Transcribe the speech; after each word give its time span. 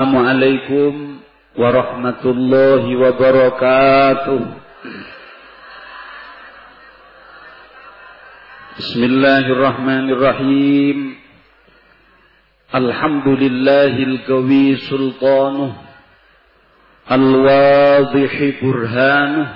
Assalamualaikum 0.00 1.20
warahmatullahi 1.60 2.88
wabarakatuh. 3.04 4.40
Bismillahirrahmanirrahim. 8.80 11.20
Alhamdulillahil 12.72 14.24
qawi 14.24 14.80
sultanuh. 14.88 15.76
Al-wadhihi 17.04 18.56
burhanuh. 18.56 19.52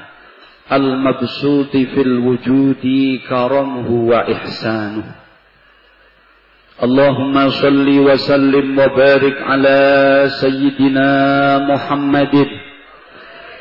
Al-mabsuti 0.69 1.89
fil 1.89 2.21
wujudi 2.21 3.25
karamuhu 3.25 4.13
wa 4.13 4.29
ihsanuh. 4.29 5.24
اللهم 6.84 7.50
صل 7.50 7.88
وسلم 8.00 8.80
وبارك 8.80 9.42
على 9.42 9.80
سيدنا 10.42 11.10
محمد 11.60 12.36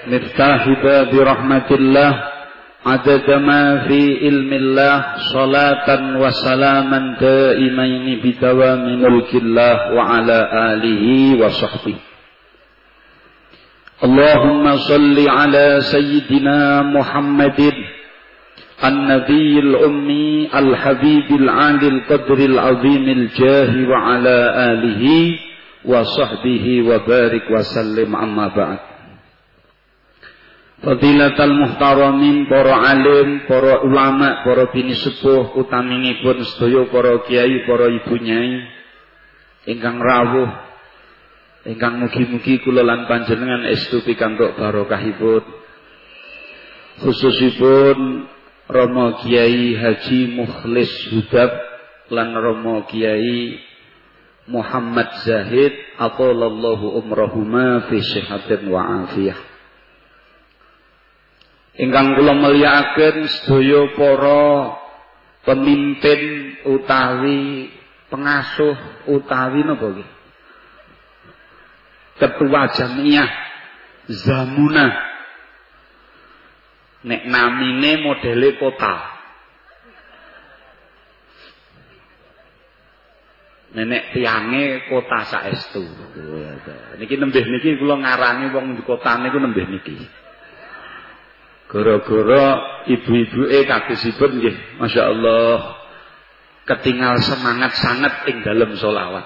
مفتاح 0.07 0.69
باب 0.83 1.11
رحمة 1.15 1.69
الله 1.71 2.13
عدد 2.87 3.31
ما 3.31 3.79
في 3.89 4.19
علم 4.23 4.53
الله 4.53 5.05
صلاة 5.35 5.89
وسلاما 6.19 7.17
دائمين 7.21 8.21
بدوام 8.25 8.83
ملك 9.03 9.35
الله 9.35 9.77
وعلى 9.95 10.39
آله 10.73 11.05
وصحبه 11.43 11.95
اللهم 14.05 14.77
صل 14.77 15.29
على 15.29 15.81
سيدنا 15.81 16.83
محمد 16.83 17.61
النبي 18.85 19.59
الأمي 19.59 20.49
الحبيب 20.55 21.29
العالي 21.31 21.89
القدر 21.89 22.39
العظيم 22.39 23.05
الجاه 23.09 23.89
وعلى 23.91 24.37
آله 24.71 25.05
وصحبه 25.85 26.67
وبارك 26.89 27.45
وسلم 27.51 28.17
أما 28.17 28.47
بعد 28.49 28.79
Fadilatal 30.79 31.59
muhtaramin, 31.59 32.47
para 32.47 32.79
alim, 32.87 33.51
para 33.51 33.83
ulama, 33.83 34.47
para 34.47 34.71
bini 34.71 34.95
sepuh, 34.95 35.59
utaminipun 35.59 36.39
sedaya 36.47 36.87
para 36.87 37.19
kiai, 37.27 37.67
para 37.67 37.91
ibu 37.91 38.15
nyai, 38.15 38.63
ingkang 39.75 39.99
rawuh, 39.99 40.47
ingkang 41.67 41.99
mugi-mugi 41.99 42.63
kula 42.63 42.87
lan 42.87 43.11
panjenengan 43.11 43.67
estu 43.75 44.07
pikantuk 44.07 44.55
barokahipun. 44.55 45.43
Khususipun 47.03 47.99
Romo 48.74 49.22
Kiai 49.22 49.78
Haji 49.78 50.34
Mukhlis 50.34 50.90
Hudab 51.14 51.52
lan 52.10 52.34
Romo 52.34 52.90
Kiai 52.90 53.62
Muhammad 54.50 55.14
Zahid 55.22 55.72
atolallahu 56.02 56.98
umrahuma 56.98 57.86
fi 57.88 58.02
sihatin 58.02 58.68
wa 58.74 59.06
afiyah. 59.06 59.38
Ingkang 61.74 62.18
kula 62.18 62.34
mulyakaken 62.34 63.30
sedaya 63.30 63.94
para 63.94 64.44
pemimpin 65.46 66.22
utawi 66.66 67.70
pengasuh 68.10 69.06
utawi 69.10 69.62
napa? 69.70 70.02
Ketua 72.18 72.74
Jamiah 72.74 73.30
Zamunah 74.10 75.13
Nek 77.04 77.22
namine 77.28 78.00
modele 78.00 78.56
kota. 78.56 78.96
Nenek 83.74 84.14
tiange 84.14 84.88
kota 84.88 85.20
saestu. 85.28 85.84
Niki 87.02 87.18
nembih 87.18 87.44
niki 87.44 87.76
kula 87.82 88.00
ngarani 88.00 88.54
wong 88.54 88.80
di 88.80 88.84
kota 88.86 89.20
niku 89.20 89.42
nembih 89.42 89.66
niki. 89.68 89.98
Gara-gara 91.74 92.46
ibu-ibuke 92.86 93.66
kagesipun 93.66 94.32
nggih, 94.38 94.78
masyaallah 94.78 95.58
ketinggal 96.70 97.18
semangat 97.18 97.74
sangat 97.82 98.30
ing 98.30 98.46
dalam 98.46 98.78
solawat. 98.78 99.26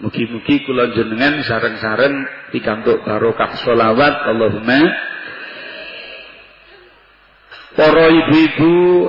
Mugi-mugi 0.00 0.64
kula 0.64 0.96
jenengan 0.96 1.44
sareng-sareng 1.44 2.26
pikantuk 2.50 3.04
barokah 3.04 3.54
solawat 3.60 4.32
Allahumma 4.32 5.11
para 7.76 8.04
ibu-ibu, 8.08 9.08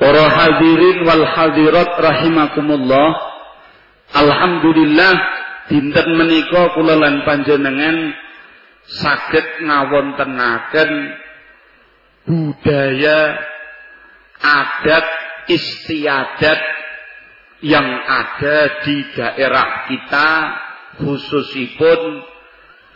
para 0.00 0.24
hadirin 0.28 0.98
wal 1.04 1.24
hadirat 1.26 1.90
rahimakumullah. 2.00 3.08
Alhamdulillah 4.12 5.14
dinten 5.72 6.08
menika 6.20 6.76
kula 6.76 7.00
lan 7.00 7.24
panjenengan 7.24 8.12
saged 8.84 9.64
ngawontenaken 9.64 10.90
budaya 12.28 13.40
adat 14.42 15.06
istiadat 15.48 16.60
yang 17.62 17.86
ada 18.04 18.84
di 18.84 18.96
daerah 19.14 19.86
kita 19.86 20.28
khususipun 21.00 22.00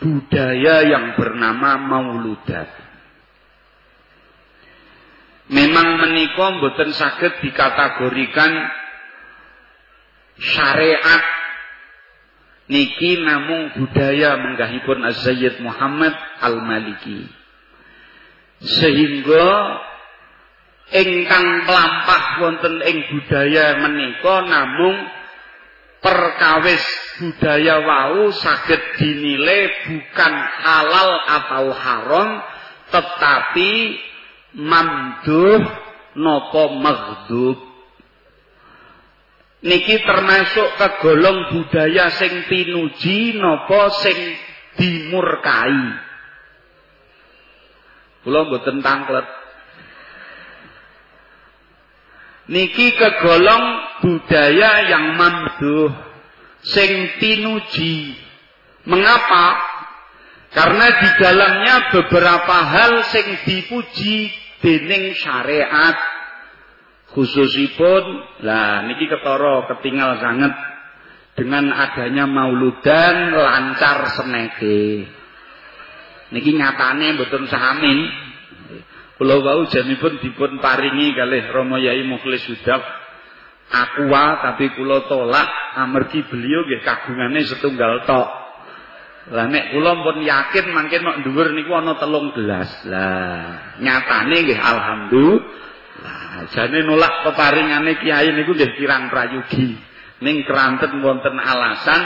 budaya 0.03 0.85
yang 0.85 1.17
bernama 1.17 1.81
mauludat 1.81 2.86
memang 5.51 6.03
menika 6.03 6.47
mboten 6.59 6.91
saged 6.95 7.43
dikategorikan 7.43 8.53
syariat. 10.41 11.23
Niki 12.67 13.23
namung 13.23 13.79
budaya 13.79 14.43
menggahipun 14.43 15.07
Az-Zayyid 15.07 15.63
Muhammad 15.63 16.11
Al-Maliki. 16.43 17.31
Sehingga 18.59 19.47
ingkang 20.91 21.47
melampah 21.63 22.25
wonten 22.43 22.83
ing 22.83 23.07
budaya 23.07 23.79
menika 23.87 24.51
namung 24.51 24.99
perkawis 26.03 26.85
budaya 27.19 27.83
wau 27.83 28.31
saged 28.31 28.83
dinilai 28.99 29.63
bukan 29.87 30.35
halal 30.63 31.11
atau 31.27 31.67
haram 31.75 32.31
tetapi 32.95 33.73
mamduh 34.57 35.61
nopo 36.17 36.81
maghdub? 36.81 37.59
Niki 39.67 39.97
termasuk 40.05 40.69
kegolong 40.81 41.53
budaya 41.53 42.13
sing 42.17 42.49
pinuji 42.49 43.37
nopo 43.37 43.93
sing 44.01 44.19
dimurkai. 44.77 45.81
Kula 48.25 48.41
mboten 48.49 48.81
tanglet. 48.81 49.27
Niki 52.47 52.95
kegolong 52.95 53.65
budaya 54.07 54.87
yang 54.87 55.19
mamduh 55.19 55.91
sing 56.63 57.19
pinuji. 57.19 58.15
Mengapa? 58.87 59.75
Karena 60.55 60.87
di 60.89 61.09
dalamnya 61.21 61.77
beberapa 61.91 62.57
hal 62.71 63.03
sing 63.11 63.27
dipuji 63.45 64.46
dening 64.61 65.17
syariat 65.17 65.97
khususipun 67.13 68.05
lah 68.45 68.85
niki 68.89 69.09
ketara 69.09 69.65
ketinggal 69.73 70.21
sangat 70.21 70.53
dengan 71.37 71.69
adanya 71.73 72.25
mauludan 72.25 73.37
lancar 73.37 74.09
seneke 74.17 75.09
niki 76.33 76.51
nyatane 76.57 77.17
mboten 77.17 77.45
samin 77.49 77.99
kula 79.17 79.41
wau 79.41 79.65
janipun 79.69 80.21
dipun 80.21 80.61
paringi 80.61 81.17
kalih 81.17 81.45
Rama 81.53 81.81
Yai 81.81 82.05
Mukhlis 82.05 82.45
Hudaf 82.53 82.85
aqua 83.73 84.27
tapi 84.45 84.77
kula 84.77 85.09
tolak 85.09 85.49
amargi 85.81 86.25
beliau 86.29 86.69
nggih 86.69 86.85
kagungane 86.85 87.41
setunggal 87.49 88.05
tok 88.05 88.46
Lah 89.27 89.51
nek 89.51 89.75
kula 89.75 90.07
pun 90.07 90.23
yakin 90.23 90.71
mangke 90.71 91.03
nek 91.03 91.27
dhuwur 91.27 91.51
niku 91.51 91.75
ana 91.75 91.99
telung 91.99 92.31
gelas. 92.31 92.71
Lah 92.87 93.75
nyatane 93.83 94.37
nggih 94.47 94.61
alhamdulillah. 94.61 96.55
Jane 96.55 96.79
nolak 96.87 97.27
peparingane 97.27 97.99
kiai 97.99 98.31
niku 98.31 98.55
nggih 98.55 98.79
kirang 98.79 99.11
prayugi. 99.11 99.75
Ning 100.23 100.47
keranten 100.47 101.03
wonten 101.03 101.43
alasan 101.43 102.03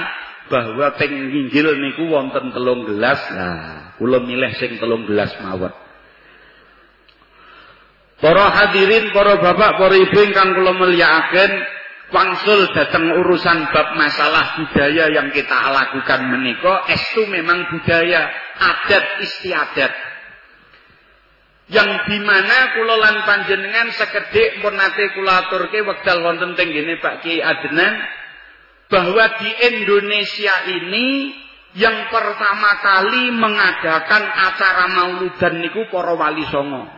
bahwa 0.48 0.96
teng 0.96 1.12
nginggil 1.12 1.76
niku 1.76 2.08
wonten 2.08 2.56
telung 2.56 2.88
gelas. 2.88 3.20
Lah 3.36 3.92
kula 4.00 4.24
milih 4.24 4.56
sing 4.56 4.80
telung 4.80 5.04
gelas 5.04 5.36
mawon. 5.44 5.76
Para 8.20 8.52
hadirin, 8.52 9.16
para 9.16 9.40
bapak, 9.40 9.80
para 9.80 9.96
ibu 9.96 10.18
ingkang 10.20 10.52
kula 10.52 10.76
mulyakaken, 10.76 11.52
wangsul 12.10 12.74
datang 12.74 13.06
urusan 13.22 13.70
bab 13.70 13.94
masalah 13.94 14.58
budaya 14.58 15.10
yang 15.14 15.30
kita 15.30 15.54
lakukan 15.70 16.20
menika 16.26 16.86
estu 16.90 17.26
memang 17.30 17.70
budaya 17.70 18.30
adat 18.58 19.22
istiadat 19.22 19.92
yang 21.70 22.02
di 22.10 22.18
mana 22.18 22.74
kula 22.74 22.98
lan 22.98 23.16
panjenengan 23.22 23.94
sekedhik 23.94 24.58
pun 24.58 24.74
nate 24.74 25.14
kula 25.14 25.46
aturke 25.46 25.78
wekdal 25.86 26.18
wonten 26.26 26.58
Pak 26.98 27.14
Kiai 27.22 27.38
Adnan 27.38 27.94
bahwa 28.90 29.24
di 29.38 29.50
Indonesia 29.70 30.54
ini 30.66 31.30
yang 31.78 32.10
pertama 32.10 32.82
kali 32.82 33.30
mengadakan 33.30 34.22
acara 34.26 34.90
mauludan 34.90 35.62
niku 35.62 35.86
para 35.86 36.18
wali 36.18 36.42
songo. 36.50 36.90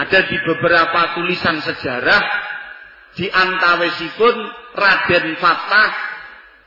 Ada 0.00 0.24
di 0.24 0.40
beberapa 0.40 1.12
tulisan 1.20 1.60
sejarah 1.60 2.22
di 3.14 3.26
antawisipun 3.30 4.36
Raden 4.74 5.38
Fatah 5.38 5.90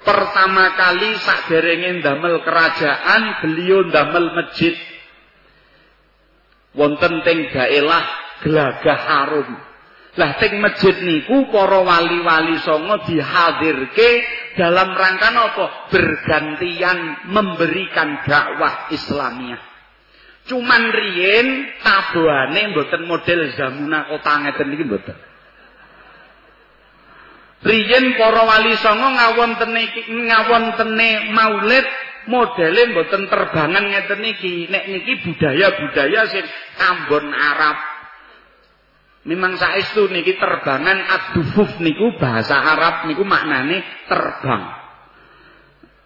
pertama 0.03 0.71
kali 0.79 1.19
sakderenge 1.19 1.99
ndamel 1.99 2.39
kerajaan 2.43 3.43
beliau 3.43 3.83
ndamel 3.91 4.31
masjid 4.31 4.75
wonten 6.77 7.25
teng 7.27 7.51
daerah 7.51 8.05
Gelagah 8.45 9.01
Harum. 9.01 9.49
Lah 10.17 10.31
teng 10.41 10.57
masjid 10.61 10.97
niku 10.97 11.49
para 11.53 11.81
wali-wali 11.85 12.57
songo 12.65 13.05
dihadirke 13.05 14.09
dalam 14.57 14.97
rangka 14.97 15.29
apa? 15.29 15.65
Bergantian 15.93 17.29
memberikan 17.29 18.25
dakwah 18.25 18.89
Islamiyah. 18.89 19.61
Cuman 20.47 20.83
riyen 20.89 21.69
tabuhane 21.83 22.71
mboten 22.71 23.03
model 23.03 23.51
zamuna 23.53 24.07
kota 24.09 24.47
ngeten 24.47 24.73
iki 24.73 24.83
mboten. 24.87 25.26
Riyen 27.57 28.13
para 28.21 28.45
wali 28.45 28.77
songo 28.77 29.17
ngawontene 29.17 29.81
ngawontene 30.05 31.09
maulid 31.33 31.87
modele 32.29 32.93
mboten 32.93 33.25
terbangan 33.25 33.85
ngeten 33.89 34.19
niki. 34.21 34.69
Nek 34.69 34.85
niki 34.85 35.13
budaya-budaya 35.25 36.21
sing 36.29 36.45
Ambon 36.77 37.33
Arab. 37.33 37.77
Memang 39.27 39.57
saestu 39.57 40.05
niki 40.07 40.37
terbangan 40.37 41.01
ad-dufuf 41.01 41.81
niku 41.81 42.15
bahasa 42.21 42.55
Arab 42.61 43.09
niku 43.09 43.25
maknane 43.25 43.81
terbang. 44.05 44.63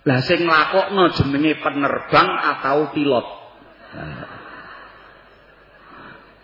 Lah 0.02 0.20
sing 0.26 0.48
nglakokno 0.48 1.14
jenenge 1.14 1.62
penerbang 1.62 2.30
atau 2.58 2.90
pilot. 2.96 3.28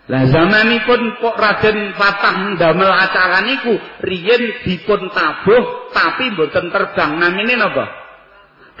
Lah 0.08 0.24
zamanipun 0.24 1.20
kok 1.20 1.36
Raden 1.36 1.92
Fatah 1.92 2.56
ndamel 2.56 2.88
acara 2.88 3.44
niku 3.44 3.76
riyen 4.00 4.64
dipun 4.64 5.12
tabuh 5.12 5.92
tapi 5.92 6.32
mboten 6.32 6.72
terbang 6.72 7.20
namine 7.20 7.54
napa? 7.60 7.86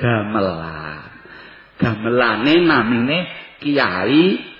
Gamelan. 0.00 1.04
Gamelane 1.76 2.54
namine 2.64 3.18
Kiai 3.60 4.56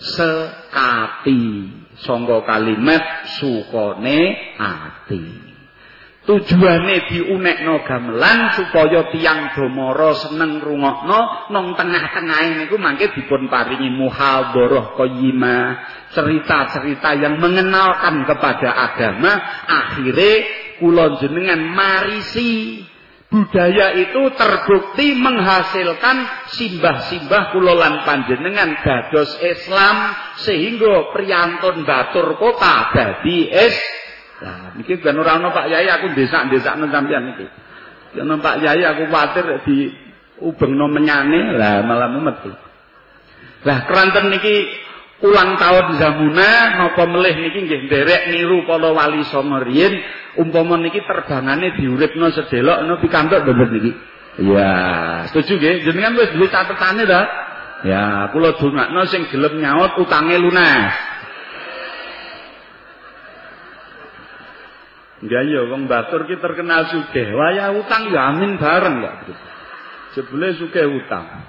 Sekati. 0.00 1.44
Sangga 2.00 2.40
kalimat 2.48 3.28
sukone 3.36 4.20
ati. 4.56 5.49
Tujuane 6.20 7.08
diunekno 7.08 7.80
gamelan 7.88 8.52
supaya 8.52 9.08
tiang 9.08 9.56
domoro 9.56 10.12
seneng 10.12 10.60
rungokno 10.60 11.48
nang 11.48 11.72
tengah-tengahe 11.72 12.60
niku 12.60 12.76
mangke 12.76 13.08
dipun 13.16 13.48
paringi 13.48 13.88
muhadharah 13.88 15.00
qayyimah, 15.00 15.64
cerita-cerita 16.12 17.16
yang 17.16 17.40
mengenalkan 17.40 18.28
kepada 18.28 18.68
agama, 18.68 19.32
akhire 19.64 20.32
kula 20.76 21.16
jenengan 21.24 21.64
marisi. 21.72 22.84
Budaya 23.30 23.94
itu 23.94 24.26
terbukti 24.34 25.14
menghasilkan 25.14 26.16
simbah-simbah 26.52 27.54
kula 27.56 27.78
lan 27.78 28.02
panjenengan 28.04 28.76
dados 28.82 29.38
Islam 29.40 29.96
sehingga 30.44 31.14
priyantun 31.14 31.86
batur 31.86 32.36
kota 32.36 32.90
dadi 32.92 33.48
Islam 33.48 33.99
Lah 34.40 34.72
niki 34.72 34.96
ben 35.04 35.20
ora 35.20 35.36
ana 35.36 35.52
Pak 35.52 35.68
Yai 35.68 35.88
aku 35.88 36.16
desak-desakno 36.16 36.88
sampean 36.88 37.36
iki. 37.36 37.46
Yen 38.16 38.32
Pak 38.40 38.56
Yai 38.64 38.82
aku 38.88 39.12
kuwatir 39.12 39.44
di 39.68 39.92
ubengno 40.40 40.88
menyane 40.88 41.54
lah 41.60 41.84
malah 41.84 42.08
metu. 42.08 42.48
Lah 43.68 43.84
keranten 43.84 44.32
niki 44.32 44.64
ulang 45.20 45.60
tahun 45.60 46.00
Zamuna 46.00 46.80
napa 46.80 47.04
melih 47.04 47.36
niki 47.36 47.68
nggih 47.68 47.80
nderek 47.86 48.22
niru 48.32 48.64
para 48.64 48.88
wali 48.96 49.20
songo 49.28 49.60
riyin 49.60 50.00
umpama 50.40 50.80
niki 50.80 51.04
terbangane 51.04 51.76
diuripno 51.76 52.32
sedelok 52.32 52.88
no 52.88 52.96
pikantuk 53.04 53.44
bener 53.44 53.68
niki. 53.68 53.92
Ya, 54.40 54.72
setuju 55.28 55.60
nggih. 55.60 55.74
Jenengan 55.84 56.16
wis 56.16 56.32
duwe 56.32 56.48
catetane 56.48 57.04
ta? 57.04 57.22
Ya, 57.84 58.28
kula 58.32 58.56
dongakno 58.56 59.04
sing 59.04 59.28
gelem 59.28 59.60
nyaut 59.60 60.00
utange 60.00 60.40
lunas. 60.40 61.09
Ya 65.20 65.44
iya 65.44 65.68
wong 65.68 65.84
batur 65.84 66.24
ki 66.24 66.40
terkenal 66.40 66.88
sugih, 66.88 67.36
waya 67.36 67.76
utang 67.76 68.08
ya 68.08 68.32
amin 68.32 68.56
bareng 68.56 69.04
ya, 69.04 69.12
Jebule 70.16 70.56
sugih 70.56 70.88
utang. 70.88 71.44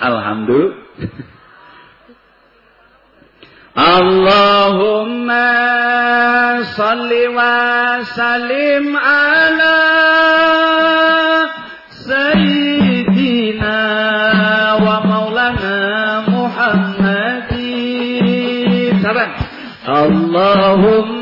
Alhamdulillah. 0.00 0.80
Allahumma 3.72 5.48
salli 6.76 7.24
wa 7.32 8.04
salim 8.04 8.92
ala 8.96 9.80
sayyidina 12.04 13.80
wa 14.76 14.96
maulana 15.08 15.76
Muhammadin. 16.28 17.52
Saran. 19.00 19.30
Allahumma 19.88 21.21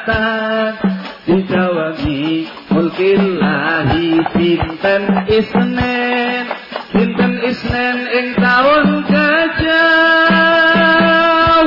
atas 0.00 0.80
dijawabi 1.28 2.48
mulkillahi 2.72 4.16
pinten 4.32 5.28
isnen 5.28 6.48
pinten 6.88 7.32
isnen 7.44 8.08
ing 8.08 8.32
taun 8.40 9.04
gajah 9.04 9.68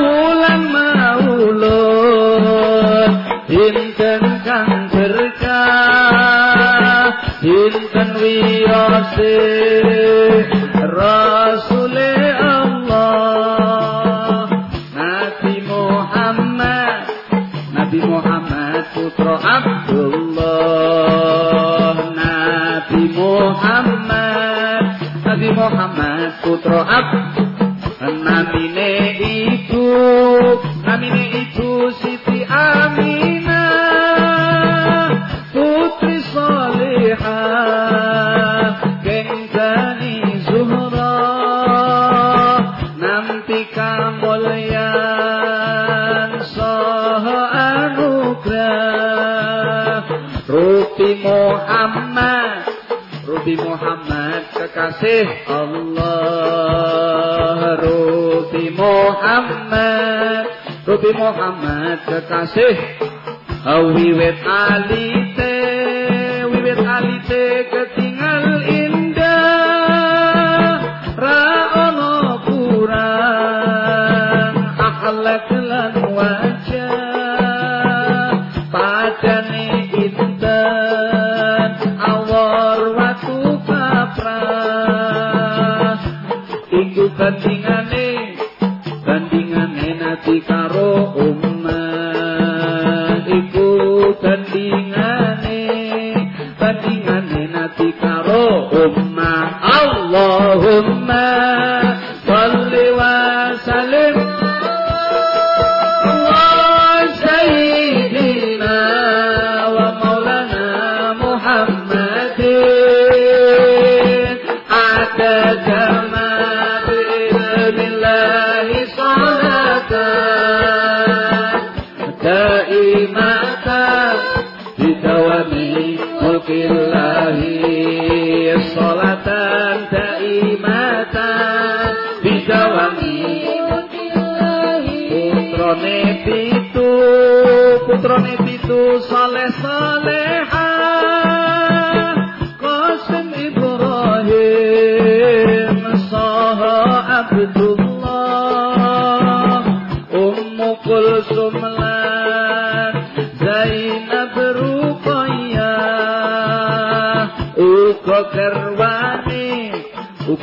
wulan 0.02 0.66
maulud. 0.74 2.02
Pinten 3.46 4.42
kang 4.42 4.90
berkah 4.90 5.94
pinten 7.38 8.18
wiyase 8.18 9.38
roh 10.90 11.33
حق 26.94 27.23
Muhammad 61.24 62.04
kekasih 62.04 62.93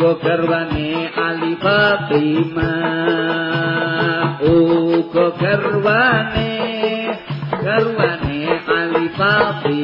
Uga 0.01 0.17
garwane 0.23 1.13
Ali 1.13 1.53
Fatimah 1.61 2.65
Uga 4.41 5.25
garwane 5.41 6.49
Garwane 7.61 8.39
Ali 8.77 9.05
Fatimah 9.17 9.80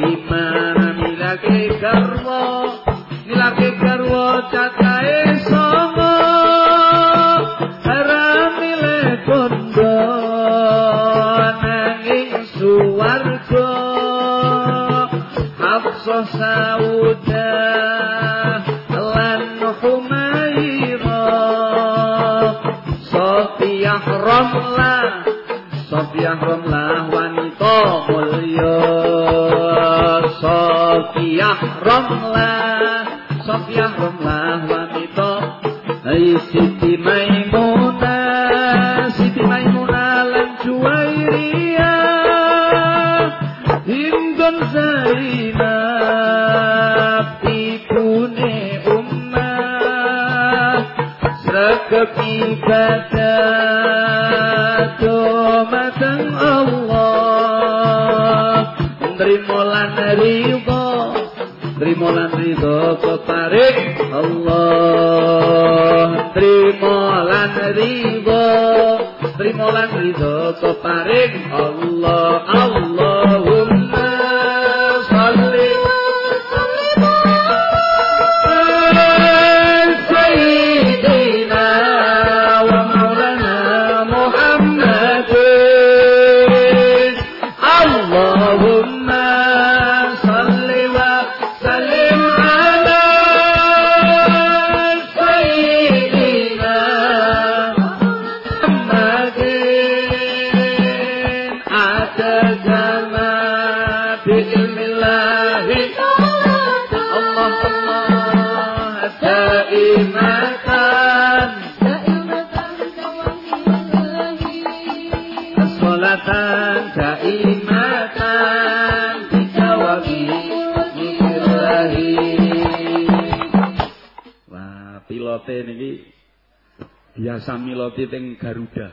biasa 127.38 127.54
miloti 127.62 128.10
Garuda. 128.34 128.90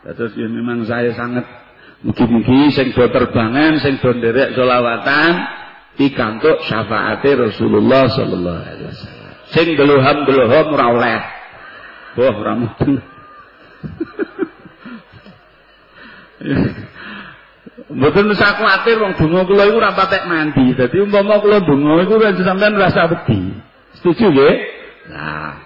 Terus 0.00 0.32
ya 0.32 0.48
memang 0.48 0.88
saya 0.88 1.12
sangat 1.12 1.44
mugi-mugi 2.00 2.72
sing 2.72 2.96
do 2.96 3.04
terbangan, 3.12 3.76
sing 3.80 4.00
do 4.00 4.10
nderek 4.16 4.56
selawatan 4.56 5.32
pikantuk 6.00 6.64
syafaate 6.64 7.36
Rasulullah 7.36 8.08
sallallahu 8.08 8.60
alaihi 8.64 8.88
wasallam. 8.88 9.32
Sing 9.50 9.66
deluham-deluham 9.76 10.66
ora 10.72 10.86
oleh. 10.94 11.20
Wah, 12.16 12.34
ora 12.34 12.52
mudeng. 12.56 12.96
Mboten 17.90 18.30
usah 18.30 18.54
kuwatir 18.54 19.02
wong 19.02 19.18
donga 19.18 19.42
kula 19.50 19.66
iku 19.66 19.82
ora 19.82 19.98
patek 19.98 20.30
mandi. 20.30 20.78
Dadi 20.78 21.02
umpama 21.02 21.42
kula 21.42 21.58
donga 21.66 22.06
iku 22.06 22.22
sampean 22.46 22.78
rasa 22.78 23.10
wedi. 23.10 23.50
Setuju 23.98 24.30
nggih? 24.30 24.56
Nah. 25.10 25.58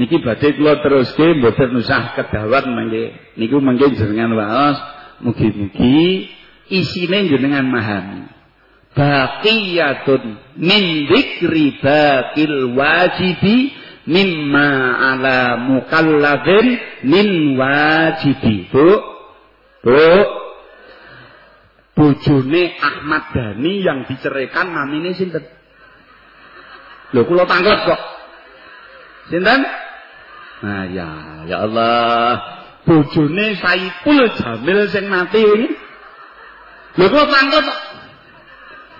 Niki 0.00 0.16
badhe 0.24 0.56
kula 0.56 0.80
teruske 0.80 1.36
mboten 1.36 1.76
usah 1.76 2.16
kedawat 2.16 2.64
mangke. 2.72 3.36
Niku 3.36 3.60
mangke 3.60 3.92
jenengan 3.92 4.32
waos 4.32 4.80
mugi-mugi 5.20 6.24
isine 6.72 7.28
jenengan 7.28 7.68
mahami. 7.68 8.24
Baqiyatun 8.96 10.40
min 10.56 11.04
dzikri 11.04 11.84
baqil 11.84 12.72
wajibi 12.72 13.76
mimma 14.08 14.68
ala 15.12 15.60
mukallafin 15.68 16.66
min 17.04 17.60
wajibi. 17.60 18.72
Bu, 18.72 18.88
bu, 19.84 20.08
bojone 21.92 22.62
Ahmad 22.80 23.36
Dhani 23.36 23.84
yang 23.84 24.08
diceraikan 24.08 24.72
namine 24.72 25.12
sinten? 25.12 25.44
Lho 27.12 27.20
kula 27.28 27.44
tanglet 27.44 27.84
kok. 27.84 28.00
Sinten? 29.28 29.89
Nah 30.60 30.84
ya, 30.92 31.10
ya 31.48 31.56
Allah. 31.64 32.36
Bojone 32.84 33.56
Saipul 33.60 34.28
Jamil 34.36 34.88
sing 34.88 35.08
mati 35.08 35.40
ini. 35.40 35.68
Lho 36.96 37.06
kok. 37.08 37.28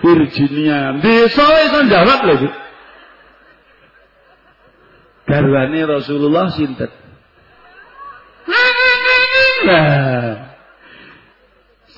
Virginia. 0.00 0.96
Desa 1.00 1.44
iso 1.68 1.80
jawab 1.88 2.20
lho. 2.28 2.48
Garwane 5.28 5.80
Rasulullah 5.84 6.48
sinten? 6.52 6.90
Nah. 9.60 10.50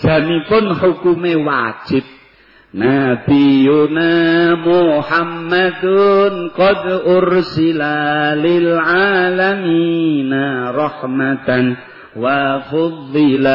Janipun 0.02 0.75
hukume 0.83 1.38
wajib 1.47 2.02
نبينا 2.75 4.55
محمد 4.55 5.85
قد 6.59 7.00
أرسل 7.07 7.83
للعالمين 8.45 10.33
رحمة 10.71 11.76
وفضل. 12.17 13.47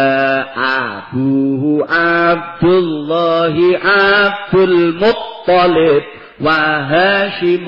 أبوه 0.58 1.88
عبد 1.90 2.64
الله 2.64 3.56
عبد 3.84 4.54
المطلب 4.54 6.04
وهاشم 6.42 7.66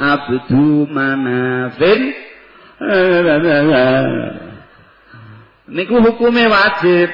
عبد 0.00 0.52
مناف. 0.90 1.80
niku 5.68 5.94
hukume 6.02 6.46
wajib 6.46 7.08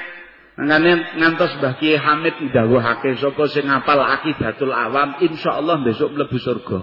Ngene 0.61 1.17
ngantos 1.17 1.57
Mbah 1.57 1.81
Kiai 1.81 1.97
Hamid 1.97 2.37
ndawuhake 2.53 3.17
saka 3.17 3.45
sing 3.49 3.65
ngapal 3.65 3.97
akidatul 3.97 4.77
awam 4.77 5.17
insyaallah 5.25 5.81
besok 5.81 6.13
mlebu 6.13 6.37
surga. 6.37 6.81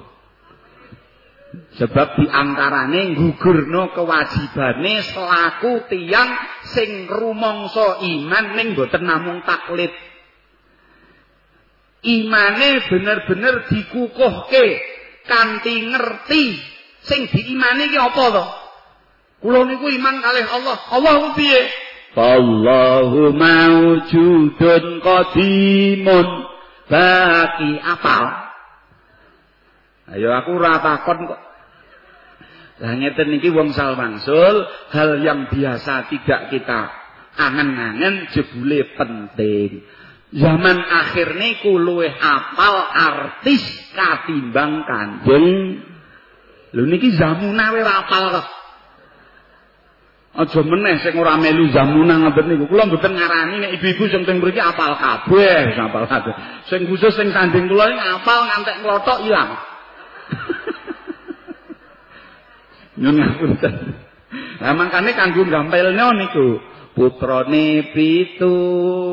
Sebab 1.77 2.07
diantarane 2.17 3.13
gugurno 3.13 3.93
kewajibane 3.93 4.93
selaku 5.13 5.85
tiang 5.93 6.29
sing 6.73 7.05
rumangsa 7.05 8.01
iman 8.01 8.45
ning 8.57 8.73
boten 8.73 9.05
namung 9.05 9.45
taklid. 9.45 9.93
Imane 12.01 12.81
bener-bener 12.89 13.69
dikukuhke 13.69 14.65
kanthi 15.29 15.75
ngerti 15.85 16.43
sing 17.05 17.29
diimani 17.29 17.93
ki 17.93 17.97
apa 18.01 18.25
to? 18.33 18.45
Kula 19.45 19.69
niku 19.69 19.85
iman 19.85 20.17
kalih 20.17 20.45
Allah. 20.49 20.77
Allah 20.97 21.13
ku 21.29 21.29
piye? 21.37 21.86
Allahu 22.17 23.29
mawjudun 23.37 24.83
qadimun 25.05 26.27
baki 26.89 27.71
apa? 27.77 28.17
Ayo 30.17 30.33
aku 30.33 30.57
ora 30.57 30.81
takon 30.81 31.29
kok. 31.29 31.41
Lah 32.77 32.93
ngeten 32.93 33.37
iki 33.37 33.53
wong 33.53 33.73
hal 33.73 35.09
yang 35.21 35.49
biasa 35.49 36.09
tidak 36.09 36.41
kita 36.53 36.81
angen-angen 37.37 38.33
jebule 38.33 38.85
penting. 38.97 39.85
Zaman 40.27 40.77
akhir 40.77 41.39
niku 41.39 41.77
luwih 41.79 42.11
apal 42.11 42.75
artis 42.91 43.63
katimbang 43.95 44.83
Kanjeng. 44.83 45.79
Lho 46.75 46.83
niki 46.83 47.15
zamuna 47.15 47.71
wae 47.71 47.85
apal 47.85 48.35
kok. 48.35 48.56
Aja 50.37 50.61
meneh 50.61 51.01
sing 51.01 51.17
ora 51.17 51.33
melu 51.33 51.65
zamuna 51.73 52.21
ngoten 52.21 52.45
niku. 52.45 52.69
Kula 52.69 52.85
mboten 52.85 53.17
ngarani 53.17 53.57
nek 53.57 53.71
ibu-ibu 53.81 54.05
sing 54.05 54.21
teng 54.21 54.37
mriki 54.37 54.61
apal 54.61 54.93
kabeh, 54.93 55.73
apal 55.73 56.05
kabeh. 56.05 56.33
Sing 56.69 56.85
khusus 56.85 57.17
sing 57.17 57.33
tanding 57.33 57.65
kula 57.65 57.89
iki 57.89 57.97
apal 57.97 58.45
ngantek 58.45 58.85
klothok 58.85 59.25
ilang. 59.25 59.57
Nyun 63.01 63.17
ngapunten. 63.17 63.73
Lah 64.61 64.73
mangkane 64.77 65.17
kanggo 65.17 65.41
gampelne 65.49 66.05
niku. 66.21 66.61
Putrane 66.97 67.93
pitu, 67.93 68.57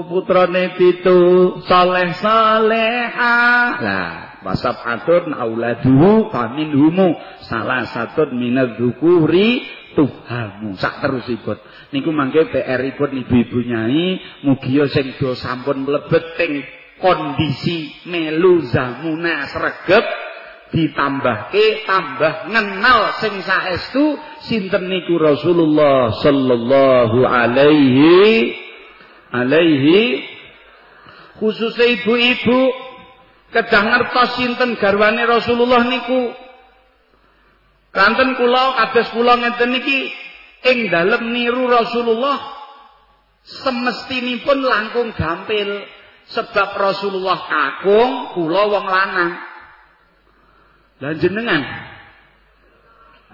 putrane 0.08 0.72
pitu, 0.76 1.20
saleh 1.68 2.16
saleha. 2.16 3.36
Lah, 3.76 4.40
wasab 4.40 4.80
atur 4.88 5.28
nauladuhu 5.28 6.32
faminhumu 6.32 7.12
salah 7.44 7.84
satu 7.84 8.32
minad 8.32 8.80
dzukuri 8.80 9.83
tuhamu 9.94 10.76
sak 10.76 11.00
terusipun 11.00 11.58
niku 11.94 12.10
mangke 12.10 12.50
PR 12.50 12.82
ipun 12.82 13.10
ibu-ibu 13.24 13.58
nyai 13.64 14.20
mugi 14.44 14.82
sing 14.90 15.14
do 15.16 15.32
sampun 15.38 15.86
mlebet 15.86 16.24
teng 16.36 16.62
kondisi 16.98 17.90
melu 18.06 18.62
zamuna 18.68 19.46
sregep 19.50 20.04
ditambahke 20.74 21.86
tambah 21.86 22.50
ngenal 22.50 23.14
sing 23.22 23.38
saestu 23.46 24.18
sinten 24.42 24.90
niku 24.90 25.14
Rasulullah 25.22 26.10
sallallahu 26.18 27.22
alaihi 27.22 28.50
alaihi 29.30 30.22
khusus 31.38 31.78
ibu-ibu 31.78 32.60
kedah 33.54 33.82
ngertos 33.86 34.30
sinten 34.34 34.74
garwane 34.82 35.22
Rasulullah 35.30 35.86
niku 35.86 36.43
Kanten 37.94 38.34
kula 38.34 38.74
kados 38.74 39.08
kula 39.14 39.38
ngeten 39.38 39.70
niki 39.70 40.10
ing 40.66 40.90
dalem 40.90 41.30
niru 41.30 41.70
Rasulullah 41.70 42.42
semestinipun 43.46 44.66
langkung 44.66 45.14
gampil 45.14 45.86
sebab 46.26 46.74
Rasulullah 46.74 47.38
kakung 47.46 48.34
kula 48.34 48.62
wong 48.66 48.86
lanang. 48.90 49.32
Lah 50.98 51.14
jenengan 51.22 51.62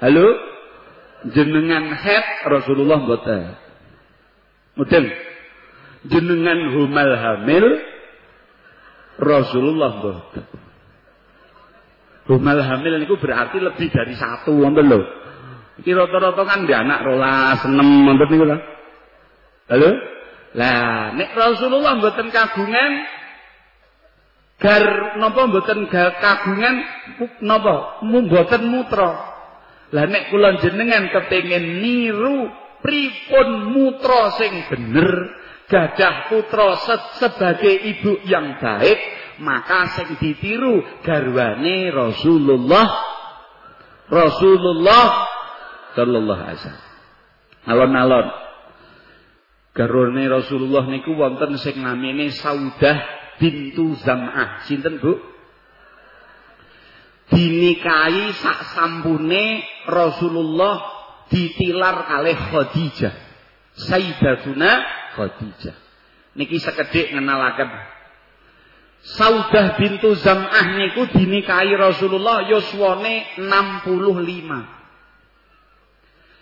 Halo? 0.01 0.29
Jenengan 1.29 1.93
head 1.93 2.27
Rasulullah 2.49 3.05
mboten. 3.05 3.53
Mboten. 4.77 5.05
Jenengan 6.09 6.59
humal 6.73 7.11
hamil 7.21 7.67
Rasulullah 9.21 10.01
mboten. 10.01 10.45
Humal 12.31 12.63
hamil 12.63 13.03
niku 13.03 13.19
berarti 13.19 13.59
lebih 13.59 13.91
dari 13.91 14.15
satu 14.15 14.55
wonten 14.55 14.87
lho. 14.87 15.03
Iki 15.83 15.91
rata-rata 15.91 16.47
kan 16.47 16.63
di 16.63 16.71
anak 16.71 17.03
rolas 17.03 17.59
enam 17.67 18.07
wonten 18.07 18.29
niku 18.31 18.47
lho. 18.47 18.57
Halo? 19.67 19.91
Lah, 20.55 21.15
nek 21.15 21.31
Rasulullah 21.35 21.99
mboten 21.99 22.31
kagungan 22.31 22.93
gar 24.63 25.19
napa 25.19 25.43
mboten 25.51 25.91
kagungan 25.91 26.75
napa 27.43 27.99
mboten 28.07 28.63
mutra. 28.63 29.11
Lah 29.91 30.07
nek 30.07 30.31
kula 30.31 30.55
jenengan 30.63 31.11
kepengin 31.11 31.83
niru 31.83 32.47
pripun 32.79 33.75
mutra 33.75 34.39
sing 34.39 34.71
bener, 34.71 35.11
gadah 35.71 36.27
putra 36.27 36.75
sebagai 37.23 37.71
ibu 37.71 38.27
yang 38.27 38.59
baik, 38.59 38.99
maka 39.39 39.95
sing 39.95 40.19
ditiru 40.19 40.83
garwane 41.07 41.95
Rasulullah 41.95 42.91
Rasulullah 44.11 45.07
sallallahu 45.95 46.41
alaihi 46.43 46.59
wasallam. 46.59 46.89
Alon-alon 47.71 48.27
garwane 49.71 50.25
Rasulullah 50.27 50.85
niku 50.91 51.15
wonten 51.15 51.55
sing 51.63 51.79
namine 51.79 52.35
Saudah 52.35 52.99
bintu 53.39 53.95
Zam'ah. 54.03 54.67
Sinten, 54.67 54.99
Bu? 54.99 55.15
Dinikahi 57.31 58.35
sak 58.35 58.75
sampune 58.75 59.63
Rasulullah 59.87 60.83
ditilar 61.31 62.11
kalih 62.11 62.35
Khadijah. 62.35 63.15
Sayyidatuna 63.79 65.00
Khadijah. 65.21 65.77
Niki 66.33 66.57
sekedhik 66.57 67.13
ngenalaken 67.13 67.69
Saudah 69.01 69.81
bintu 69.81 70.13
Zam'ah 70.13 70.77
niku 70.77 71.09
dinikahi 71.09 71.73
Rasulullah 71.73 72.45
yuswane 72.53 73.41
65. 73.41 73.89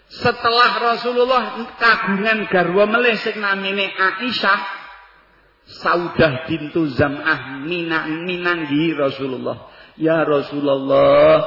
Setelah 0.08 0.70
Rasulullah 0.82 1.42
kagungan 1.78 2.50
garwa 2.50 2.90
melih 2.90 3.14
sing 3.22 3.38
namine 3.38 3.94
Aisyah, 3.94 4.58
Saudah 5.68 6.50
bintu 6.50 6.90
Zam'ah 6.90 7.62
minang 7.62 8.26
minanggi 8.26 8.90
Rasulullah. 8.96 9.70
Ya 9.94 10.26
Rasulullah, 10.26 11.46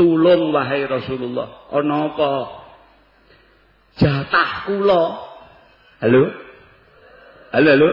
tulung 0.00 0.54
wahai 0.54 0.88
Rasulullah. 0.88 1.68
Ana 1.74 2.08
apa? 2.08 2.32
Jatah 4.00 4.64
kula. 4.64 5.04
Halo? 6.00 6.41
Halo, 7.52 7.68
halo? 7.68 7.90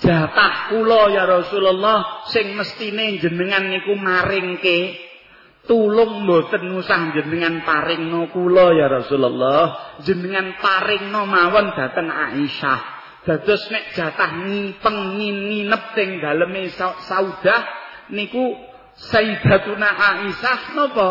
jatah 0.00 0.72
kula 0.72 1.12
ya 1.12 1.24
Rasulullah 1.28 2.24
sing 2.28 2.56
mestine 2.56 3.20
jenengan 3.20 3.68
niku 3.68 3.96
maringke. 3.96 5.08
Tulung 5.64 6.24
mboten 6.24 6.72
usah 6.72 7.16
jenengan 7.16 7.64
paringno 7.64 8.32
kula 8.32 8.76
ya 8.76 8.92
Rasulullah. 8.92 9.96
Jenengan 10.04 10.56
paringno 10.56 11.28
mawon 11.28 11.72
dhateng 11.76 12.12
Aisyah. 12.12 12.80
Dados 13.24 13.68
nek 13.72 13.92
jatah 13.96 14.32
ngipeng 14.40 14.98
nginep 15.20 15.82
teng 15.96 16.20
daleme 16.20 16.68
saudah 16.76 17.62
niku 18.12 18.52
Sayyidatuna 19.00 19.88
Aisyah 19.96 20.60
napa? 20.76 21.08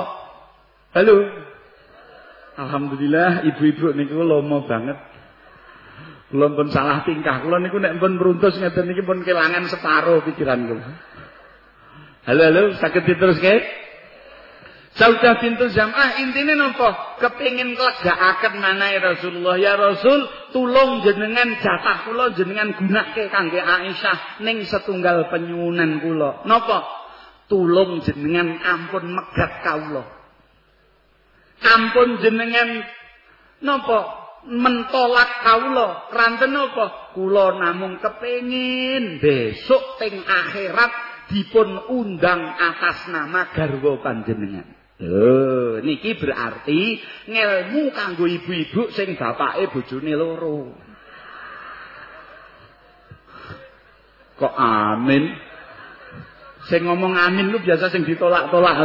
Halo. 0.93 1.17
Alhamdulillah 2.53 3.49
ibu-ibu 3.49 3.97
niku 3.97 4.21
lomo 4.21 4.65
banget 4.69 5.08
Kula 6.29 6.53
pun 6.53 6.69
salah 6.69 7.01
tingkah. 7.01 7.41
Kula 7.41 7.57
niku 7.57 7.81
nek 7.81 7.97
pun 7.97 8.21
meruntus 8.21 8.53
ngeten 8.61 8.85
niki 8.85 9.01
pun 9.01 9.25
kelangan 9.25 9.65
separo 9.65 10.21
pikiran 10.21 10.61
kula. 10.69 10.85
Halo 12.29 12.41
halo, 12.45 12.63
saged 12.77 13.01
diteruske? 13.09 13.65
Saudah 14.93 15.39
bintu 15.39 15.69
Zam'ah 15.71 16.19
intine 16.21 16.53
napa? 16.59 17.17
Kepengin 17.23 17.73
klegakaken 17.73 18.61
manahe 18.61 18.99
Rasulullah. 18.99 19.55
Ya 19.57 19.73
Rasul, 19.79 20.27
tulung 20.51 21.01
jenengan 21.01 21.55
jatah 21.61 22.09
kula 22.09 22.35
jenengan 22.35 22.75
gunake 22.77 23.31
kangge 23.31 23.63
Aisyah 23.63 24.43
ning 24.43 24.67
setunggal 24.67 25.31
penyuwunan 25.33 26.03
kula. 26.03 26.43
Napa? 26.45 26.85
Tulung 27.49 28.05
jenengan 28.05 28.59
ampun 28.61 29.13
megat 29.13 29.65
kawula. 29.65 30.03
Ampun 31.63 32.21
jenengan 32.21 32.83
napa? 33.63 34.18
Mentolak 34.47 35.43
kawula. 35.43 36.07
Ranten 36.13 36.55
napa? 36.55 37.11
Kula 37.17 37.59
namung 37.59 37.99
kepengin 37.99 39.19
besok 39.19 39.99
teng 39.99 40.23
akhirat 40.23 40.91
dipun 41.33 41.89
undang 41.91 42.41
atas 42.55 43.09
nama 43.11 43.51
garwa 43.51 43.99
panjenengan. 43.99 44.79
Oh, 44.99 45.79
niki 45.79 46.19
berarti 46.19 46.99
ngelmu 47.31 47.95
kanggo 47.95 48.27
ibu-ibu 48.27 48.91
sing 48.91 49.15
bapake 49.15 49.71
bojone 49.71 50.11
loro. 50.11 50.75
Kok 54.35 54.55
amin? 54.59 55.23
Sing 56.67 56.83
ngomong 56.83 57.15
amin 57.15 57.47
lu 57.47 57.63
biasa 57.63 57.87
sing 57.91 58.03
ditolak-tolak. 58.03 58.75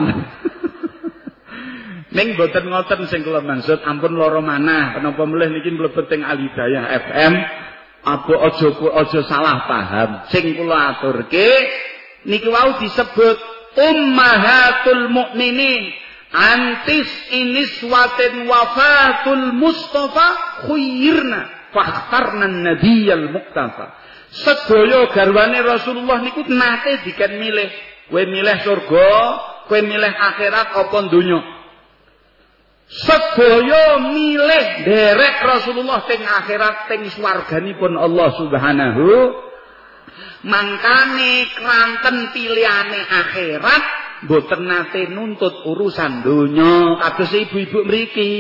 Ning 2.15 2.39
boten 2.39 2.71
ngoten 2.71 3.11
sing 3.11 3.27
kula 3.27 3.43
maksud, 3.43 3.83
ampun 3.83 4.15
loro 4.15 4.39
manah. 4.39 4.95
Kenapa 4.95 5.27
mulih 5.27 5.51
niki 5.51 5.75
mlebet 5.75 6.07
teng 6.07 6.23
Alidayah 6.23 6.95
FM? 7.11 7.33
Apa 8.05 8.35
aja 8.39 8.69
aja 8.71 9.21
salah 9.27 9.67
paham. 9.67 10.11
Sing 10.31 10.55
kula 10.55 10.95
aturke 10.95 11.51
niki 12.23 12.47
wau 12.47 12.79
disebut 12.79 13.37
ummahatul 13.75 15.11
mukminin 15.11 15.91
antis 16.35 17.11
iniswatin 17.31 18.47
wafatul 18.51 19.55
mustafa 19.55 20.29
khuyirna 20.67 21.71
fakhtarna 21.71 22.47
nabiyal 22.51 23.31
muktafa 23.31 23.95
sedaya 24.35 25.15
garwane 25.15 25.63
Rasulullah 25.63 26.23
niku 26.27 26.43
nate 26.51 27.07
diken 27.07 27.39
milih 27.39 27.71
kowe 28.11 28.23
milih 28.27 28.57
surga 28.67 29.11
kowe 29.71 29.79
milih 29.79 30.11
akhirat 30.11 30.75
apa 30.75 30.99
donya 31.07 31.39
sedaya 32.95 33.99
milih 33.99 34.67
derek 34.87 35.37
Rasulullah 35.43 36.07
teng 36.07 36.23
akhirat 36.23 36.87
teng 36.87 37.03
swarganipun 37.11 37.99
Allah 37.99 38.29
Subhanahu. 38.39 39.09
Mangkane 40.45 41.49
kranten 41.57 42.31
pilihane 42.37 43.01
akhirat 43.03 43.85
boten 44.31 44.63
nate 44.69 45.11
nuntut 45.11 45.67
urusan 45.67 46.23
donya. 46.23 47.03
Kados 47.03 47.33
ibu-ibu 47.35 47.83
mriki 47.83 48.33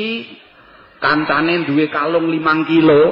kancane 1.02 1.66
duwe 1.66 1.90
kalung 1.90 2.30
5 2.30 2.70
kilo 2.70 3.02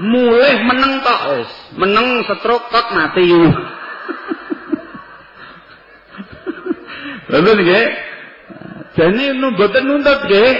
mulih 0.00 0.56
meneng 0.70 1.02
tok 1.02 1.20
wis. 1.34 1.50
Meneng 1.74 2.22
stroke 2.28 2.70
tok 2.70 2.86
mati. 2.94 3.26
Lha 7.30 7.38
nggih 7.40 8.09
jane 8.96 9.24
boten 9.54 9.84
nuntut 9.86 10.20
nggih 10.26 10.56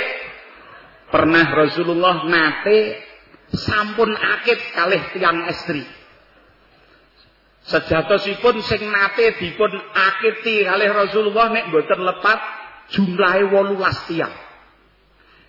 pernah 1.10 1.46
Rasulullah 1.50 2.26
nate 2.28 2.98
sampun 3.50 4.14
akid 4.14 4.60
kalih 4.76 5.02
tiang 5.14 5.48
estri 5.50 5.82
Sejatosipun 7.60 8.64
sing 8.64 8.88
nate 8.88 9.36
dipun 9.36 9.70
akiti 9.92 10.64
kalih 10.64 10.90
Rasulullah 10.96 11.52
nek 11.52 11.68
mboten 11.68 12.00
lepat 12.02 12.38
jumlahe 12.90 13.46
18 13.46 14.08
tiyang. 14.08 14.34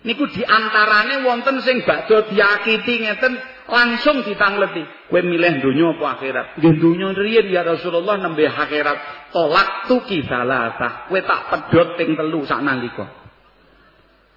Niku 0.02 0.28
diantarane 0.28 1.24
wonten 1.24 1.62
sing 1.64 1.82
badhe 1.86 2.30
diakiti 2.30 2.94
ngeten 3.06 3.32
langsung 3.68 4.26
ditangleti. 4.26 4.82
Kowe 5.10 5.20
milih 5.20 5.62
donya 5.62 5.94
apa 5.94 6.06
akhirat? 6.18 6.46
Nggih 6.58 6.74
donya 6.80 7.08
riyen 7.14 7.46
ya 7.52 7.62
Rasulullah 7.62 8.18
nembe 8.18 8.48
akhirat. 8.48 9.30
Tolak 9.30 9.86
tu 9.86 10.02
kisalata. 10.02 11.12
Kowe 11.12 11.20
tak 11.22 11.40
pedhot 11.50 11.88
ping 12.00 12.18
telu 12.18 12.42
saknalika. 12.48 13.06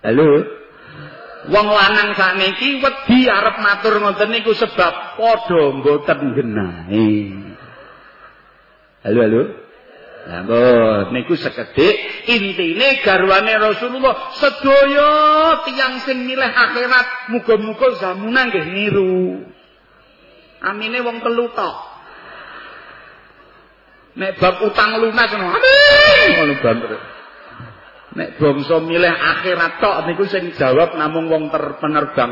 Halo. 0.06 0.30
Wong 1.46 1.68
lanang 1.70 2.18
sakniki 2.18 2.82
wedi 2.82 3.30
arep 3.30 3.62
matur 3.62 4.02
ngoten 4.02 4.34
niku 4.34 4.58
sebab 4.58 5.18
padha 5.18 5.62
mboten 5.78 6.20
genahe. 6.34 7.10
Halo 9.06 9.20
halo. 9.22 9.65
Mbon 10.26 11.14
niku 11.14 11.38
sekedhik 11.38 12.26
intine 12.26 13.06
garwane 13.06 13.54
Rasulullah 13.62 14.34
sedaya 14.34 15.14
tiyang 15.70 16.02
sing 16.02 16.26
milih 16.26 16.50
akhirat 16.50 17.30
muga-muga 17.30 17.94
zamuna 18.02 18.50
nggih 18.50 18.66
niru. 18.74 19.46
Amine 20.66 20.98
wong 21.06 21.22
telu 21.22 21.46
tok. 21.54 21.78
Nek 24.18 24.42
bab 24.42 24.66
utang 24.66 24.98
lunas 24.98 25.30
ngono. 25.30 25.62
Amin. 25.62 26.30
Ngono 26.34 26.54
banter. 26.58 26.92
Nek 28.18 28.30
bangsa 28.42 28.76
milih 28.82 29.14
akhirat 29.14 29.74
tok 29.78 30.10
niku 30.10 30.26
sing 30.26 30.58
jawab 30.58 30.98
namung 30.98 31.30
wong 31.30 31.54
terpenerbang. 31.54 32.32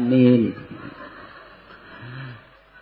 Amin. 0.00 0.56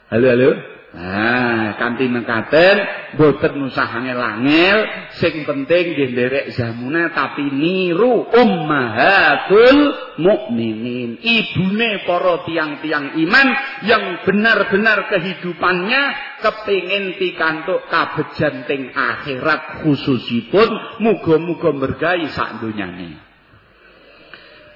Halo 0.07 0.27
halo. 0.31 0.72
Nah, 0.93 1.81
kanthi 1.81 2.05
mekaten 2.05 2.77
boten 3.17 3.65
usah 3.65 3.97
angel-angel, 3.97 5.09
sing 5.17 5.49
penting 5.49 5.97
nggih 5.97 6.09
nderek 6.13 6.47
zamuna 6.53 7.09
tapi 7.17 7.49
niru 7.49 8.29
ummahatul 8.29 9.79
mukminin. 10.21 11.17
Ibune 11.17 12.05
para 12.05 12.45
tiang-tiang 12.45 13.17
iman 13.25 13.49
yang 13.89 14.21
benar-benar 14.29 15.09
kehidupannya 15.09 16.03
kepingin 16.45 17.17
pikantuk 17.17 17.89
kabejan 17.89 18.69
teng 18.69 18.93
akhirat 18.93 19.89
khususipun 19.89 21.01
muga-muga 21.01 21.73
bergahi 21.73 22.29
sak 22.37 22.61
donyane. 22.61 23.17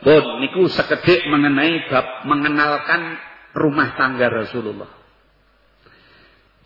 Pun 0.00 0.40
niku 0.40 0.64
sekedhik 0.72 1.29
mengenai 1.29 1.92
bab 1.92 2.24
mengenalkan 2.24 3.20
rumah 3.52 3.92
tangga 4.00 4.33
Rasulullah. 4.33 4.95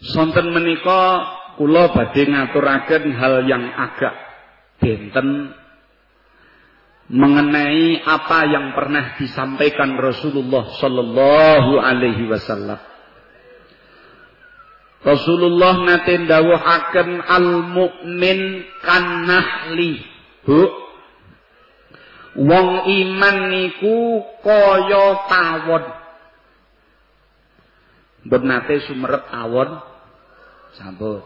Sonten 0.00 0.56
menika 0.56 1.28
kula 1.60 1.92
badhe 1.92 2.24
ngaturaken 2.24 3.12
hal 3.20 3.44
yang 3.44 3.68
agak 3.76 4.16
benten 4.80 5.52
mengenai 7.12 8.00
apa 8.08 8.48
yang 8.48 8.72
pernah 8.72 9.20
disampaikan 9.20 10.00
Rasulullah 10.00 10.72
sallallahu 10.80 11.76
alaihi 11.76 12.32
wasallam. 12.32 12.80
Rasulullah 15.04 15.84
nate 15.84 16.16
ndawuhaken 16.16 17.08
al 17.20 17.48
mukmin 17.68 18.64
kanahli. 18.80 20.00
Bu. 20.48 20.60
Wong 22.40 22.68
iman 22.88 23.36
niku 23.52 24.22
kaya 24.40 25.28
tawon. 25.28 25.84
Benate 28.24 28.80
sumerep 28.86 29.28
awon 29.28 29.89
Sampun. 30.80 31.20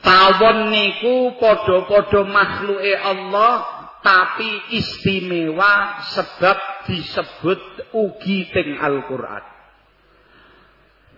Tawon 0.00 0.72
niku 0.72 1.36
padha-padha 1.36 2.24
makhluke 2.24 2.94
Allah 2.96 3.54
tapi 4.00 4.78
istimewa 4.78 6.00
sebab 6.16 6.88
disebut 6.88 7.92
ugi 7.92 8.48
teng 8.48 8.80
Al-Qur'an. 8.80 9.44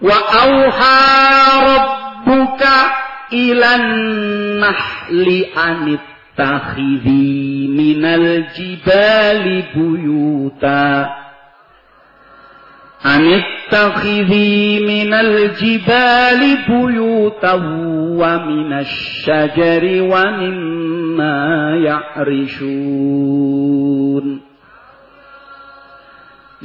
Wa 0.00 0.16
auha 0.16 0.98
rabbuka 1.60 2.76
ilan 3.30 3.84
nahli 4.58 5.44
anit 5.54 6.02
takhidhi 6.34 7.68
minal 7.68 8.48
jibali 8.56 9.70
buyuta 9.76 11.19
أن 13.05 13.33
اتخذي 13.33 14.79
من 14.79 15.13
الجبال 15.13 16.41
بيوتا 16.67 17.53
ومن 18.17 18.73
الشجر 18.73 19.83
ومما 20.01 21.37
يعرشون 21.85 23.35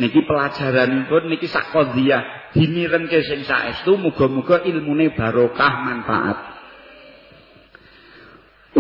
Niki 0.01 0.25
pelajaran 0.25 1.13
pun 1.13 1.29
niki 1.29 1.45
sak 1.45 1.77
qadhiyah 1.77 2.57
dimirengke 2.57 3.21
sing 3.21 3.45
saestu 3.45 4.01
muga-muga 4.01 4.65
ilmune 4.65 5.13
barokah 5.13 5.73
manfaat. 5.85 6.41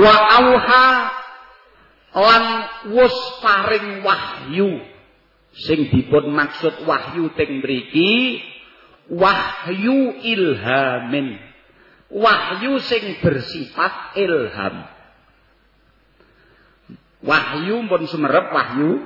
Wa 0.00 0.14
auha 0.40 0.88
lan 2.16 2.44
wus 2.96 3.16
paring 3.44 4.00
wahyu 4.00 4.80
sing 5.55 5.87
dipun 5.87 6.35
maksud 6.35 6.83
wahyu 6.83 7.31
teng 7.39 7.63
mriki 7.63 8.43
wahyu 9.07 10.19
ilhamin 10.19 11.39
wahyu 12.11 12.79
sing 12.83 13.23
bersifat 13.23 14.19
ilham 14.19 14.95
Wahyu 17.25 17.89
pun 17.89 18.05
sumerep 18.05 18.53
wahyu. 18.53 19.01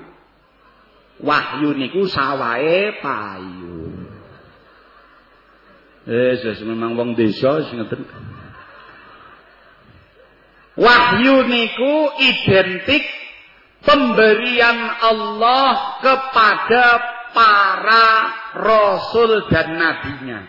Wahyu 1.23 1.75
niku 1.75 2.07
sawahe 2.07 2.99
payu. 2.99 3.91
Eh, 6.07 6.35
memang 6.63 6.95
wong 6.95 7.09
desa 7.15 7.63
ngeten. 7.63 8.03
Wahyu 10.79 11.35
niku 11.47 11.95
identik 12.23 13.03
pemberian 13.83 14.79
Allah 14.99 15.99
kepada 16.03 16.85
para 17.31 18.07
rasul 18.57 19.47
dan 19.47 19.77
nabinya. 19.77 20.41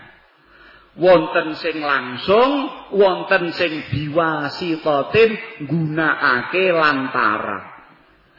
Wonten 1.01 1.55
sing 1.57 1.81
langsung, 1.81 2.67
wonten 2.93 3.55
sing 3.55 3.89
biwasitatin 3.89 5.65
gunakake 5.65 6.75
lantara. 6.75 7.61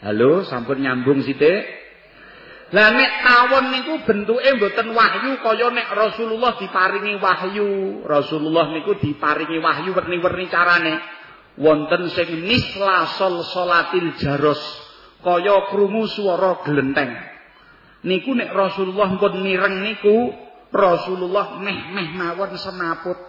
Halo, 0.04 0.44
sampun 0.46 0.84
nyambung 0.84 1.24
sithik? 1.24 1.82
Lah 2.72 2.88
nek 2.96 3.12
tawon 3.28 3.66
niku 3.76 3.94
bentuke 4.08 4.48
mboten 4.56 4.96
wahyu 4.96 5.44
kaya 5.44 5.68
nek 5.76 5.92
Rasulullah 5.92 6.56
diparingi 6.56 7.20
wahyu. 7.20 7.70
Rasulullah 8.08 8.72
niku 8.72 8.96
diparingi 8.96 9.60
wahyu 9.60 9.92
werni-werni 9.92 10.48
carane 10.48 10.96
wonten 11.60 12.08
sing 12.16 12.48
misla 12.48 13.12
sol 13.20 13.44
salatil 13.44 14.16
jaros 14.16 14.62
kaya 15.22 15.70
krungu 15.70 16.10
swara 16.10 16.66
glenteng 16.66 17.32
niku 18.06 18.34
nek 18.34 18.50
Rasulullah 18.54 19.18
pun 19.18 19.34
mireng 19.42 19.86
niku 19.86 20.34
Rasulullah 20.72 21.60
meh-meh 21.60 22.16
mawon 22.16 22.56
senaput. 22.56 23.20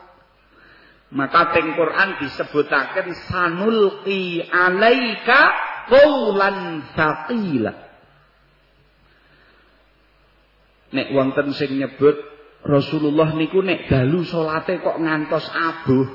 Maka 1.12 1.52
teng 1.52 1.76
Quran 1.76 2.24
disebutaken 2.24 3.12
sanulqi 3.28 4.40
alaika 4.48 5.40
qaulan 5.92 6.88
thaqila. 6.96 7.74
Nek 10.92 11.06
wonten 11.12 11.52
sing 11.52 11.76
nyebut 11.76 12.16
Rasulullah 12.64 13.36
niku 13.36 13.60
nek 13.60 13.92
dalu 13.92 14.24
salate 14.24 14.80
kok 14.80 14.96
ngantos 14.96 15.44
abuh. 15.52 16.08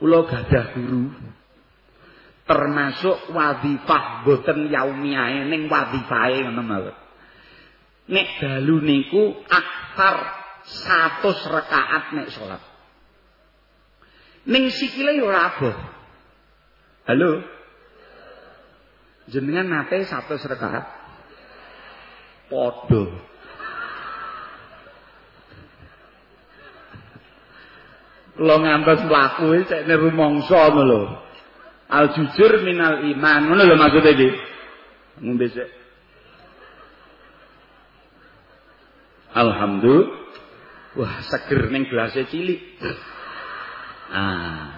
Kula 0.00 0.24
gadah 0.24 0.66
guru 0.72 1.12
termasuk 2.42 3.30
wadifah 3.30 4.26
boten 4.26 4.66
yaumiahe 4.66 5.46
ning 5.46 5.70
wadifahe 5.70 6.42
ngono 6.42 6.62
mawon. 6.62 6.96
Nek 8.10 8.28
dalu 8.42 8.82
niku 8.82 9.22
aksar 9.46 10.16
100 11.22 11.54
rakaat 11.54 12.04
nek 12.18 12.28
salat. 12.34 12.62
Ning 14.50 14.74
sikile 14.74 15.22
ora 15.22 15.54
aboh. 15.54 15.76
Halo. 17.06 17.46
Jenengan 19.30 19.70
nate 19.70 20.02
100 20.02 20.50
rakaat. 20.50 20.86
Padha. 22.50 23.02
Kula 28.32 28.56
ngantos 28.58 29.00
mlaku 29.06 29.44
iki 29.60 29.68
cek 29.70 29.82
niru 29.86 30.10
mangsa 30.10 30.74
ngono 30.74 30.82
lho. 30.88 31.00
Al 31.92 32.16
jujur 32.16 32.64
minal 32.64 33.04
iman. 33.04 33.52
Ngono 33.52 33.62
lho 33.68 33.76
maksude 33.76 34.10
iki. 34.16 34.28
Ngombe 35.20 35.46
sik. 35.52 35.68
Alhamdulillah. 39.36 40.20
Wah, 40.92 41.24
seger 41.24 41.72
ning 41.72 41.88
gelase 41.88 42.28
cilik. 42.28 42.60
Ah. 44.12 44.72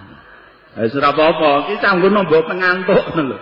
Wis 0.75 0.95
ora 0.99 1.15
apa-apa, 1.15 1.71
iki 1.71 1.75
canggo 1.79 2.11
nombo 2.11 2.39
pengantuk 2.47 3.15
lho. 3.15 3.39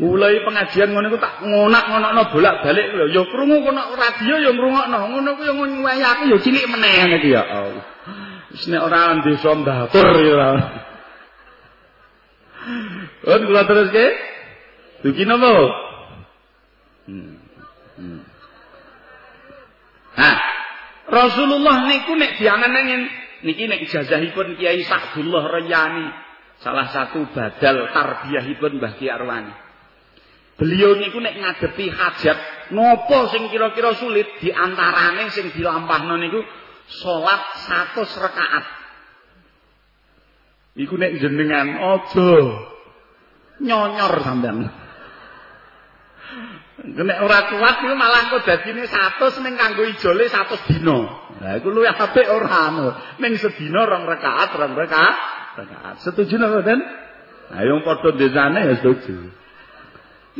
Mulai 0.00 0.40
pengajian 0.46 0.94
ngono 0.94 1.12
iku 1.12 1.18
tak 1.20 1.42
ngonak-ngonokno 1.42 2.22
bolak-balik 2.30 2.86
lho. 2.94 3.04
Ya 3.10 3.22
krungu 3.26 3.66
kono 3.66 3.82
radio 3.98 4.34
ya 4.38 4.50
ngrungokno. 4.54 4.98
Ngono 5.10 5.30
ku 5.34 5.42
ya 5.42 5.52
ngono 5.58 5.86
aku 5.90 6.22
ya 6.30 6.38
cilik 6.38 6.66
meneh 6.70 7.18
iki 7.18 7.34
ya. 7.34 7.42
Wis 8.54 8.66
nek 8.70 8.82
ora 8.82 9.18
desa 9.26 9.50
mbatur 9.58 10.06
ya 10.22 10.46
ora. 13.24 13.36
Kon 13.36 13.42
kula 13.46 13.62
teruske. 13.68 14.04
Dugi 15.00 15.24
napa? 15.24 15.52
Hmm. 17.08 17.36
Hmm. 17.96 18.20
Nah, 20.16 20.38
Rasulullah 21.08 21.88
niku 21.88 22.12
nek 22.16 22.36
diangen-angen 22.36 23.02
niki 23.42 23.64
nek 23.64 23.80
ijazahipun 23.88 24.60
Kiai 24.60 24.84
Sa'dullah 24.84 25.48
Rayani, 25.48 26.06
salah 26.60 26.92
satu 26.92 27.24
badal 27.32 27.88
tarbiyahipun 27.96 28.76
Mbah 28.76 28.92
Ki 29.00 29.08
Arwani. 29.08 29.54
Beliau 30.60 30.92
niku 31.00 31.24
nek 31.24 31.40
ngadepi 31.40 31.88
hajat 31.88 32.68
nopo 32.76 33.32
sing 33.32 33.48
kira-kira 33.48 33.96
sulit 33.96 34.28
diantarane 34.44 35.32
sing 35.32 35.48
dilampahno 35.56 36.20
niku 36.20 36.44
salat 37.00 37.42
100 37.96 38.04
rakaat. 38.20 38.64
Iku 40.76 41.00
nek 41.00 41.16
jenengan 41.16 41.80
aja 41.80 42.32
nyonyor 43.60 44.14
sampean. 44.24 44.58
Nek 46.80 47.18
ora 47.20 47.44
kuat 47.52 47.84
iku 47.84 47.92
malah 47.92 48.32
kok 48.32 48.48
dadine 48.48 48.88
100 48.88 49.44
ning 49.44 49.54
kanggo 49.60 49.84
ijole 49.84 50.32
100 50.32 50.68
dina. 50.68 50.98
Lah 51.36 51.52
iku 51.60 51.68
luwih 51.68 51.92
apik 51.92 52.24
ora 52.24 52.72
anu. 52.72 52.88
Ning 53.20 53.36
sedina 53.36 53.84
rong 53.84 54.08
rakaat, 54.08 54.56
rong 54.56 54.72
rakaat, 54.72 55.16
rakaat. 55.60 55.96
Setuju 56.00 56.40
napa, 56.40 56.64
Den? 56.64 56.80
Ayo 57.52 57.84
padha 57.84 58.16
desane 58.16 58.64
ya 58.64 58.74
setuju. 58.80 59.28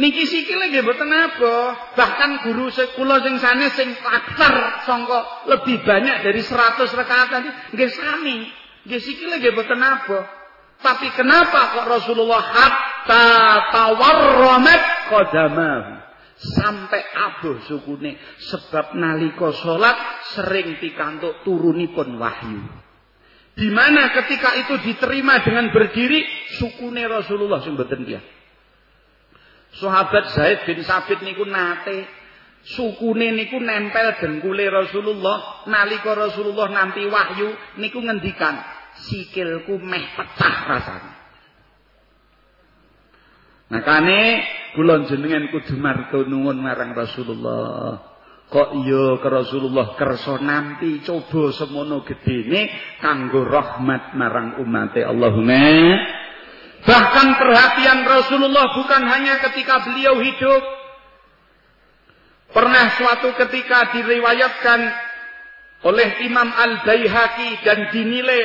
Niki 0.01 0.25
sikile 0.25 0.73
nggih 0.73 0.81
mboten 0.87 1.13
apa. 1.13 1.55
Bahkan 1.99 2.31
guru 2.49 2.73
sekula 2.73 3.21
sing 3.21 3.37
sanes 3.37 3.77
sing 3.77 3.91
aktar 4.01 4.87
sangka 4.89 5.45
lebih 5.51 5.85
banyak 5.85 6.25
dari 6.25 6.41
100 6.41 6.89
rakaat 6.89 7.29
tadi 7.29 7.51
nggih 7.77 7.91
sami. 7.93 8.49
Nggih 8.89 9.01
sikile 9.03 9.45
nggih 9.45 9.53
mboten 9.53 9.81
apa. 9.83 10.40
Tapi 10.81 11.13
kenapa 11.13 11.77
kok 11.77 11.87
Rasulullah 11.93 12.41
hatta 12.41 13.27
tawarramat 13.69 14.83
qadamahu? 15.13 15.93
Sampai 16.41 17.05
abuh 17.05 17.61
sukune. 17.69 18.17
Sebab 18.41 18.97
nalika 18.97 19.53
salat 19.61 20.25
sering 20.33 20.81
pikantuk 20.81 21.45
turunipun 21.45 22.17
wahyu. 22.17 22.65
Di 23.61 23.69
mana 23.69 24.09
ketika 24.17 24.57
itu 24.57 24.81
diterima 24.81 25.45
dengan 25.45 25.69
berdiri 25.69 26.25
sukune 26.57 27.05
Rasulullah 27.05 27.61
sing 27.61 27.77
mboten 27.77 28.09
Sahabat 29.71 30.33
Zaid 30.33 30.65
bin 30.65 30.81
Sabit 30.81 31.21
niku 31.21 31.45
nate. 31.45 32.09
Sukune 32.61 33.37
niku 33.37 33.61
nempel 33.61 34.17
dengkule 34.17 34.65
Rasulullah. 34.73 35.69
Nalika 35.69 36.17
Rasulullah 36.17 36.73
nampi 36.73 37.05
wahyu 37.05 37.53
niku 37.77 38.01
ngendikan 38.01 38.80
sikilku 39.07 39.81
meh 39.81 40.05
pecah 40.17 40.57
rasane. 40.69 41.13
Makane 43.71 44.21
kula 44.75 45.07
jenengan 45.07 45.47
kudu 45.55 45.79
marga 45.79 46.27
nuwun 46.27 46.59
marang 46.59 46.91
Rasulullah. 46.91 48.03
Kok 48.51 48.83
iya 48.83 49.15
ke 49.23 49.29
Rasulullah 49.31 49.95
kersa 49.95 50.43
nampi 50.43 51.07
coba 51.07 51.55
semono 51.55 52.03
gedene 52.03 52.67
kanggo 52.99 53.47
rahmat 53.47 54.19
marang 54.19 54.59
umate 54.59 55.07
Allahumma 55.07 55.71
Bahkan 56.83 57.29
perhatian 57.39 58.03
Rasulullah 58.11 58.75
bukan 58.75 59.03
hanya 59.07 59.39
ketika 59.39 59.87
beliau 59.87 60.19
hidup. 60.19 60.63
Pernah 62.51 62.99
suatu 62.99 63.31
ketika 63.39 63.95
diriwayatkan 63.95 64.81
oleh 65.87 66.27
Imam 66.27 66.51
Al-Baihaqi 66.51 67.63
dan 67.63 67.95
dinilai 67.95 68.43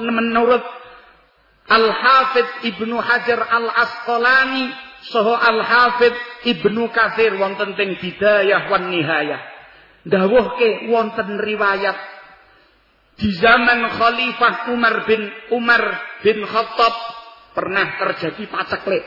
menurut 0.00 0.64
Al-Hafidh 1.66 2.70
Ibnu 2.74 2.96
Hajar 3.02 3.42
Al-Asqalani 3.42 4.70
soho 5.10 5.34
Al-Hafidh 5.34 6.14
Ibnu 6.46 6.90
Katsir 6.94 7.34
wonten 7.34 7.74
teng 7.74 7.98
Bidayah 7.98 8.70
wan 8.70 8.90
Nihayah. 8.94 9.42
Dawuhke 10.06 10.86
wonten 10.86 11.42
riwayat 11.42 11.98
di 13.18 13.34
zaman 13.34 13.90
Khalifah 13.90 14.70
Umar 14.70 15.08
bin 15.08 15.26
Umar 15.50 15.82
bin 16.22 16.46
Khattab 16.46 16.94
pernah 17.56 17.98
terjadi 17.98 18.46
paceklik. 18.46 19.02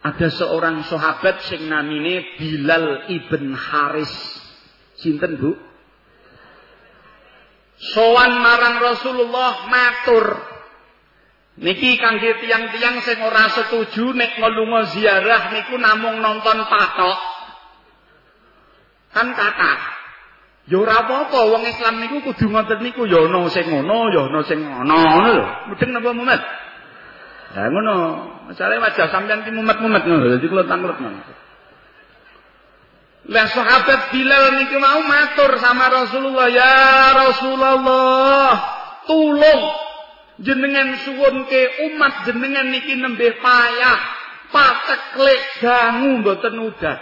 Ada 0.00 0.32
seorang 0.32 0.88
sahabat 0.88 1.44
sing 1.44 1.68
namine 1.68 2.24
Bilal 2.40 3.12
ibn 3.12 3.52
Haris. 3.52 4.10
Sinten, 4.96 5.36
Bu? 5.36 5.69
Sowan 7.80 8.44
marang 8.44 8.76
Rasulullah 8.76 9.64
matur. 9.72 10.26
Niki 11.60 11.96
kangge 11.96 12.40
tiang-tiang 12.44 13.00
sing 13.04 13.20
ora 13.24 13.48
setuju 13.52 14.12
nek 14.16 14.36
ngelunga 14.36 14.80
ziarah 14.92 15.52
niku 15.52 15.80
namung 15.80 16.20
nonton 16.20 16.60
patok. 16.68 17.18
Kan 19.16 19.32
kata. 19.32 19.72
Ya 20.68 20.76
ora 20.76 21.02
apa-apa 21.02 21.40
wong 21.50 21.64
Islam 21.66 22.04
niku 22.04 22.20
kudu 22.30 22.52
ngoten 22.52 22.84
niku 22.84 23.08
ya 23.08 23.26
ana 23.26 23.48
sing 23.48 23.66
ngono 23.66 24.12
ya 24.12 24.28
ana 24.28 24.40
sing 24.44 24.60
ngono 24.60 24.94
ngono 24.94 25.28
lho. 25.40 25.46
Mudeng 25.72 25.90
napa 25.96 26.10
Muhammad? 26.12 26.40
Lah 27.50 27.66
ngono, 27.66 27.96
masalahe 28.46 28.78
wajah 28.78 29.10
sampean 29.10 29.42
ki 29.42 29.50
mumet-mumet 29.50 30.06
ngono, 30.06 30.38
dadi 30.38 30.46
kula 30.46 30.70
tanglet 30.70 31.00
ngono. 31.02 31.18
Lah 33.28 33.46
sahabat 33.52 34.16
Bilal 34.16 34.56
niki 34.56 34.80
mau 34.80 35.04
matur 35.04 35.52
sama 35.60 35.92
Rasulullah, 35.92 36.48
"Ya 36.48 37.12
Rasulullah, 37.12 38.50
tulung 39.04 39.62
jenengan 40.40 40.96
suwun 41.04 41.44
ke 41.44 41.92
umat 41.92 42.24
jenengan 42.24 42.72
niki 42.72 42.96
nembe 42.96 43.36
payah, 43.36 43.98
pateklek 44.48 45.60
dangu 45.60 46.24
mboten 46.24 46.54
udah." 46.64 46.98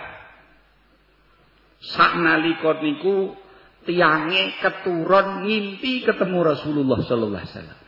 Saknalika 1.78 2.82
niku 2.82 3.38
tiange 3.86 4.58
keturun 4.58 5.46
ngimpi 5.46 6.02
ketemu 6.02 6.38
Rasulullah 6.42 6.98
sallallahu 7.06 7.38
alaihi 7.38 7.54
wasallam. 7.54 7.80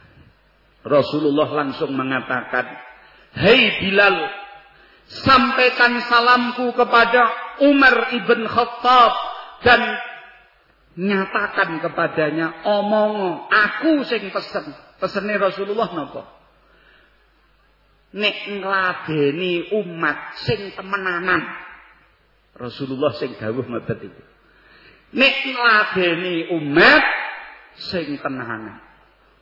Rasulullah 0.80 1.48
langsung 1.50 1.92
mengatakan, 1.92 2.70
"Hei 3.36 3.82
Bilal, 3.82 4.16
sampaikan 5.10 5.98
salamku 6.06 6.70
kepada 6.72 7.49
Umar 7.60 8.12
ibn 8.16 8.48
Khattab 8.48 9.12
dan 9.64 9.80
nyatakan 10.96 11.80
kepadanya 11.84 12.64
omong 12.64 13.46
aku 13.48 14.04
sing 14.08 14.28
pesen. 14.32 14.72
Pesene 15.00 15.40
Rasulullah 15.40 15.88
napa? 15.96 16.22
Nek 18.10 18.36
ngladeni 18.58 19.70
umat 19.80 20.34
sing 20.44 20.74
temenanan. 20.76 21.46
Rasulullah 22.58 23.14
sing 23.16 23.38
dawuh 23.38 23.64
ngoten 23.64 23.98
iki 24.04 24.22
nek 25.10 25.34
ngladeni 25.42 26.54
umat 26.54 27.04
sing 27.74 28.14
tenanan 28.22 28.78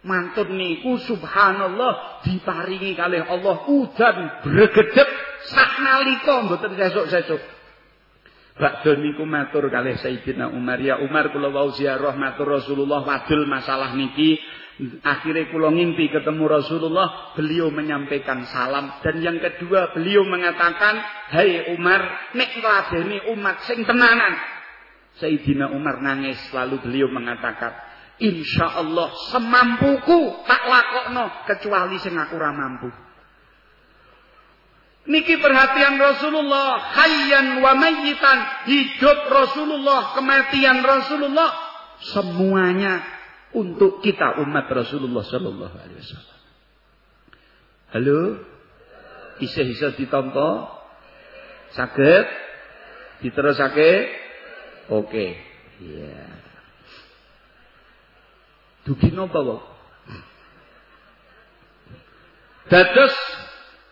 mantun 0.00 0.56
niku 0.56 0.96
subhanallah 0.96 2.24
diparingi 2.24 2.96
kalih 2.96 3.20
Allah 3.26 3.68
udan 3.68 4.16
bregedhep 4.46 5.08
saknalika 5.52 6.48
mboten 6.48 6.72
sesuk-sesuk 6.78 7.42
Bakdo 8.58 8.98
niku 8.98 9.22
matur 9.22 9.70
kalih 9.70 9.94
Sayyidina 10.02 10.50
Umar. 10.50 10.82
Ya 10.82 10.98
Umar 10.98 11.30
kula 11.30 11.48
wau 11.48 11.70
ziarah 11.72 12.18
matur 12.18 12.58
Rasulullah 12.58 13.06
wadul 13.06 13.46
masalah 13.46 13.94
niki. 13.94 14.36
Akhirnya 15.02 15.50
kula 15.50 15.70
ngimpi 15.74 16.10
ketemu 16.10 16.44
Rasulullah 16.46 17.34
beliau 17.38 17.70
menyampaikan 17.70 18.46
salam. 18.50 18.98
Dan 19.02 19.22
yang 19.22 19.38
kedua 19.38 19.94
beliau 19.94 20.26
mengatakan 20.26 20.98
hai 21.34 21.74
Umar 21.74 22.34
nek 22.34 22.50
ngladeni 22.58 23.18
umat 23.38 23.62
sing 23.62 23.86
tenanan. 23.86 24.34
Sayyidina 25.22 25.70
Umar 25.74 26.02
nangis 26.02 26.38
lalu 26.54 26.82
beliau 26.82 27.10
mengatakan 27.10 27.74
Insya 28.18 28.82
Allah 28.82 29.14
semampuku 29.30 30.42
tak 30.42 30.62
lakokno 30.66 31.46
kecuali 31.46 32.02
sing 32.02 32.18
aku 32.18 32.34
ora 32.34 32.50
mampu. 32.50 33.07
Niki 35.08 35.40
perhatian 35.40 35.96
Rasulullah, 35.96 36.84
hayyan 36.92 37.64
wa 37.64 37.72
mayyitan, 37.72 38.68
hidup 38.68 39.32
Rasulullah, 39.32 40.12
kematian 40.12 40.84
Rasulullah, 40.84 41.48
semuanya 42.12 43.00
untuk 43.56 44.04
kita 44.04 44.36
umat 44.44 44.68
Rasulullah 44.68 45.24
sallallahu 45.24 45.76
alaihi 45.80 46.00
wasallam. 46.04 46.38
Halo? 47.88 48.20
Bisa-bisa 49.40 49.96
ditampa? 49.96 50.76
Saged? 51.72 52.26
Diterusake? 53.24 54.12
Oke. 54.92 55.08
Okay. 55.08 55.30
Iya. 55.78 56.04
Yeah. 56.04 56.32
Dugi 58.88 59.12
napa? 59.12 59.40
Dados 62.68 63.16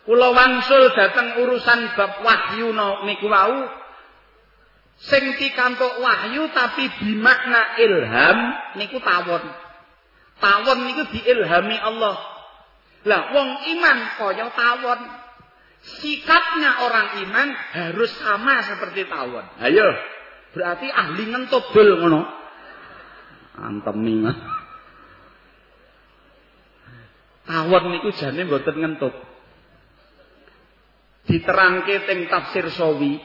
kula 0.07 0.31
wangsul 0.31 0.95
dhateng 0.95 1.43
urusan 1.43 1.79
bab 1.99 2.23
wahyu 2.23 2.71
niku 3.03 3.27
wau 3.27 3.67
sing 5.03 5.35
pikantuk 5.35 5.99
wahyu 5.99 6.47
tapi 6.55 6.87
bimakna 7.03 7.75
ilham 7.75 8.37
niku 8.79 9.03
tawon. 9.03 9.43
Tawon 10.39 10.79
niku 10.87 11.03
diilhami 11.11 11.77
Allah. 11.77 12.17
Lah 13.05 13.21
wong 13.35 13.49
iman 13.77 13.97
kaya 14.15 14.47
tawon. 14.55 15.01
Sikapnya 15.77 16.87
orang 16.89 17.21
iman 17.27 17.47
harus 17.75 18.11
sama 18.17 18.65
seperti 18.65 19.05
tawon. 19.05 19.45
Ayo, 19.61 19.87
berarti 20.55 20.87
ahli 20.89 21.23
ngentut 21.29 21.67
dul 21.75 22.01
ngono. 22.01 22.21
Antemi 23.57 24.23
Tawon 27.47 27.83
niku 27.95 28.11
jane 28.11 28.43
mboten 28.43 28.75
ngentuk. 28.75 29.15
Diterangke 31.27 32.07
teng 32.07 32.31
tafsir 32.31 32.71
Sawi, 32.71 33.19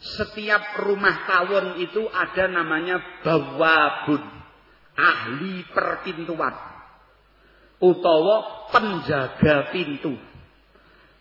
setiap 0.00 0.80
rumah 0.80 1.28
tawon 1.28 1.76
itu 1.84 2.08
ada 2.08 2.48
namanya 2.48 3.20
bawabun, 3.20 4.22
ahli 4.96 5.68
perpintuan. 5.68 6.56
Utawa 7.78 8.68
penjaga 8.74 9.70
pintu. 9.70 10.16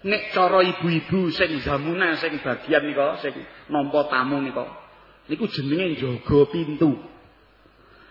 Nek 0.08 0.32
cara 0.32 0.64
ibu-ibu 0.64 1.30
sing 1.34 1.60
zamuna 1.62 2.16
sing 2.18 2.40
bagian 2.40 2.86
nika 2.86 3.18
sing 3.22 3.34
nampa 3.68 4.08
tamu 4.08 4.40
nika 4.42 4.88
niku 5.28 5.46
jenenge 5.52 6.00
jaga 6.00 6.40
pintu. 6.50 6.92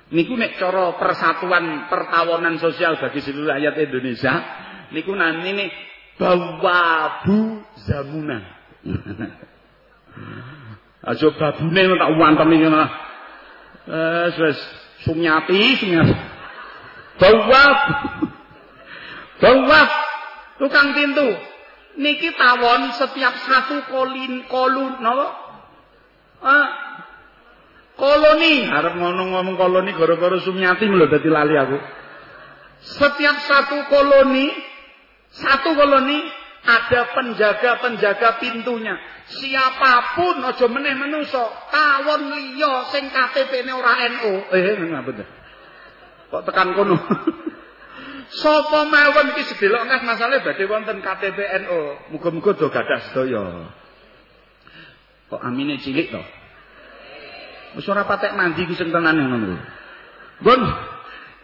Niku 0.07 0.39
nek 0.39 0.55
cara 0.63 0.95
persatuan 0.95 1.91
pertawanan 1.91 2.63
sosial 2.63 2.95
bagi 3.03 3.19
seluruh 3.27 3.51
rakyat 3.51 3.75
Indonesia, 3.91 4.35
niku 4.95 5.11
namine 5.19 5.67
bawabu 6.19 7.63
zamuna. 7.87 8.39
Aja 11.07 11.29
babune 11.39 11.83
tak 11.97 12.11
wantem 12.19 12.49
iki 12.57 12.67
ngono. 12.67 12.87
Eh 13.87 14.29
wis 14.43 14.59
sumyati. 15.07 15.79
Bawab. 17.21 17.79
Bawab 19.39 19.89
tukang 20.59 20.97
pintu. 20.97 21.29
Niki 21.97 22.29
tawon 22.37 22.93
setiap 23.01 23.35
satu 23.49 23.89
kolin 23.89 24.45
kolun 24.53 25.01
napa? 25.01 25.27
Ah, 26.45 26.69
Koloni, 27.97 28.69
arep 28.69 29.01
ngomong-ngomong 29.01 29.57
koloni 29.57 29.97
gara-gara 29.97 30.37
Sumyati 30.45 30.85
lho 30.85 31.09
dadi 31.09 31.33
lali 31.33 31.57
aku. 31.57 31.81
Setiap 32.85 33.41
satu 33.41 33.89
koloni, 33.89 34.53
satu 35.37 35.77
koloni 35.77 36.19
ada 36.67 37.15
penjaga-penjaga 37.15 38.43
pintunya. 38.43 38.99
Siapapun 39.27 40.43
aja 40.43 40.67
meneh 40.71 40.95
menuso, 40.99 41.45
tawon 41.71 42.31
liya 42.31 42.91
sing 42.91 43.11
KTP-ne 43.11 43.73
ora 43.75 43.95
NU. 44.11 44.33
Eh, 44.51 44.75
ngapa 44.91 45.11
Kok 46.27 46.43
tekan 46.43 46.75
kono? 46.75 46.97
Sapa 48.43 48.83
mawon 48.91 49.39
iki 49.39 49.55
sedelok 49.55 49.87
ngas 49.87 50.03
masalahe 50.03 50.43
badhe 50.43 50.67
wonten 50.67 50.99
KTP 50.99 51.39
NU. 51.63 52.11
Muga-muga 52.11 52.59
do 52.59 52.67
gadah 52.67 53.01
sedaya. 53.11 53.71
Kok 55.31 55.43
amine 55.43 55.79
cilik 55.79 56.11
to? 56.11 56.23
Wis 57.79 57.87
ora 57.87 58.03
patek 58.03 58.35
mandi 58.35 58.67
ku 58.67 58.75
sing 58.75 58.91
tenan 58.91 59.15
ngono. 59.15 59.55
Bon. 60.43 60.63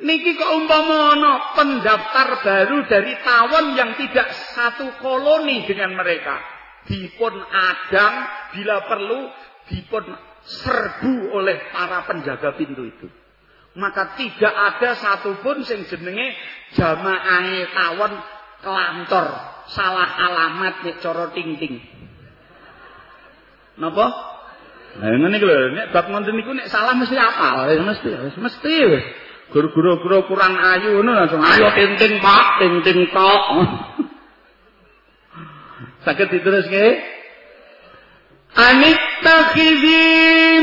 Niki 0.03 0.35
ana 0.35 1.55
pendaftar 1.55 2.29
baru 2.43 2.79
dari 2.91 3.15
tawon 3.23 3.79
yang 3.79 3.95
tidak 3.95 4.35
satu 4.35 4.99
koloni 4.99 5.63
dengan 5.63 5.95
mereka. 5.95 6.43
Dipun 6.91 7.31
adang 7.39 8.15
bila 8.51 8.83
perlu 8.91 9.31
dipun 9.71 10.05
serbu 10.43 11.31
oleh 11.39 11.71
para 11.71 12.03
penjaga 12.11 12.59
pintu 12.59 12.83
itu. 12.83 13.07
Maka 13.79 14.19
tidak 14.19 14.51
ada 14.51 14.99
satupun 14.99 15.63
sing 15.63 15.87
jenenge 15.87 16.35
jamaah 16.75 17.71
tawon 17.71 18.13
kelantor 18.59 19.27
salah 19.71 20.11
alamat 20.19 20.83
nek 20.83 20.97
cara 20.99 21.31
ting-ting. 21.31 21.79
Napa? 23.79 24.07
Nah, 24.93 25.09
ngene 25.09 25.37
iki 25.41 25.47
lho, 25.49 25.73
nek 25.73 25.89
bab 25.95 26.11
ngoten 26.11 26.37
niku 26.37 26.53
nek 26.53 26.69
salah 26.69 26.93
mesti 26.93 27.17
apal, 27.17 27.65
mesti, 27.81 28.11
mesti 28.37 28.75
wis. 28.93 29.05
Guru-guru 29.53 30.25
kurang 30.33 30.57
ayu 30.57 30.97
ngono 30.97 31.13
langsung 31.13 31.45
ayo 31.45 31.77
tinting 31.77 32.25
Pak, 32.25 32.45
tinting 32.57 33.13
tok. 33.13 33.43
Saged? 36.09 36.33
Anittakhidhi 38.53 40.05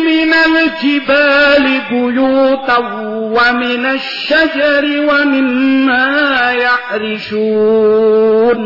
minal 0.05 0.77
jibali 0.77 1.89
buyutan 1.89 2.85
wa 3.33 3.47
minasy 3.57 4.29
syajari 4.29 5.01
wa 5.05 5.25
mimma 5.25 6.05
ya'rishun. 6.53 8.61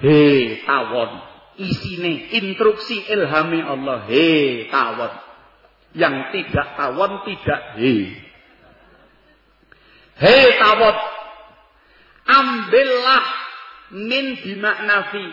Hei, 0.00 0.64
tawon 0.64 1.20
isine 1.60 2.32
instruksi 2.32 3.04
ilhami 3.12 3.60
Allah 3.60 4.08
he 4.08 4.64
tawon 4.72 5.12
yang 5.94 6.30
tidak 6.30 6.78
tawon 6.78 7.26
tidak 7.26 7.62
he. 7.78 8.14
He 10.20 10.38
tawon. 10.60 10.96
Ambillah 12.30 13.24
min 13.90 14.38
bimaknafi 14.38 15.24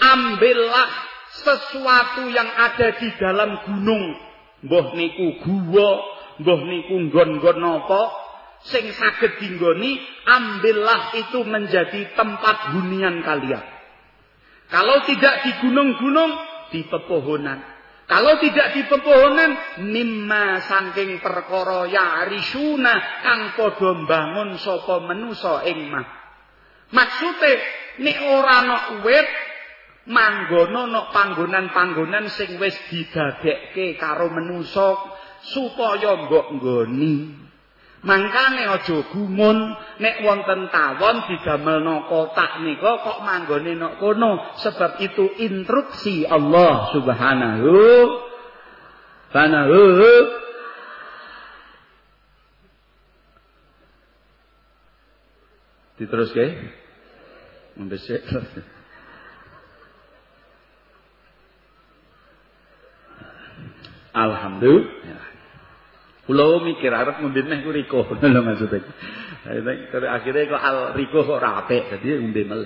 ambillah 0.00 0.88
sesuatu 1.44 2.30
yang 2.32 2.48
ada 2.48 2.96
di 2.96 3.08
dalam 3.20 3.68
gunung. 3.68 4.16
Mbah 4.64 4.96
niku 4.96 5.44
guwa 5.44 5.90
mbah 6.40 6.60
niku 6.66 6.94
nggon-nggon 7.10 7.58
napa 7.60 8.02
sing 8.66 8.90
saged 8.90 9.38
dinggoni 9.38 10.02
ambillah 10.24 11.14
itu 11.14 11.44
menjadi 11.46 12.16
tempat 12.16 12.74
hunian 12.74 13.22
kalian. 13.22 13.62
Kalau 14.68 15.04
tidak 15.08 15.46
di 15.46 15.52
gunung-gunung 15.64 16.32
di 16.72 16.84
pepohonan 16.84 17.77
kalau 18.08 18.40
tidak 18.40 18.72
di 18.72 18.82
pepohonan 18.88 19.84
mimma 19.84 20.64
saking 20.64 21.20
perkara 21.20 21.84
ya 21.92 22.24
arisuna 22.24 22.94
kang 23.20 23.52
padha 23.52 23.90
mbangun 24.00 24.56
sapa 24.56 25.04
menusa 25.04 25.62
ing 25.68 25.92
mah 25.92 26.06
maksude 26.90 27.52
nek 28.00 28.18
ora 28.24 28.64
ana 28.64 28.76
wit 29.04 29.28
manggono 30.08 30.88
nok 30.88 31.12
panggonan-panggonan 31.12 32.32
sing 32.32 32.56
wis 32.56 32.74
didadekke 32.88 34.00
karo 34.00 34.32
menusa 34.32 34.96
supaya 35.44 36.26
mbok 36.26 36.46
nggoni. 36.58 37.14
Mangkane 37.98 38.62
aja 38.62 39.02
gumun 39.10 39.74
nek 39.98 40.22
wonten 40.22 40.70
tawon 40.70 41.26
didamelno 41.26 42.06
kotak 42.06 42.62
nika 42.62 43.02
kok 43.02 43.18
manggone 43.26 43.74
nok 43.74 43.98
kono 43.98 44.54
sebab 44.62 45.02
itu 45.02 45.26
instruksi 45.42 46.22
Allah 46.22 46.94
Subhanahu 46.94 47.74
Subhanahu 49.34 49.82
Diteruske? 55.98 56.46
Mbesek. 57.74 58.22
Alhamdulillah. 64.14 64.97
Kula 66.28 66.60
mikir 66.60 66.92
arep 66.92 67.24
ngombe 67.24 67.40
meh 67.40 67.64
ku 67.64 67.72
riko 67.72 68.04
lho 68.20 68.40
maksudnya. 68.44 68.84
Akhirnya 70.12 70.44
kok 70.44 70.60
al 70.60 70.78
riko 70.92 71.24
kok 71.24 71.40
ora 71.40 71.64
apik 71.64 71.88
dadi 71.88 72.20
ngombe 72.20 72.42
mel. 72.44 72.62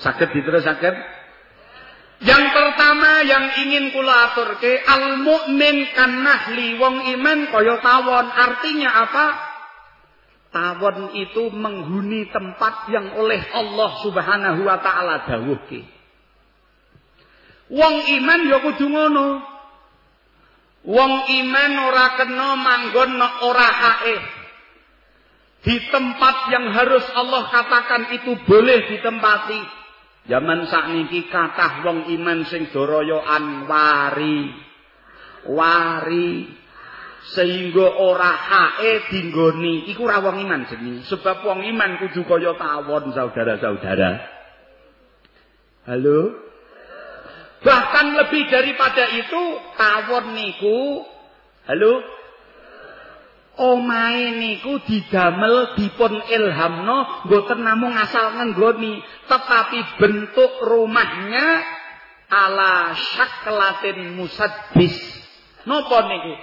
Saged 0.00 0.32
diterusaken 0.32 0.94
yang 2.18 2.44
pertama 2.50 3.22
yang 3.22 3.46
ingin 3.62 3.94
kula 3.94 4.32
aturke 4.32 4.82
al 4.82 5.22
mukmin 5.22 5.86
kan 5.94 6.24
nahli 6.24 6.74
wong 6.74 7.14
iman 7.14 7.38
kaya 7.52 7.78
tawon 7.78 8.26
artinya 8.26 8.90
apa? 9.06 9.26
Tawon 10.48 11.14
itu 11.14 11.52
menghuni 11.54 12.26
tempat 12.32 12.90
yang 12.90 13.14
oleh 13.20 13.38
Allah 13.52 13.90
Subhanahu 14.02 14.66
wa 14.66 14.80
taala 14.82 15.28
dawuhke. 15.30 15.84
Wong 17.70 17.94
iman 18.18 18.40
ya 18.50 18.58
kudu 18.66 18.88
ngono. 18.88 19.57
Wong 20.86 21.12
iman 21.26 21.72
ora 21.90 22.06
kena 22.14 22.48
manggon 22.54 23.18
ora 23.18 23.68
hae. 23.70 24.16
Di 25.58 25.76
tempat 25.90 26.36
yang 26.54 26.70
harus 26.70 27.02
Allah 27.18 27.50
katakan 27.50 28.02
itu 28.14 28.38
boleh 28.46 28.86
ditempati. 28.86 29.60
Zaman 30.28 30.68
sakniki 30.68 31.26
kathah 31.32 31.82
wong 31.82 32.06
iman 32.14 32.46
sing 32.46 32.70
doroyoan 32.70 33.66
wari. 33.66 34.54
Wari 35.48 36.30
sehingga 37.34 37.98
ora 37.98 38.32
hae 38.32 39.10
dinggoni 39.10 39.90
iku 39.92 40.06
ora 40.08 40.22
wong 40.24 40.40
iman 40.48 40.64
jenenge 40.70 41.04
sebab 41.10 41.44
wong 41.44 41.60
iman 41.66 42.00
kudu 42.00 42.24
kaya 42.24 42.54
tawon 42.56 43.12
saudara-saudara. 43.12 44.10
Halo? 45.88 46.47
Bahkan 47.58 48.06
lebih 48.14 48.46
daripada 48.46 49.10
itu, 49.18 49.42
tawon 49.74 50.30
niku, 50.38 51.02
halo, 51.66 51.94
omae 53.58 54.38
niku 54.38 54.78
didamel 54.86 55.74
dipun 55.74 56.22
ilhamno, 56.22 57.26
boten 57.26 57.66
namung 57.66 57.98
asal 57.98 58.38
ngenggoni, 58.38 59.02
tetapi 59.26 59.98
bentuk 59.98 60.52
rumahnya 60.70 61.46
ala 62.30 62.94
syaklatin 62.94 64.14
musadbis. 64.14 64.94
Napa 65.66 65.98
niku? 66.06 66.34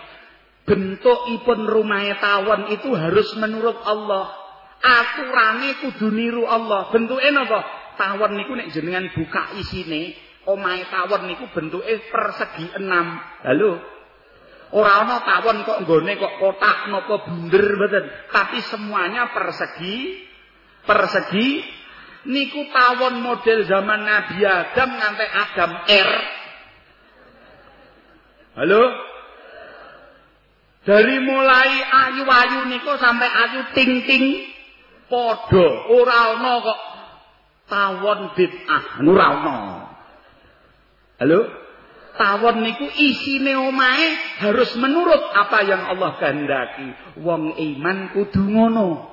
Bentukipun 0.66 1.70
rumahe 1.70 2.18
tawon 2.20 2.74
itu 2.74 2.92
harus 2.92 3.38
menurut 3.38 3.80
Allah. 3.86 4.34
Aturane 4.82 5.78
kudu 5.80 6.10
niru 6.12 6.44
Allah. 6.44 6.90
Bentuke 6.92 7.30
napa? 7.32 7.64
Tawon 7.96 8.36
niku 8.36 8.58
nek 8.60 8.76
jenengan 8.76 9.08
buka 9.16 9.56
isine, 9.56 10.18
omahe 10.46 10.86
tawon 10.90 11.26
niku 11.30 11.50
bentuke 11.52 12.10
persegi 12.10 12.66
enam. 12.78 13.18
Halo. 13.46 13.82
Ora 14.74 15.06
ana 15.06 15.22
tawon 15.22 15.62
kok 15.62 15.86
nggone 15.86 16.18
kok 16.18 16.36
kotak 16.42 16.90
napa 16.90 17.16
bunder 17.30 17.66
mboten, 17.78 18.06
tapi 18.34 18.60
semuanya 18.66 19.30
persegi 19.30 20.26
persegi 20.84 21.64
niku 22.30 22.70
tawon 22.74 23.22
model 23.22 23.66
zaman 23.70 24.02
Nabi 24.04 24.42
Adam 24.42 24.90
nganti 24.98 25.26
Adam 25.30 25.72
R. 25.86 26.12
Halo. 28.56 28.84
Dari 30.86 31.18
mulai 31.18 31.72
ayu-ayu 31.82 32.70
niku 32.70 32.94
sampai 33.02 33.26
ayu 33.26 33.62
ting-ting 33.74 34.54
padha 35.10 35.68
ora 35.90 36.38
ana 36.38 36.54
kok 36.62 36.80
tawon 37.66 38.20
bid'ah, 38.38 38.86
ora 39.02 39.26
ana. 39.34 39.58
Halo? 41.16 41.48
Tawon 42.16 42.64
niku 42.64 42.88
isine 42.96 43.60
omahe 43.60 44.40
harus 44.40 44.72
menurut 44.80 45.20
apa 45.36 45.68
yang 45.68 45.84
Allah 45.84 46.16
kehendaki. 46.16 46.88
Wong 47.20 47.60
iman 47.60 47.98
kudu 48.16 48.40
ngono. 48.40 49.12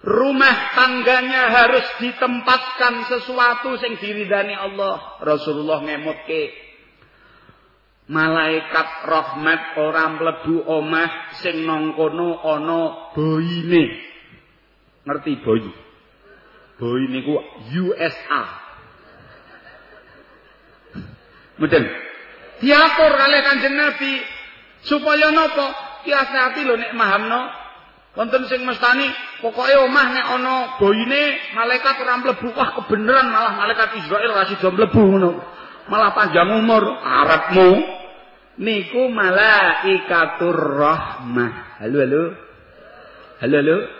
Rumah 0.00 0.56
tangganya 0.78 1.50
harus 1.50 1.84
ditempatkan 1.98 3.10
sesuatu 3.10 3.74
sing 3.82 3.98
diridani 3.98 4.54
Allah. 4.54 5.18
Rasulullah 5.18 5.82
ngemutke. 5.82 6.70
Malaikat 8.10 8.88
rahmat 9.06 9.60
ora 9.78 10.14
mlebu 10.14 10.66
omah 10.66 11.10
sing 11.42 11.66
nang 11.66 11.94
kono 11.94 12.38
ana 12.38 13.14
boyine. 13.14 13.84
Ngerti 15.06 15.32
boy? 15.42 15.62
Boy 16.78 17.02
niku 17.10 17.34
USA. 17.76 18.59
Mboten. 21.60 21.84
Diatur 22.64 23.12
kalih 23.20 23.40
Kanjeng 23.44 23.76
Nabi 23.76 24.12
supaya 24.88 25.28
napa? 25.28 25.68
Kiasati 26.08 26.64
lho 26.64 26.80
nek 26.80 26.96
mahamno. 26.96 27.40
Wonten 28.16 28.48
sing 28.48 28.64
mestani 28.64 29.04
pokoke 29.44 29.70
omah 29.76 30.06
nek 30.10 30.26
ana 30.40 30.54
boyine 30.80 31.52
malaikat 31.52 32.00
ora 32.00 32.16
mlebu 32.18 32.48
wah 32.56 32.74
kebenaran 32.80 33.28
malah 33.28 33.60
malaikat 33.60 34.00
Israel 34.00 34.32
ra 34.32 34.48
sida 34.48 34.72
mlebu 34.72 35.00
ngono. 35.04 35.30
Malah 35.92 36.16
panjang 36.16 36.48
umur 36.48 36.96
arepmu 36.96 37.70
niku 38.56 39.12
malaikatur 39.12 40.80
rahmah. 40.80 41.84
Halo 41.84 41.98
halo. 42.00 42.24
Halo 43.44 43.56
halo. 43.60 43.99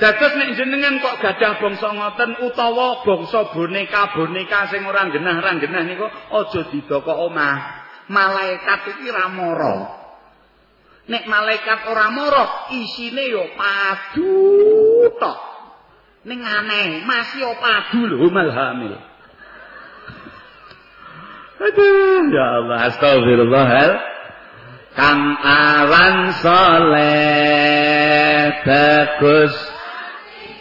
Dados 0.00 0.32
nek 0.32 0.56
jenengan 0.56 0.96
kok 1.04 1.20
gadah 1.20 1.60
bangsa 1.60 1.92
ngoten 1.92 2.40
utawa 2.48 3.04
bangsa 3.04 3.52
boneka-boneka 3.52 4.72
sing 4.72 4.88
ora 4.88 5.12
genah-ora 5.12 5.60
genah 5.60 5.84
niku 5.84 6.08
aja 6.08 6.60
didokok 6.72 7.28
omah. 7.28 7.84
Malaikat 8.08 8.96
iki 8.96 9.12
ra 9.12 9.28
mara. 9.28 10.00
Nek 11.04 11.28
malaikat 11.28 11.84
ora 11.92 12.08
mara, 12.16 12.72
isine 12.72 13.28
yo 13.28 13.44
padu 13.52 15.04
tok. 15.20 15.38
Ning 16.24 16.40
aneh, 16.48 17.04
masih 17.04 17.44
yo 17.44 17.52
padu 17.60 18.00
lho 18.08 18.32
malhamil. 18.32 18.96
Aduh, 21.60 22.24
ya 22.32 22.46
Allah, 22.56 22.78
astagfirullah. 22.88 23.68
Kang 24.96 25.20
awan 25.44 26.32
soleh 26.40 28.00
bagus 28.64 29.79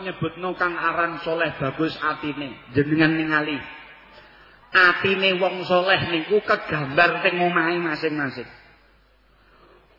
kok 0.00 0.08
nyebutno 0.08 0.56
kang 0.56 0.80
aran 0.80 1.20
soleh 1.20 1.52
bagus 1.60 1.92
atine 2.00 2.56
jenengan 2.72 3.20
ningali. 3.20 3.60
Atine 4.72 5.36
wong 5.36 5.60
soleh 5.68 6.08
niku 6.08 6.40
kegambar 6.40 7.20
teng 7.20 7.36
omahe 7.36 7.76
masing-masing. 7.76 8.48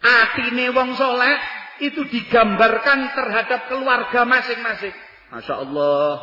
Atine 0.02 0.74
wong 0.74 0.98
soleh 0.98 1.38
itu 1.86 2.02
digambarkan 2.10 3.14
terhadap 3.14 3.70
keluarga 3.70 4.26
masing-masing. 4.26 4.96
Masya 5.38 5.70
Allah 5.70 6.18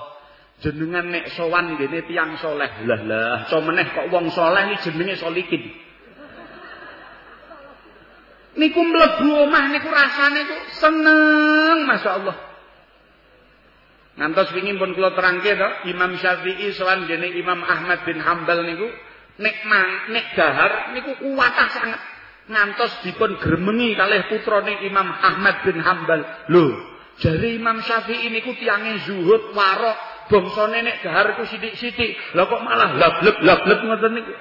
jenengan 0.58 1.06
nek 1.14 1.30
sowan 1.38 1.78
gini 1.78 2.02
tiang 2.10 2.34
soleh. 2.42 2.82
Lah 2.82 3.00
lah 3.06 3.46
so 3.46 3.62
meneh 3.62 3.86
kok 3.94 4.10
wong 4.10 4.34
soleh 4.34 4.74
ini 4.74 4.76
jenenge 4.82 5.22
solikin. 5.22 5.62
Niku 8.58 8.82
mlebu 8.82 9.46
omah 9.46 9.70
niku 9.70 9.86
rasane 9.86 10.40
ku 10.50 10.56
seneng 10.82 11.86
Masya 11.86 12.10
Allah 12.18 12.47
ngantos 14.18 14.50
wingi 14.50 14.74
pun 14.74 14.92
kula 14.98 15.14
terangke 15.14 15.54
to 15.54 15.68
Imam 15.94 16.18
Syafi'i 16.18 16.74
sowan 16.74 17.06
gini 17.06 17.38
Imam 17.38 17.62
Ahmad 17.62 18.02
bin 18.02 18.18
Hambal 18.18 18.66
niku 18.66 18.90
nek 19.38 19.56
mang 19.70 20.10
nek 20.10 20.34
dahar 20.34 20.90
niku 20.92 21.14
kuwatah 21.22 21.68
sangat 21.70 22.02
ngantos 22.50 23.06
dipun 23.06 23.38
gremengi 23.38 23.94
kalih 23.94 24.26
putrane 24.26 24.82
Imam 24.82 25.06
Ahmad 25.06 25.62
bin 25.62 25.78
Hambal 25.78 26.26
lho 26.50 26.66
jari 27.22 27.62
Imam 27.62 27.78
Syafi'i 27.78 28.26
niku 28.34 28.58
tiange 28.58 29.06
zuhud 29.06 29.54
warok 29.54 29.98
bangsane 30.28 30.84
nek 30.84 31.00
dahar 31.00 31.34
ku 31.40 31.42
sithik-sithik. 31.48 32.36
Lha 32.36 32.44
kok 32.44 32.60
malah 32.62 32.94
lableb 32.94 33.36
lableb 33.42 33.80
ngoten 33.80 34.12
niku 34.20 34.32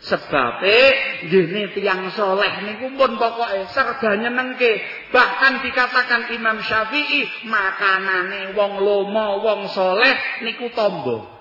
sebabe 0.00 0.80
nggih 1.28 1.76
tiyang 1.76 2.08
soleh 2.16 2.64
niku 2.64 2.96
pun 2.96 3.20
pokoke 3.20 3.68
serba 3.72 4.16
nyenengke. 4.16 4.80
Bahkan 5.12 5.60
dikatakan 5.60 6.32
Imam 6.32 6.64
Syafi'i 6.64 7.44
makanane 7.44 8.56
wong 8.56 8.80
lomo 8.80 9.44
wong 9.44 9.60
soleh 9.68 10.40
niku 10.44 10.72
tombo. 10.72 11.40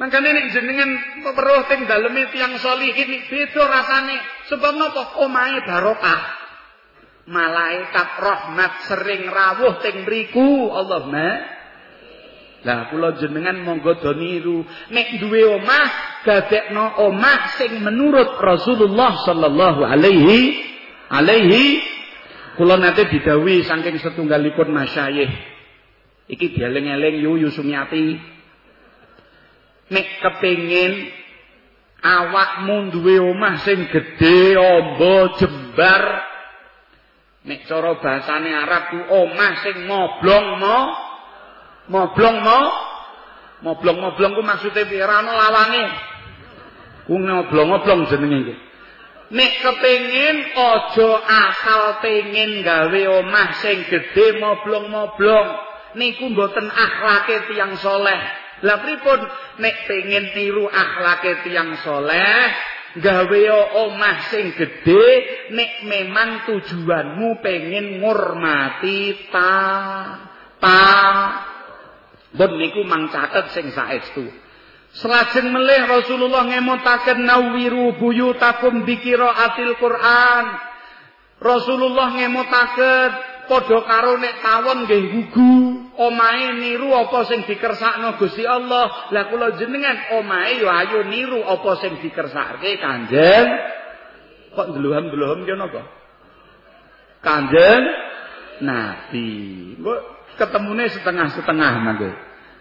Makanya 0.00 0.32
nek 0.32 0.46
jenengan 0.56 0.90
peruh 1.36 1.68
teng 1.68 1.84
daleme 1.84 2.32
tiyang 2.32 2.56
solihin 2.56 3.20
beda 3.28 3.62
rasane 3.68 4.16
sebab 4.48 4.72
napa? 4.76 5.20
Omahe 5.20 5.60
barokah. 5.64 6.20
Malaikat 7.28 8.10
rahmat 8.16 8.72
sering 8.88 9.28
rawuh 9.28 9.76
teng 9.84 10.08
mriku 10.08 10.72
Allahumma 10.72 11.59
Lah 12.60 12.92
kula 12.92 13.16
jenengan 13.16 13.56
monggo 13.64 13.96
do 13.96 14.12
niru. 14.12 14.60
Nek 14.92 15.16
duwe 15.16 15.48
omah 15.48 15.88
dadekno 16.28 17.08
omah 17.08 17.56
sing 17.56 17.80
menurut 17.80 18.36
Rasulullah 18.36 19.16
sallallahu 19.24 19.80
alaihi 19.80 20.60
alaihi 21.08 21.80
kula 22.60 22.76
nate 22.76 23.08
didhawuhi 23.08 23.64
saking 23.64 23.96
setunggalipun 23.96 24.68
masyayikh. 24.76 25.32
Iki 26.30 26.60
dieling-eling 26.60 27.24
yu 27.24 27.48
Yusumiati 27.48 28.20
nek 29.90 30.06
kepengin 30.22 31.10
awakmu 32.04 32.92
duwe 32.92 33.24
omah 33.24 33.64
sing 33.64 33.88
gedhe 33.88 34.54
amba 34.54 35.34
jembar 35.40 36.04
nek 37.48 37.64
cara 37.64 37.96
bahasane 37.98 38.52
Arab 38.52 38.82
ku 38.92 39.00
omah 39.08 39.52
sing 39.64 39.88
moblong 39.88 40.60
mo 40.60 41.09
Moblong 41.88 42.36
mau 42.44 42.64
moblong-moblong 43.60 44.32
ku 44.36 44.42
maksude 44.44 44.88
piye 44.88 45.04
ora 45.04 45.24
ana 45.24 45.32
lawange. 45.32 45.84
Ku 47.08 47.14
ngoblong-ngoblong 47.16 48.08
jenenge 48.12 48.38
iki. 48.44 48.54
Nek 49.30 49.52
kepengin 49.62 50.36
aja 50.58 51.10
asal 51.22 52.02
pengin 52.02 52.66
gawe 52.66 53.02
omah 53.22 53.50
sing 53.62 53.86
gedhe 53.86 54.42
moblong-moblong. 54.42 55.48
Niku 55.94 56.34
mboten 56.34 56.66
akhlake 56.66 57.46
tiyang 57.50 57.78
soleh. 57.78 58.20
Lah 58.60 58.76
pripun 58.82 59.20
nek 59.62 59.76
pengin 59.88 60.36
niru 60.36 60.68
akhlake 60.68 61.46
tiyang 61.46 61.80
soleh, 61.80 62.52
gawe 62.98 63.42
omah 63.86 64.18
sing 64.34 64.50
gedhe 64.58 65.06
nek 65.54 65.86
memang 65.86 66.50
tujuanmu 66.50 67.38
pengin 67.38 68.02
ngurmati 68.02 69.30
ta 69.30 69.54
ta 70.58 70.82
Bon 72.30 72.52
niku 72.54 72.86
mang 72.86 73.10
catet 73.10 73.50
sing 73.50 73.74
saestu. 73.74 74.30
Selajeng 74.90 75.54
melih 75.54 75.86
Rasulullah 75.86 76.46
ngemutaken 76.50 77.22
nawiru 77.22 77.94
buyutakum 77.98 78.82
atil 78.82 79.78
Quran. 79.78 80.44
Rasulullah 81.38 82.10
ngemutaken 82.18 83.10
padha 83.50 83.78
karo 83.82 84.14
nek 84.18 84.34
tawon 84.42 84.78
nggih 84.86 85.04
gugu, 85.10 85.54
omahe 85.98 86.54
niru 86.58 86.94
apa 86.94 87.26
sing 87.26 87.46
dikersakno 87.46 88.18
Gusti 88.18 88.46
Allah. 88.46 89.10
Lah 89.10 89.24
kula 89.30 89.58
jenengan 89.58 90.22
omahe 90.22 90.62
yo 90.62 90.70
ayo 90.70 91.06
niru 91.06 91.42
apa 91.42 91.70
sing 91.82 91.98
dikersake 91.98 92.78
Kanjeng. 92.78 93.48
Kok 94.54 94.66
ndeluham-ndeluham 94.74 95.46
ki 95.46 95.54
napa? 95.54 95.82
Kanjeng 97.22 97.82
Nabi. 98.62 99.30
Kok 99.78 100.19
ketemune 100.40 100.88
setengah-setengah 100.88 101.72
mangke. 101.84 102.10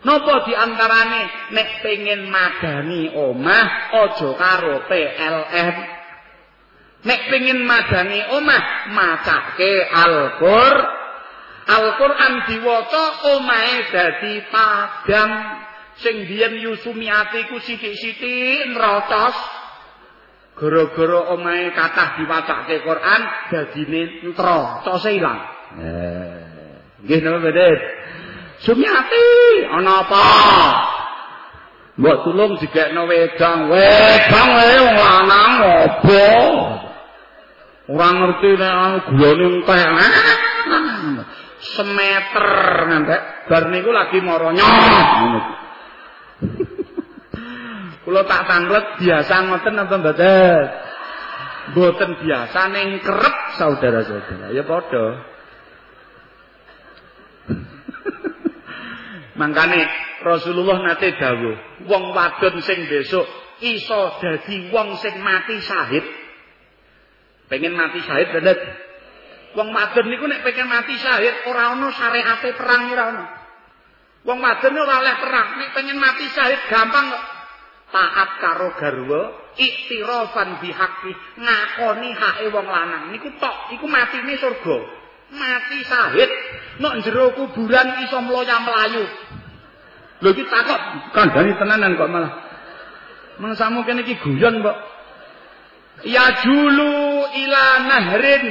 Napa 0.03 0.47
diantarane 0.47 1.51
nek 1.55 1.69
pengen 1.83 2.27
madani 2.27 3.15
omah 3.15 3.67
aja 4.03 4.29
karo 4.35 4.75
PLN. 4.87 5.75
Nek 6.99 7.21
pengen 7.31 7.63
madani 7.63 8.19
omah 8.35 8.63
macake 8.91 9.87
Al-Qur 9.87 10.75
Al-Qur'an 11.69 12.49
diwaca 12.49 13.05
omahe 13.37 13.93
dadi 13.93 14.41
padang 14.49 15.31
sing 16.01 16.25
biyen 16.25 16.57
Yusumiati 16.57 17.45
ku 17.45 17.61
sithik-sithik 17.61 18.73
nrocos. 18.73 19.37
Gara-gara 20.57 21.19
omahe 21.37 21.69
kathah 21.71 22.17
diwacake 22.17 22.81
Quran 22.81 23.21
dadine 23.53 24.01
ntrocose 24.33 25.11
ilang. 25.13 25.39
Eh 25.77 26.48
Nggih 27.05 27.19
napa 27.23 27.37
mboten? 27.39 27.79
Sumiati 28.59 29.27
ana 29.71 30.03
apa? 30.03 30.23
Mbok 31.99 32.17
tulung 32.27 32.59
digekno 32.59 33.07
wedang. 33.07 33.71
Wedang 33.71 34.47
wae 34.55 34.75
wong 34.83 34.97
lanang 34.99 35.53
apa? 35.63 36.27
Ora 37.89 38.07
ngerti 38.13 38.49
nek 38.53 38.71
anu 38.71 38.97
gulane 39.15 39.45
entek. 39.59 39.89
Semeter 41.59 42.47
ngantek 42.87 43.21
bar 43.51 43.63
niku 43.67 43.91
lagi 43.91 44.19
mara 44.23 44.49
ngono. 44.51 45.41
Kula 48.03 48.21
tak 48.27 48.47
tanglet 48.47 48.85
biasa 48.99 49.33
ngoten 49.47 49.75
apa 49.75 49.95
mboten? 49.99 50.63
Mboten 51.75 52.11
biasa 52.23 52.59
ning 52.71 52.87
kerep 53.03 53.35
saudara-saudara. 53.59 54.55
Ya 54.55 54.63
padha. 54.63 55.38
Mangkane 59.39 59.87
Rasulullah 60.19 60.83
nate 60.83 61.15
dawuh, 61.15 61.87
wong 61.87 62.11
wadon 62.11 62.59
sing 62.59 62.91
besok 62.91 63.23
iso 63.63 64.19
dadi 64.19 64.67
wong 64.71 64.99
sing 64.99 65.19
mati 65.23 65.59
syahid. 65.63 66.05
Pengen 67.47 67.75
mati 67.75 68.03
syahid 68.03 68.35
bener. 68.35 68.57
Wong 69.55 69.71
wadon 69.71 70.05
niku 70.11 70.27
nek 70.27 70.43
pengen 70.43 70.67
mati 70.67 70.95
syahid 70.99 71.47
ora 71.47 71.71
ana 71.71 71.87
syariate 71.91 72.51
perang 72.55 72.91
ora 72.91 73.05
ana. 73.15 73.25
Wong 74.27 74.39
wadon 74.43 74.75
ora 74.75 74.99
oleh 74.99 75.15
perang, 75.23 75.49
nek 75.55 75.71
pengen 75.71 75.97
mati 75.97 76.27
syahid 76.35 76.59
gampang 76.67 77.07
kok. 77.07 77.25
Taat 77.89 78.29
karo 78.37 78.69
garwa, 78.77 79.21
iktirafan 79.57 80.61
bihaqi, 80.61 81.11
ngakoni 81.41 82.13
hake 82.13 82.45
wong 82.53 82.69
lanang. 82.69 83.09
Niku 83.09 83.33
tok, 83.41 83.73
iku 83.73 83.89
matine 83.89 84.37
surga. 84.37 84.77
Mati 85.33 85.79
syahid, 85.81 86.29
nek 86.77 87.01
jero 87.01 87.33
kuburan 87.33 88.05
iso 88.05 88.21
mloya 88.21 88.61
mlayu. 88.61 89.05
Lho 90.19 90.29
iki 90.35 90.43
takok 90.51 90.79
kandhani 91.15 91.55
tenanan 91.55 91.95
kok 91.95 92.11
malah. 92.11 92.33
Mengsamu 93.39 93.87
kene 93.87 94.03
iki 94.03 94.19
guyon 94.19 94.59
kok. 94.59 94.77
Ya 96.03 96.43
julu 96.43 97.23
ila 97.27 97.63
nahrin. 97.87 98.43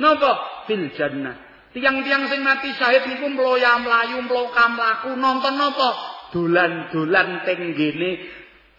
Napa? 0.00 0.64
Fil 0.64 0.88
jannah. 0.96 1.36
Tiang-tiang 1.76 2.32
sing 2.32 2.40
mati 2.40 2.72
syahid 2.72 3.04
niku 3.04 3.28
mloya 3.28 3.76
mlayu 3.84 4.24
mloka 4.24 4.64
mlaku 4.72 5.12
nonton 5.20 5.54
napa? 5.60 5.90
Dolan-dolan 6.32 7.44
teng 7.44 7.76
gene 7.76 8.24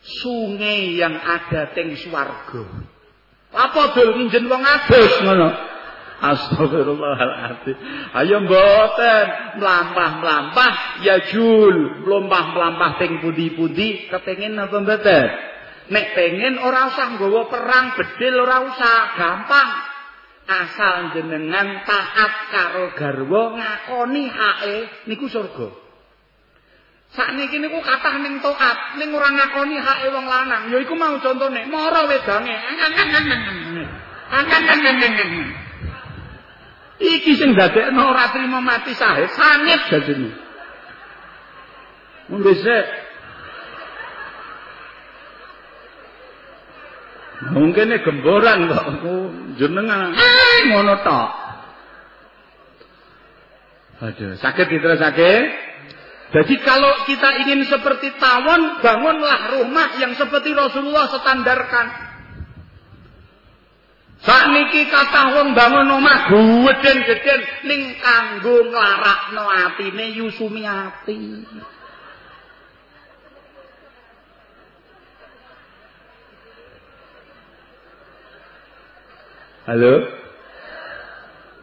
sungai 0.02 0.98
yang 0.98 1.14
ada 1.14 1.70
teng 1.78 1.94
swarga. 1.94 2.66
Apa 3.50 3.98
dol 3.98 4.18
nginjen 4.18 4.46
wong 4.50 4.62
adus 4.62 5.14
ngono? 5.26 5.50
Astagfirullahaladzim. 6.20 7.78
Ayo 8.12 8.44
mboten 8.44 9.26
mlampah-mlampah 9.64 11.04
ya 11.08 11.16
jul, 11.32 12.04
mlampah-mlampah 12.04 13.00
teng 13.00 13.24
pundi-pundi 13.24 14.12
kepengin 14.12 14.60
apa 14.60 14.78
mboten? 14.84 15.28
Nek 15.90 16.06
pengen 16.14 16.60
ora 16.62 16.92
usah 16.92 17.18
nggawa 17.18 17.50
perang 17.50 17.86
bedil 17.98 18.36
ora 18.46 18.58
usah, 18.68 18.98
gampang. 19.16 19.90
asal 20.50 21.14
jenengan 21.14 21.86
taat 21.86 22.34
karo 22.50 22.90
garwa 22.98 23.54
ngakoni 23.54 24.26
hake 24.26 25.06
niku 25.06 25.30
surga. 25.30 25.70
Sakniki 27.14 27.62
niku 27.62 27.78
kathah 27.86 28.18
ning 28.22 28.42
taat, 28.42 28.98
ning 28.98 29.14
ora 29.14 29.30
ngakoni 29.30 29.78
hake 29.78 30.10
wong 30.10 30.26
lanang. 30.26 30.74
Ya 30.74 30.78
iku 30.82 30.98
mau 30.98 31.22
contone, 31.22 31.70
mara 31.70 32.10
wedange. 32.10 32.54
Iki 37.00 37.32
sing 37.40 37.56
dadekno 37.56 38.12
ora 38.12 38.28
trima 38.36 38.60
mati 38.60 38.92
sae, 38.92 39.32
sangit 39.32 39.82
dadine. 39.88 40.32
Mun 42.28 42.44
Mungkin 47.40 47.88
gemboran 48.04 48.68
kok 48.68 48.86
jenengan 49.56 50.12
eh, 50.12 50.60
ngono 50.76 50.96
tok. 51.00 51.30
Aduh, 54.00 54.36
sakit 54.36 54.68
diterusake. 54.68 55.32
Jadi 56.30 56.56
kalau 56.62 56.94
kita 57.10 57.42
ingin 57.42 57.64
seperti 57.66 58.16
tawon, 58.20 58.84
bangunlah 58.84 59.56
rumah 59.60 59.98
yang 59.98 60.14
seperti 60.14 60.52
Rasulullah 60.54 61.10
standarkan. 61.10 62.09
Sakniki 64.20 64.92
kata 64.92 65.32
wong 65.32 65.56
bangun 65.56 65.96
omah 65.96 66.28
gedhen-gedhen 66.28 67.42
ning 67.64 67.96
kanggo 68.04 68.68
nglarakno 68.68 69.48
atine 69.48 70.12
Yusumiati. 70.12 71.20
Halo? 79.70 79.94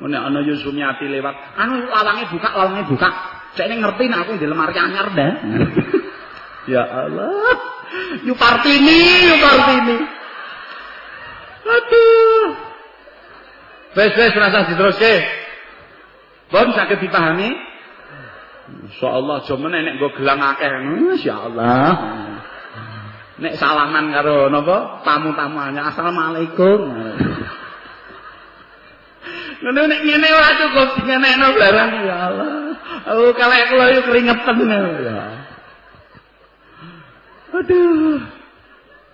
Ngene 0.00 0.16
ana 0.16 0.40
Yusumiati 0.40 1.12
lewat. 1.12 1.61
Anu 1.61 1.92
lawange 1.92 2.24
buka, 2.32 2.48
lawange 2.57 2.88
buka. 2.88 3.09
Cek 3.52 3.68
ini 3.68 3.84
ngerti 3.84 4.04
nek 4.09 4.20
aku 4.24 4.32
di 4.40 4.48
lemari 4.48 4.76
anyar 4.80 5.12
dah. 5.12 5.32
ya 6.72 6.84
Allah. 6.88 7.57
Yu 8.24 8.32
Partini, 8.32 9.28
Yu 9.28 9.36
Partini. 9.44 9.96
Aduh. 11.67 12.47
Wes 13.97 14.12
wes 14.14 14.35
rasa 14.37 14.71
diteruske. 14.71 15.14
Pun 16.53 16.71
sakit 16.71 17.03
dipahami? 17.03 17.51
Insyaallah 18.67 19.47
jomen 19.47 19.75
nek 19.75 19.95
nggo 19.99 20.09
gelang 20.19 20.43
akeh 20.43 20.71
insyaallah. 21.14 21.91
Nek 23.37 23.55
salaman 23.59 24.11
karo 24.14 24.49
napa 24.49 25.03
tamu-tamu 25.03 25.59
Assalamualaikum. 25.61 26.79
Ngono 29.57 29.81
nek 29.89 30.01
ngene 30.05 30.29
ora 30.29 30.51
cukup 30.61 30.89
dingenekno 31.03 31.49
barang 31.57 31.91
ya 32.07 32.17
Allah. 32.31 32.51
Aku 33.07 33.25
kalek 33.39 33.71
kula 33.71 33.87
yo 33.95 34.01
keringetan 34.05 34.57
ya. 34.67 34.83
Aduh. 37.57 38.21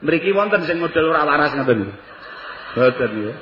Mriki 0.02 0.34
wonten 0.34 0.66
sing 0.66 0.82
model 0.82 1.14
ora 1.14 1.22
waras 1.22 1.54
ngoten. 1.54 1.92
Boten 2.72 3.12
ya. 3.28 3.34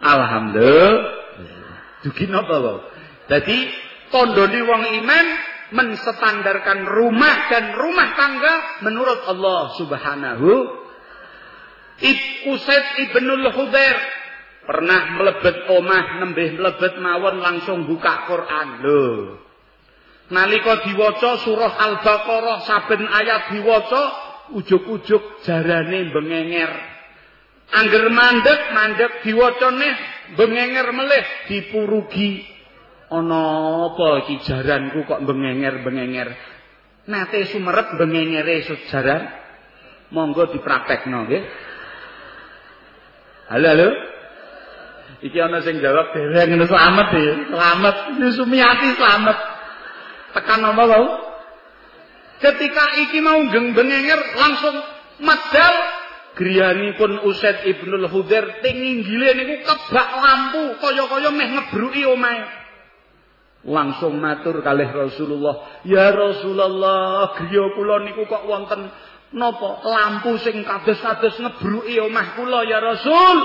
Alhamdulillah. 0.00 1.78
Dugi 2.00 2.24
napa 2.32 2.56
wae. 2.60 2.80
Dadi 3.28 3.58
tandane 4.08 4.60
wong 4.64 4.82
iman 5.04 5.26
menstandarkan 5.70 6.88
rumah 6.88 7.36
dan 7.52 7.78
rumah 7.78 8.08
tangga 8.18 8.54
menurut 8.82 9.20
Allah 9.30 9.60
Subhanahu 9.78 10.80
Usaid 12.40 12.84
ibnul 12.96 13.52
Hudair 13.52 13.96
pernah 14.64 15.20
melebet 15.20 15.68
omah 15.68 16.24
nembih 16.24 16.56
melebet 16.56 16.96
mawon 16.96 17.44
langsung 17.44 17.84
buka 17.84 18.24
Quran 18.24 18.68
lho. 18.80 19.04
Nalika 20.30 20.86
diwaca 20.86 21.42
surah 21.42 21.74
Al-Baqarah 21.74 22.58
saben 22.64 23.02
ayat 23.04 23.52
diwaca 23.52 24.29
ujug-ujug 24.54 25.44
jarane 25.46 26.10
bengenger. 26.10 26.70
Angger 27.70 28.10
mandek 28.10 28.60
mandek 28.74 29.12
diwacane 29.22 29.88
bengenger 30.34 30.86
melih 30.90 31.26
dipurugi. 31.46 32.42
Ana 33.10 33.42
apa 33.90 34.22
iki 34.26 34.42
jaranku 34.46 35.02
kok 35.02 35.22
bengenger-bengenger. 35.26 36.28
Nate 37.10 37.50
sumerep 37.50 37.98
bengengere 37.98 38.62
sejaran. 38.66 39.22
Monggo 40.10 40.50
dipraktekno 40.50 41.26
nggih. 41.26 41.42
Halo 43.50 43.66
halo. 43.66 43.88
Iki 45.26 45.38
ana 45.42 45.58
sing 45.66 45.82
jawab 45.82 46.14
dereng 46.14 46.54
ngono 46.54 46.66
selamat 46.70 47.08
ya. 47.14 47.34
Selamat 47.50 47.96
Sumiati 48.34 48.88
selamat. 48.94 49.38
Tekan 50.38 50.62
apa 50.70 50.82
wau? 50.86 51.29
Ketika 52.40 52.84
iki 53.04 53.20
mau 53.20 53.36
geng-bengenger 53.52 54.20
langsung 54.40 54.76
medal 55.20 55.74
griyanipun 56.40 57.20
Usaid 57.28 57.68
Ibnul 57.68 58.08
Hudair 58.08 58.64
ting 58.64 58.80
inggile 58.80 59.36
niku 59.36 59.54
kebak 59.68 60.08
lampu 60.16 60.80
kaya-kaya 60.80 61.28
meh 61.28 61.48
ngebruki 61.52 62.08
omahe. 62.08 62.48
Langsung 63.60 64.16
matur 64.16 64.64
kalih 64.64 64.88
Rasulullah, 64.88 65.84
"Ya 65.84 66.08
Rasulullah, 66.16 67.36
griya 67.36 67.76
kula 67.76 68.08
niku 68.08 68.24
kok 68.24 68.48
wonten 68.48 68.88
Napa 69.30 69.78
lampu 69.86 70.42
sing 70.42 70.66
kados-kados 70.66 71.38
ngebruki 71.38 72.02
omah 72.02 72.34
kula 72.34 72.66
ya 72.66 72.82
Rasul? 72.82 73.38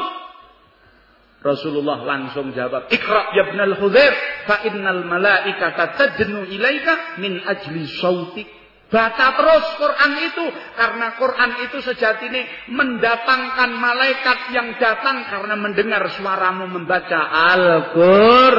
Rasulullah 1.46 2.02
langsung 2.02 2.58
jawab, 2.58 2.90
"Iqra 2.90 3.38
ya 3.38 3.54
ibnal 3.54 3.78
Hudzair, 3.78 4.14
fa 4.50 4.66
innal 4.66 5.06
malaikata 5.06 5.94
tadnu 5.94 6.50
ilaika 6.50 7.22
min 7.22 7.38
ajli 7.38 7.86
sautik." 8.02 8.50
Baca 8.86 9.28
terus 9.34 9.66
Quran 9.82 10.12
itu 10.30 10.46
karena 10.78 11.18
Quran 11.18 11.52
itu 11.66 11.78
sejatinya 11.82 12.70
mendatangkan 12.70 13.72
malaikat 13.82 14.54
yang 14.54 14.78
datang 14.78 15.26
karena 15.26 15.58
mendengar 15.58 16.06
suaramu 16.14 16.70
membaca 16.70 17.18
Al-Qur. 17.58 18.56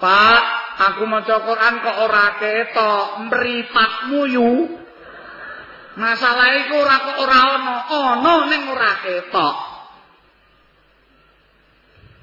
Pak, 0.00 0.44
aku 0.88 1.04
maca 1.04 1.36
Quran 1.44 1.74
kok 1.84 1.96
ora 2.00 2.26
ketok, 2.40 3.06
mripatmu 3.28 4.20
yu. 4.32 4.52
Masalah 6.00 6.48
iku 6.64 6.80
ora 6.80 6.96
kok 7.04 7.16
ora 7.20 7.38
ana, 7.60 7.76
ana 7.92 8.34
ning 8.48 8.62
ora 8.72 8.92
ketok. 9.04 9.69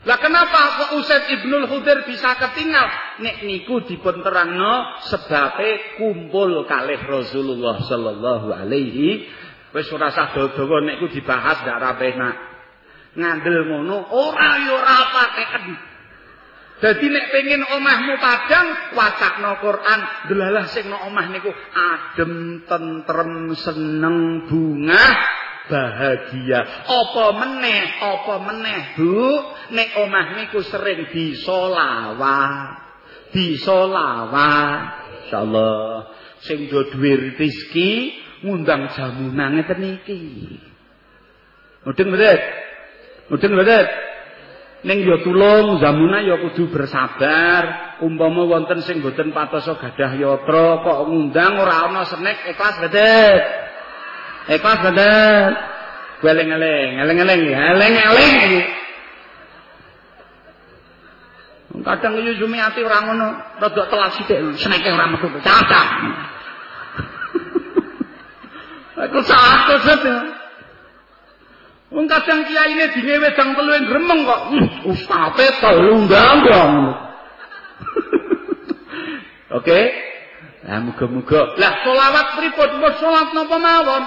Lah 0.08 0.24
kenapa 0.24 0.60
kok 0.80 1.04
Usaid 1.04 1.28
Ibnul 1.36 1.68
Hudair 1.68 2.08
bisa 2.08 2.40
ketinggal? 2.40 3.20
Nek 3.20 3.44
niku 3.44 3.84
dipun 3.84 4.24
terangno 4.24 5.04
sebabe 5.04 6.00
kumpul 6.00 6.64
kalih 6.64 7.04
Rasulullah 7.04 7.84
sallallahu 7.84 8.48
alaihi 8.56 9.28
wis 9.76 9.92
ora 9.92 10.08
sah 10.16 10.32
dawa 10.32 10.80
nek 10.80 11.04
dibahas 11.12 11.60
ndak 11.68 11.78
ra 11.84 11.92
penak. 12.00 12.36
Ngandel 13.20 13.68
ngono 13.68 14.08
ora 14.16 14.52
yo 14.64 14.80
ora 14.80 14.98
pateken. 15.12 15.66
Dadi 16.78 17.08
nek 17.10 17.26
pengen 17.34 17.66
omahmu 17.68 18.14
padang, 18.22 18.94
wacakno 18.94 19.60
Quran, 19.60 20.00
delalah 20.30 20.70
sing 20.70 20.86
nang 20.88 21.10
omah 21.10 21.26
niku 21.34 21.50
adem, 21.74 22.64
tentrem, 22.70 23.50
seneng, 23.58 24.46
bunga, 24.46 25.06
bahagia. 25.68 26.88
Apa 26.88 27.26
meneh, 27.36 27.84
apa 28.02 28.36
meneh, 28.44 28.82
Bu? 28.96 29.24
Nek 29.72 29.90
omah 30.04 30.28
niku 30.40 30.64
sering 30.66 31.12
disolawat. 31.12 32.84
Disolawat. 33.36 34.82
Insyaallah 35.28 36.16
sing 36.48 36.72
do 36.72 36.88
duwe 36.88 37.36
rezeki 37.36 37.92
ngundang 38.48 38.96
jamunan 38.96 39.60
ngeten 39.60 40.00
iki. 40.00 40.22
Mudeng 41.84 42.08
mboten? 42.12 42.40
Mudeng 43.28 43.52
mboten? 43.54 43.86
ning 44.86 45.02
ya 45.02 45.18
tulung 45.26 45.82
zamuna 45.82 46.22
ya 46.22 46.38
kudu 46.38 46.70
bersabar 46.70 47.98
umpama 48.06 48.46
wonten 48.46 48.86
sing 48.86 49.02
boten 49.02 49.34
patoso 49.34 49.74
gadah 49.76 50.14
yatra 50.14 50.86
kok 50.86 51.00
ngundang 51.10 51.58
ora 51.58 51.90
ana 51.90 52.06
senek 52.06 52.46
ikhlas 52.54 52.78
bedet 52.86 53.42
ikhlas 54.48 54.80
bedet 54.84 55.54
eling-eling 56.24 56.90
eling-eling 57.04 57.42
eling-eling 57.54 58.36
kadang 61.86 62.18
yo 62.20 62.34
ati 62.34 62.82
ora 62.82 63.00
ngono 63.06 63.28
rada 63.62 63.84
telat 63.86 64.12
sithik 64.18 64.40
seneke 64.58 64.90
ora 64.90 65.08
metu 65.14 65.30
caca 65.40 65.82
aku 69.04 69.20
salah 69.22 69.60
kok 69.70 69.84
Wong 71.88 72.04
kadang 72.12 72.44
kiyaine 72.44 72.92
dine 73.00 73.16
wedang 73.24 73.56
telu 73.56 73.72
ing 73.80 73.88
gremeng 73.88 74.28
kok. 74.28 74.42
Ustape 74.92 75.48
telu 75.64 76.04
ndang 76.04 76.44
Oke. 79.56 79.80
Lah 80.68 80.84
muga-muga. 80.84 81.56
Lah 81.56 81.74
selawat 81.88 82.28
pripun? 82.36 82.70
Mun 82.84 82.94
selawat 83.00 83.32
napa 83.32 83.56
mawon? 83.56 84.04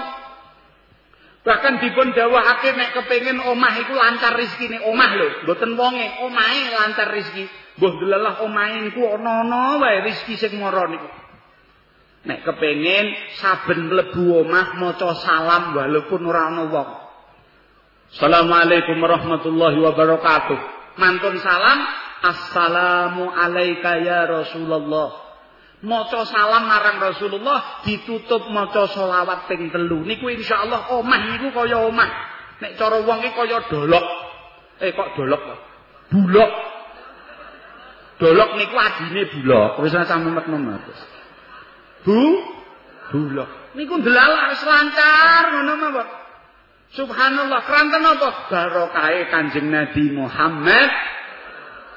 Bahkan 1.41 1.81
dipun 1.81 2.13
dawuhake 2.13 2.77
nek 2.77 2.93
kepengin 3.01 3.41
omah 3.41 3.73
iku 3.81 3.97
lancar 3.97 4.37
rezekine, 4.37 4.85
omah 4.85 5.11
lho, 5.17 5.29
mboten 5.49 5.73
wonge, 5.73 6.07
omahe 6.21 6.69
lancar 6.69 7.09
rezeki. 7.17 7.49
Mbah 7.81 7.93
delalah 7.97 8.35
omahe 8.45 8.85
niku 8.85 9.09
ana-ana 9.09 9.81
wae 9.81 10.05
rezeki 10.05 10.37
sing 10.37 10.61
mara 10.61 10.85
niku. 10.85 11.09
Nek 12.29 12.45
kepengin 12.45 13.17
saben 13.41 13.89
mlebu 13.89 14.45
omah 14.45 14.77
maca 14.77 15.17
salam 15.17 15.73
walaupun 15.73 16.21
ora 16.29 16.53
ana 16.53 16.69
wong. 16.69 16.91
Assalamualaikum 18.11 19.01
warahmatullahi 19.01 19.81
wabarakatuh. 19.81 20.59
Mantun 21.01 21.41
salam, 21.41 21.79
Assalamu 22.21 23.33
alayka 23.33 23.97
ya 24.05 24.29
Rasulullah. 24.29 25.30
Maca 25.81 26.25
salam 26.29 26.69
marang 26.69 27.01
Rasulullah 27.01 27.85
ditutup 27.85 28.49
maca 28.53 28.89
selawat 28.93 29.49
ping 29.49 29.73
telu. 29.73 30.05
Niku 30.05 30.29
insyaallah 30.29 30.93
omah 30.97 31.21
niku 31.37 31.49
kaya 31.53 31.89
omah. 31.89 32.11
Nek 32.61 32.77
cara 32.77 33.01
wong 33.01 33.19
iki 33.25 33.33
kaya 33.37 33.59
dolok. 33.69 34.07
Eh 34.81 34.93
kok 34.93 35.17
dolok? 35.17 35.41
Kok 35.41 35.59
bulok. 36.13 36.53
Dolok 38.21 38.51
niku 38.61 38.77
adine 38.77 39.23
bulok. 39.33 39.71
Wis 39.81 39.97
sampe 39.97 40.29
memet 40.29 40.47
bu? 42.05 42.21
Bulok. 43.11 43.51
Niku 43.77 43.95
delalah 44.03 44.53
lancar 44.53 45.45
ngono 45.57 45.75
mawon 45.79 46.09
subhanallah. 46.95 47.61
Kranten 47.65 48.03
apa? 48.03 48.29
Barokahe 48.51 49.31
kanjeng 49.31 49.71
Nabi 49.71 50.11
Muhammad 50.15 50.91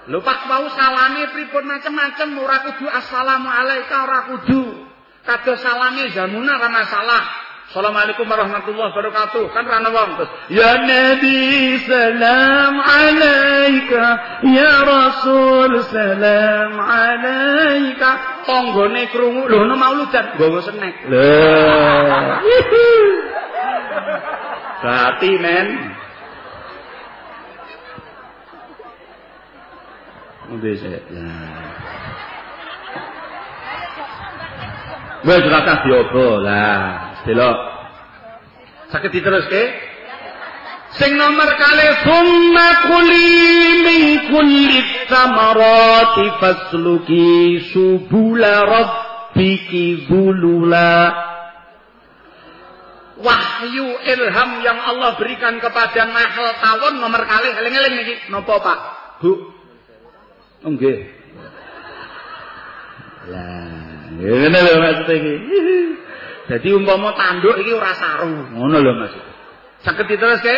Lho 0.04 0.20
Pak 0.20 0.51
mau 0.51 0.68
salame 0.76 1.32
pripun 1.32 1.64
macem-macem 1.64 2.36
ora 2.36 2.60
kudu 2.68 2.91
assalamu 2.91 3.47
alayka 3.47 3.95
ora 4.04 4.20
kudu. 4.36 4.84
Kados 5.24 5.64
salame 5.64 6.12
jamuna 6.12 6.60
ora 6.60 6.68
masalah. 6.68 7.24
Assalamualaikum 7.72 8.28
warahmatullahi 8.28 8.91
wabarakatuh. 8.91 9.43
Kan 9.56 9.64
rana 9.64 9.89
wong 9.95 10.20
terus. 10.20 10.30
Ya 10.51 10.76
Nabi 10.84 11.39
salam 11.88 12.76
alaika. 12.84 14.04
Ya 14.43 14.84
Rasul 14.84 15.72
salam 15.88 16.76
alaika. 16.76 18.43
Tanggane 18.43 19.08
krungu 19.08 19.47
lho 19.47 19.64
ono 19.64 19.76
mauludan 19.80 20.36
nggawa 20.36 20.60
senek. 20.68 20.95
Lho. 21.08 21.24
Berarti 24.84 25.32
men 25.39 25.93
Nggih. 30.54 30.78
Nah. 31.18 31.74
Wis 35.24 35.41
ora 35.47 35.60
tak 35.64 35.78
diobo 35.88 36.38
lah. 36.43 36.80
Delok. 37.24 37.58
Sakit 38.91 39.10
diteruske? 39.10 39.64
Sing 40.93 41.18
nomor 41.18 41.49
kali 41.58 41.88
summa 42.06 42.70
kuli 42.86 43.34
min 43.82 44.04
kulli 44.30 44.78
thamarati 45.10 46.26
fasluki 46.38 47.66
subula 47.74 48.62
rabbiki 48.62 50.06
zulula 50.06 51.10
wahyu 53.24 53.88
ilham 54.06 54.49
yang 54.62 54.78
Allah 54.86 55.18
berikan 55.18 55.58
kepada 55.58 56.06
Nahl 56.14 56.45
tawon 56.62 56.93
nomor 57.01 57.26
kali 57.26 57.49
eling-eling 57.58 57.93
niki 57.97 58.16
napa 58.30 58.60
Pak 58.62 58.80
Bu 59.24 59.53
Nggih. 60.64 60.99
Lah, 63.24 63.68
ngene 64.20 64.59
lho 64.64 64.74
maksud 64.80 65.09
iki. 65.11 65.36
Dadi 66.43 66.70
umpama 66.76 67.16
tanduk 67.16 67.55
iki 67.59 67.72
ora 67.72 67.91
saru, 67.95 68.51
ngono 68.55 68.78
lho 68.80 68.93
maksud. 68.99 69.24
Saged 69.84 70.07
diteruske? 70.07 70.55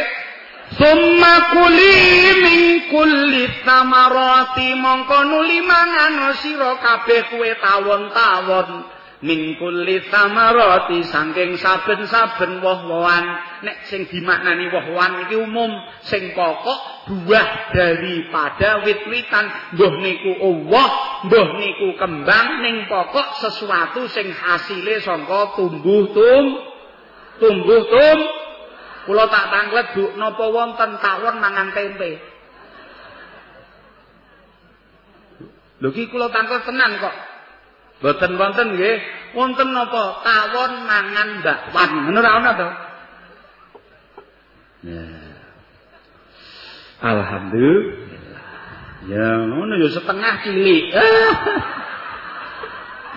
Summa 0.66 1.34
kuli 1.54 1.94
min 2.42 2.62
kulli 2.90 3.46
tamarati 3.62 4.74
mongko 4.82 5.18
nuli 5.30 5.62
mangan 5.62 6.34
sira 6.42 6.74
kabeh 6.82 7.22
kuwe 7.30 7.54
tawon-tawon. 7.62 8.95
Min 9.24 9.56
kulli 9.56 10.04
samarati 10.12 11.00
saking 11.08 11.56
saben-saben 11.56 12.60
woh-wohan. 12.60 13.26
Nek 13.64 13.88
sing 13.88 14.10
dimaknani 14.12 14.68
woh-wohan 14.68 15.28
iki 15.28 15.36
umum 15.40 15.72
sing 16.04 16.36
pokok 16.36 17.08
buah 17.08 17.72
daripada 17.72 18.84
wit-witan. 18.84 19.46
Mbuh 19.78 19.94
niku 20.04 20.32
uwoh 20.44 20.92
mbuh 21.32 21.48
niku 21.56 21.96
kembang 21.96 22.60
ning 22.66 22.92
pokok 22.92 23.40
sesuatu 23.40 24.12
sing 24.12 24.28
hasile 24.36 25.00
saka 25.00 25.56
tumbuh 25.56 26.12
tum 26.12 26.46
tumbuh 27.40 27.84
tum. 27.88 28.20
Kula 29.06 29.30
tak 29.30 29.54
tanglet 29.54 29.88
Bu 29.94 30.18
napa 30.18 30.50
wonten 30.50 30.98
tawon 30.98 31.38
mangan 31.38 31.70
tempe? 31.78 32.18
Lho 35.78 35.94
iki 35.94 36.10
kula 36.10 36.34
tanglet 36.34 36.66
tenan 36.66 36.98
kok 36.98 37.35
Boten 38.04 38.36
wonten 38.36 38.76
nggih. 38.76 38.98
Wonten 39.36 39.72
napa 39.72 40.24
tawon 40.24 40.72
mangan 40.88 41.30
bakwan. 41.44 41.90
Ngono 42.08 42.20
ra 42.20 42.32
ana 42.40 42.52
to? 42.56 42.70
Ya. 44.86 45.06
Alhamdulillah. 47.04 48.44
Ya 49.06 49.28
ngono 49.48 49.74
ya 49.80 49.90
setengah 49.92 50.34
cilik. 50.44 50.86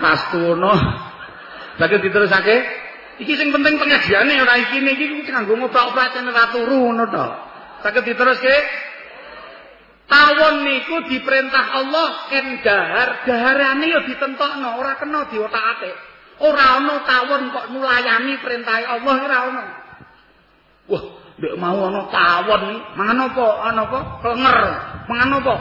Pas 0.03 0.21
tuno. 0.31 0.73
Saged 1.79 2.01
diterusake. 2.03 2.57
Iki 3.19 3.33
sing 3.35 3.51
penting 3.51 3.75
pengajiane 3.75 4.31
ora 4.39 4.55
iki 4.63 4.79
niki 4.79 5.27
kanggo 5.27 5.59
ngobrak-obrak 5.59 6.15
ora 6.23 6.45
turu 6.55 6.87
ngono 6.87 7.03
to. 7.11 7.27
Saged 7.83 8.07
diteruske. 8.07 8.55
Tawon 10.09 10.65
niku 10.65 11.05
diperintah 11.05 11.65
Allah 11.69 12.25
ken 12.33 12.65
dahar, 12.65 13.29
daharane 13.29 13.85
ya 13.93 14.01
ditentokno, 14.09 14.81
ora 14.81 14.97
kena 14.97 15.29
diotak-atik. 15.29 15.93
Ora 16.41 16.81
ana 16.81 17.05
tawon 17.05 17.53
kok 17.53 17.69
nulayani 17.69 18.41
perintah 18.41 18.81
Allah 18.89 19.15
ora 19.21 19.37
ana. 19.53 19.63
Wah, 20.89 21.03
nek 21.37 21.53
mau 21.61 21.77
ana 21.93 22.09
tawon 22.09 22.63
mangan 22.97 23.19
apa? 23.29 23.47
Ana 23.69 23.81
apa? 23.85 23.99
Klenger. 24.25 24.57
Mangan 25.05 25.29
apa? 25.45 25.55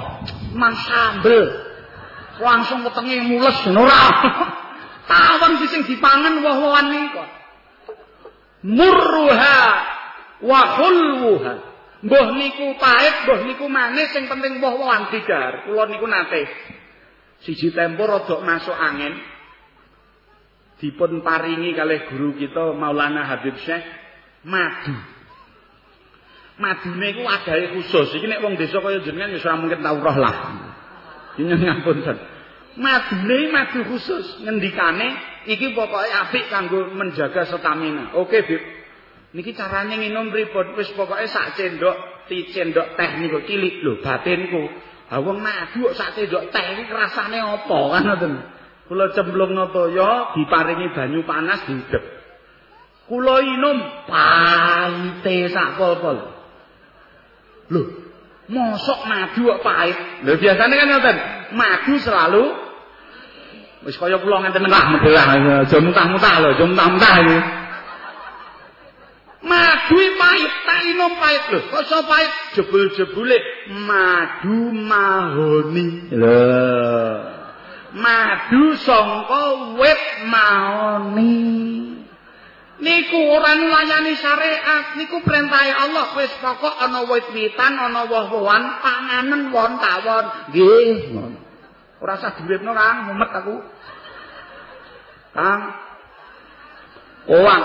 Man 0.57 0.73
sambel. 0.81 1.45
Langsung 2.41 2.89
wetenge 2.89 3.29
mules 3.29 3.59
ora. 3.69 4.03
tawon 5.13 5.61
sing 5.69 5.85
dipangan 5.85 6.41
woh-wohan 6.41 6.87
niku. 6.89 7.25
Murruha 8.65 9.61
wa 10.41 10.61
hulwuha. 10.81 11.68
Mbah 11.99 12.27
niku 12.39 12.79
pahit, 12.79 13.27
mbah 13.27 13.41
niku 13.43 13.67
manis, 13.67 14.15
sing 14.15 14.31
penting 14.31 14.63
woh-wohan 14.63 15.11
digar. 15.11 15.67
Kula 15.67 15.91
niku 15.91 16.07
nate. 16.07 16.47
Siji 17.43 17.75
tempo 17.75 18.07
rada 18.07 18.39
masuk 18.39 18.75
angin. 18.75 19.19
Dipun 20.79 21.27
paringi 21.27 21.75
kalih 21.75 22.07
guru 22.07 22.39
kita 22.39 22.71
Maulana 22.79 23.27
Habib 23.27 23.59
Syekh 23.67 23.83
madu. 24.47 24.95
Madune 26.59 27.07
iku 27.15 27.27
adahe 27.27 27.75
khusus. 27.75 28.15
Iki 28.15 28.27
nek 28.31 28.43
wong 28.47 28.55
desa 28.55 28.79
kaya 28.79 29.03
jenengan 29.03 29.35
ora 29.35 29.59
mungkin 29.59 29.83
tau 29.83 29.99
roh 29.99 30.17
lah. 30.19 30.37
Ini 31.35 31.51
ngapunten. 31.51 32.17
Madune 32.79 33.39
madu 33.51 33.81
khusus 33.91 34.43
ngendikane 34.47 35.09
iki 35.51 35.75
pokoke 35.75 36.11
apik 36.15 36.47
kanggo 36.47 36.95
menjaga 36.95 37.43
stamina. 37.47 38.15
Oke, 38.15 38.47
Bib. 38.47 38.78
Niki 39.29 39.53
carane 39.53 40.01
minum 40.01 40.33
pripun? 40.33 40.73
Wis 40.73 40.89
pokoke 40.97 41.29
sak 41.29 41.53
cendok, 41.61 42.25
ti 42.33 42.49
cendok 42.49 42.97
teh 42.97 43.11
niku 43.21 43.45
cilik 43.45 43.85
lho 43.85 44.01
batinku. 44.01 44.73
Ha 45.13 45.21
wong 45.21 45.41
madu 45.45 45.89
kok 45.89 45.97
sak 45.97 46.17
cendok 46.17 46.49
teh 46.49 46.65
iki 46.81 46.89
rasane 46.89 47.37
apa 47.37 47.79
kan 47.93 48.03
ngoten. 48.09 48.33
Kula 48.89 49.13
cemplung 49.13 49.53
toya 49.69 50.33
diparingi 50.33 50.97
banyu 50.97 51.21
panas 51.29 51.61
diudep. 51.69 52.01
Kula 53.05 53.37
inum 53.45 54.09
pahite 54.09 55.53
sak 55.53 55.77
pol-pol. 55.77 56.19
Lho, 57.69 57.83
mosok 58.49 59.01
madu 59.05 59.45
kok 59.45 59.61
pahit. 59.61 60.25
Lho 60.25 60.41
biasane 60.41 60.73
kan 60.73 60.89
ngoten. 60.89 61.17
Madu 61.53 61.95
selalu 62.01 62.45
wis 63.85 64.01
kaya 64.01 64.17
kula 64.25 64.41
ngenten 64.41 64.65
lah 64.73 64.85
medelah 64.89 65.27
aja 65.37 65.77
muntah-muntah 65.85 66.35
lho, 66.41 66.49
aja 66.57 66.65
muntah-muntah 66.65 67.15
iki. 67.29 67.58
Madu 69.39 69.99
pahit, 70.19 70.53
tak 70.67 70.81
minum 70.91 71.15
pahit 71.15 71.45
lho. 71.55 71.61
Kok 71.71 71.83
iso 71.87 71.99
pahit? 72.11 72.33
Jebul-jebule 72.59 73.39
madu 73.87 74.75
mahoni. 74.75 76.11
Lho. 76.11 76.43
Madu 77.95 78.75
sangka 78.83 79.45
wit 79.79 80.03
mahoni. 80.27 81.39
Niku 82.79 83.19
ora 83.35 83.59
nulayani 83.59 84.15
syariat, 84.19 84.95
niku 84.99 85.23
perintah 85.27 85.67
Allah 85.87 86.15
wis 86.15 86.31
pokok 86.39 86.79
ana 86.79 87.11
wit-witan, 87.11 87.75
ana 87.75 88.07
woh-wohan, 88.07 88.83
panganen 88.83 89.51
won 89.51 89.83
tawon. 89.83 90.27
Nggih, 90.51 91.15
ngono. 91.15 91.39
Ora 91.99 92.15
usah 92.15 92.39
diuripno, 92.39 92.71
Kang, 92.79 93.11
mumet 93.11 93.31
aku. 93.35 93.57
Kang. 95.35 95.61
Owang. 97.35 97.65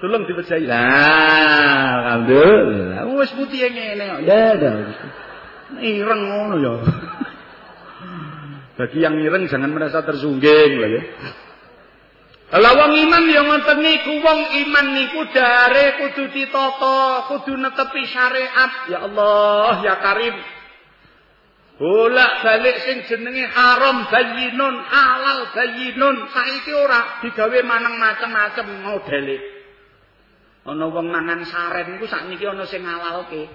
Tulung 0.00 0.24
dipejahi. 0.24 0.64
Lah, 0.64 1.92
alhamdulillah. 2.08 3.04
Wis 3.20 3.32
putih 3.36 3.68
ngene 3.68 4.04
kok. 4.08 4.18
Ya, 4.24 4.56
ireng 5.78 6.22
ngono 6.26 6.56
ya. 6.58 6.74
Bagi 8.80 8.98
yang 9.04 9.20
ireng 9.20 9.44
jangan 9.46 9.70
merasa 9.70 10.00
tersungging 10.00 10.72
lah 10.80 10.88
ya. 10.88 11.02
Lah 12.50 12.72
wong 12.74 12.92
iman 12.96 13.24
ya 13.30 13.46
ngoten 13.46 13.78
niku 13.78 14.18
wong 14.24 14.40
iman 14.66 14.86
niku 14.90 15.20
dare 15.30 16.02
kudu 16.02 16.34
ditata, 16.34 17.30
kudu 17.30 17.54
netepi 17.60 18.02
syariat. 18.10 18.90
Ya 18.90 19.06
Allah, 19.06 19.84
ya 19.84 19.94
Karim. 20.02 20.34
Bolak 21.78 22.44
balik 22.44 22.76
sing 22.84 22.98
jenenge 23.08 23.46
haram 23.52 24.04
bayyinun, 24.08 24.74
halal 24.84 25.48
bayyinun, 25.54 26.16
saiki 26.28 26.72
ora 26.76 27.24
digawe 27.24 27.58
maneng 27.64 27.96
macem-macem 27.96 28.66
modele. 28.84 29.59
Ana 30.68 30.84
wong 30.92 31.08
mangan 31.08 31.40
saren 31.48 31.96
niku 31.96 32.04
sakniki 32.04 32.44
ana 32.44 32.68
sing 32.68 32.84
halalke. 32.84 33.48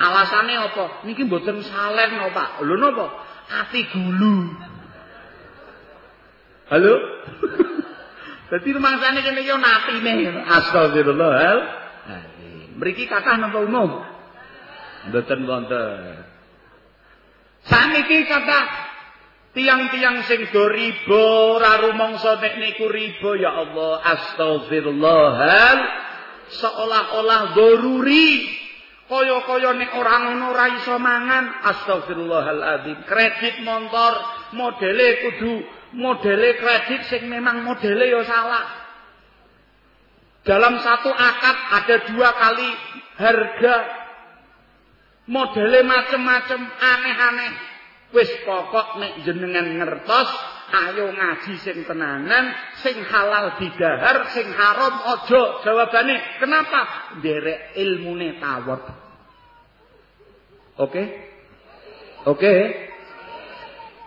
Alasane 0.00 0.56
apa? 0.56 1.04
Niki 1.04 1.28
mboten 1.28 1.60
salen 1.64 2.10
no, 2.16 2.32
Pak. 2.32 2.64
Lho 2.64 2.76
napa? 2.76 3.06
Ati 3.48 3.80
gulu. 3.92 4.48
Halo? 6.72 6.94
Dadi 8.50 8.68
rumangsane 8.72 9.20
kene 9.20 9.40
iki 9.44 9.52
ana 9.52 9.68
atine. 9.80 10.12
Astagfirullah. 10.44 11.32
Mriki 12.80 13.04
kathah 13.08 13.36
napa 13.36 13.60
umum? 13.60 14.04
Mboten 15.12 15.40
wonten. 15.48 16.24
Saniki 17.64 18.24
kata 18.24 18.89
tiang-tiang 19.50 20.26
sing 20.30 20.46
do 20.54 20.64
riba 20.70 21.24
ora 21.58 21.82
rumangsa 21.82 22.38
nek 22.38 22.54
niku 22.62 22.86
riba 22.86 23.30
ya 23.38 23.50
Allah 23.66 23.92
astagfirullah 23.98 25.38
seolah-olah 26.50 27.40
doruri 27.54 28.60
kaya-kaya 29.10 29.74
nek 29.74 29.90
ora 29.98 30.14
ngono 30.22 30.54
ora 30.54 30.70
iso 30.78 30.94
mangan. 31.02 31.66
Astagfirullahaladzim 31.66 33.10
kredit 33.10 33.58
motor 33.66 34.22
modele 34.54 35.08
kudu 35.26 35.66
modele 35.98 36.54
kredit 36.62 37.10
sing 37.10 37.26
memang 37.26 37.66
modele 37.66 38.06
ya 38.06 38.22
salah. 38.22 38.66
Dalam 40.46 40.78
satu 40.78 41.10
akad 41.10 41.56
ada 41.74 41.96
dua 42.06 42.30
kali 42.38 42.70
harga. 43.18 43.76
Modele 45.30 45.86
macem-macem 45.86 46.58
aneh-aneh 46.58 47.69
wis 48.10 48.30
pokok 48.42 48.98
nek 48.98 49.22
jenengan 49.22 49.78
ngertos 49.78 50.30
ayo 50.70 51.10
ngaji 51.14 51.54
sing 51.62 51.82
tenanan 51.86 52.54
sing 52.82 53.02
halal 53.06 53.58
didahar 53.58 54.26
sing 54.34 54.50
haram 54.54 54.94
ojo 55.18 55.62
jawabane 55.62 56.18
kenapa? 56.38 56.80
Derek 57.22 57.74
ilmune 57.78 58.38
tawet 58.42 58.82
oke? 60.78 61.02
Oke? 62.28 62.54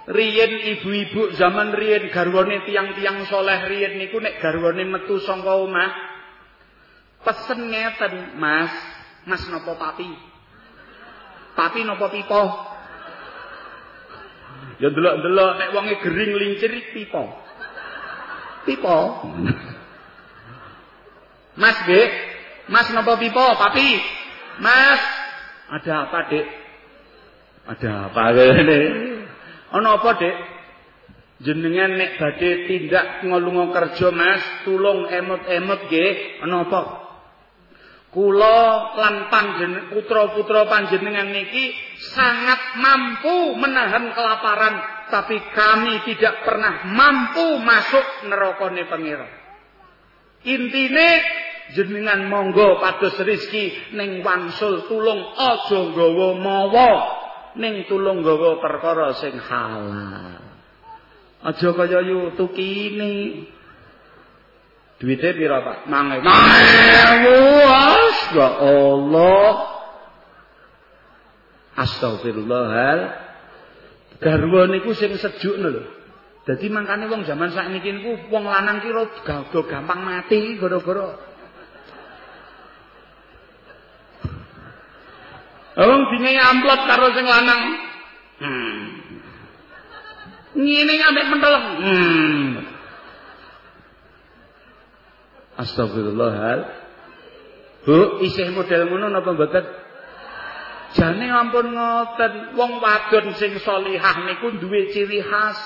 Riyen 0.04 0.54
ibu-ibu 0.78 1.32
zaman 1.40 1.72
riyen 1.72 2.12
garwane 2.12 2.68
tiang-tiang 2.68 3.24
soleh 3.32 3.72
riyen 3.72 3.96
niku 4.04 4.20
nek 4.20 4.44
garwane 4.44 4.84
metu 4.84 5.16
saka 5.24 5.64
omah 5.64 5.92
pesen 7.24 7.72
ngeten 7.72 8.36
mas. 8.36 8.74
Mas 9.24 9.48
nopo 9.48 9.80
papi? 9.80 10.12
Tapi 11.56 11.88
nopo 11.88 12.12
pipo? 12.12 12.73
Ya 14.82 14.90
delok-delok 14.90 15.52
nek 15.60 15.70
wonge 15.74 15.96
gering 16.02 16.32
lincir 16.34 16.74
pipo. 16.94 17.30
Pipo. 18.66 18.98
Mas 21.62 21.78
Dek, 21.86 22.12
Mas 22.72 22.90
nopo 22.96 23.14
pipo? 23.22 23.46
Papi. 23.60 24.02
Mas, 24.58 25.02
ada 25.70 26.10
apa, 26.10 26.20
Dek? 26.30 26.46
Ada 27.70 28.10
apa 28.10 28.22
ngene? 28.34 28.80
Ana 29.70 30.02
apa, 30.02 30.10
Dek? 30.18 30.36
Jenengan 31.44 32.00
nek 32.00 32.22
badhe 32.22 32.72
tindak 32.72 33.28
ngolunga 33.28 33.76
kerja, 33.76 34.16
Mas, 34.16 34.42
tulung 34.64 35.12
emot-emot 35.12 35.92
nggih. 35.92 36.40
Ana 36.46 36.64
apa? 36.66 37.03
Kula 38.14 38.94
lan 38.94 39.34
panjenengan 39.34 39.90
putra-putra 39.90 40.70
panjenengan 40.70 41.34
niki 41.34 41.74
sangat 42.14 42.78
mampu 42.78 43.58
menahan 43.58 44.14
kelaparan, 44.14 44.76
tapi 45.10 45.42
kami 45.50 46.06
tidak 46.06 46.46
pernah 46.46 46.94
mampu 46.94 47.58
masuk 47.58 48.30
nerakane 48.30 48.86
pangeran. 48.86 49.34
Intine 50.46 51.10
jenengan 51.74 52.30
monggo 52.30 52.78
pados 52.78 53.18
rezeki 53.18 53.98
ning 53.98 54.22
wangsul 54.22 54.86
tulung 54.86 55.34
aja 55.34 55.80
nggawa 55.82 56.38
mawa 56.38 56.92
ning 57.58 57.90
tulung 57.90 58.22
nggawa 58.22 58.62
perkara 58.62 59.18
sing 59.18 59.42
halal. 59.42 60.38
Aja 61.44 61.70
kaya 61.74 62.00
yu 62.06 62.38
tukine 62.38 63.48
Duitnya 65.02 65.32
pira 65.34 65.58
Pak? 65.66 65.78
Mangewu. 65.90 66.24
Mangewu. 66.26 67.38
Ya 68.34 68.50
Allah. 68.62 69.50
Astagfirullahal. 71.74 73.00
Garwa 74.22 74.62
niku 74.70 74.94
sing 74.94 75.18
sejuk 75.18 75.58
lho. 75.60 75.84
Dadi 76.44 76.68
mangkane 76.68 77.08
wong 77.08 77.24
zaman 77.24 77.56
sakniki 77.56 77.90
niku 77.92 78.28
wong 78.28 78.46
lanang 78.46 78.84
ki 78.84 78.92
do 79.52 79.62
gampang 79.64 80.04
mati 80.04 80.60
gara-gara 80.60 81.32
Wong 85.74 86.02
dinge 86.14 86.38
amplop 86.38 86.82
karo 86.86 87.10
sing 87.18 87.26
lanang. 87.26 87.62
Hmm. 88.38 88.82
Ngene 90.54 90.94
ambek 91.02 91.26
pentel. 91.34 91.54
Hmm. 91.82 92.73
Astagfirullah. 95.54 96.34
Bu, 97.84 98.24
isih 98.24 98.50
model 98.56 98.90
ngono 98.90 99.12
napa 99.12 99.36
mboten? 99.36 99.66
Jane 100.94 101.26
ampun 101.26 101.74
ngoten, 101.74 102.54
wong 102.54 102.78
wadon 102.78 103.34
sing 103.36 103.58
salihah 103.60 104.24
niku 104.30 104.56
duwe 104.62 104.94
ciri 104.94 105.20
khas. 105.26 105.58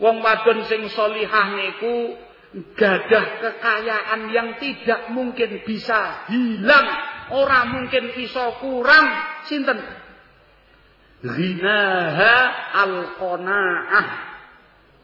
Wong 0.00 0.24
wadon 0.24 0.64
sing 0.66 0.88
salihah 0.88 1.46
niku 1.52 2.16
gadah 2.74 3.44
kekayaan 3.44 4.32
yang 4.32 4.56
tidak 4.56 5.12
mungkin 5.12 5.60
bisa 5.68 6.24
hilang, 6.32 6.88
ora 7.36 7.68
mungkin 7.68 8.16
bisa 8.16 8.56
kurang. 8.56 9.06
Sinten? 9.44 9.78
Ghinaha 11.22 12.36
al-qanaah 12.72 14.06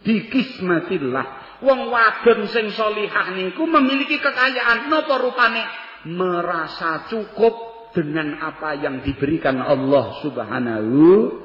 bi 0.00 0.24
kismatillah. 0.32 1.43
Wong 1.64 1.88
wadon 1.88 2.44
sing 2.52 2.68
solihah 2.76 3.32
niku 3.32 3.64
memiliki 3.64 4.20
kekayaan. 4.20 4.92
Napa 4.92 5.16
rupane? 5.16 5.64
Merasa 6.04 7.08
cukup 7.08 7.56
dengan 7.96 8.36
apa 8.44 8.76
yang 8.76 9.00
diberikan 9.00 9.56
Allah 9.64 10.20
Subhanahu. 10.20 11.40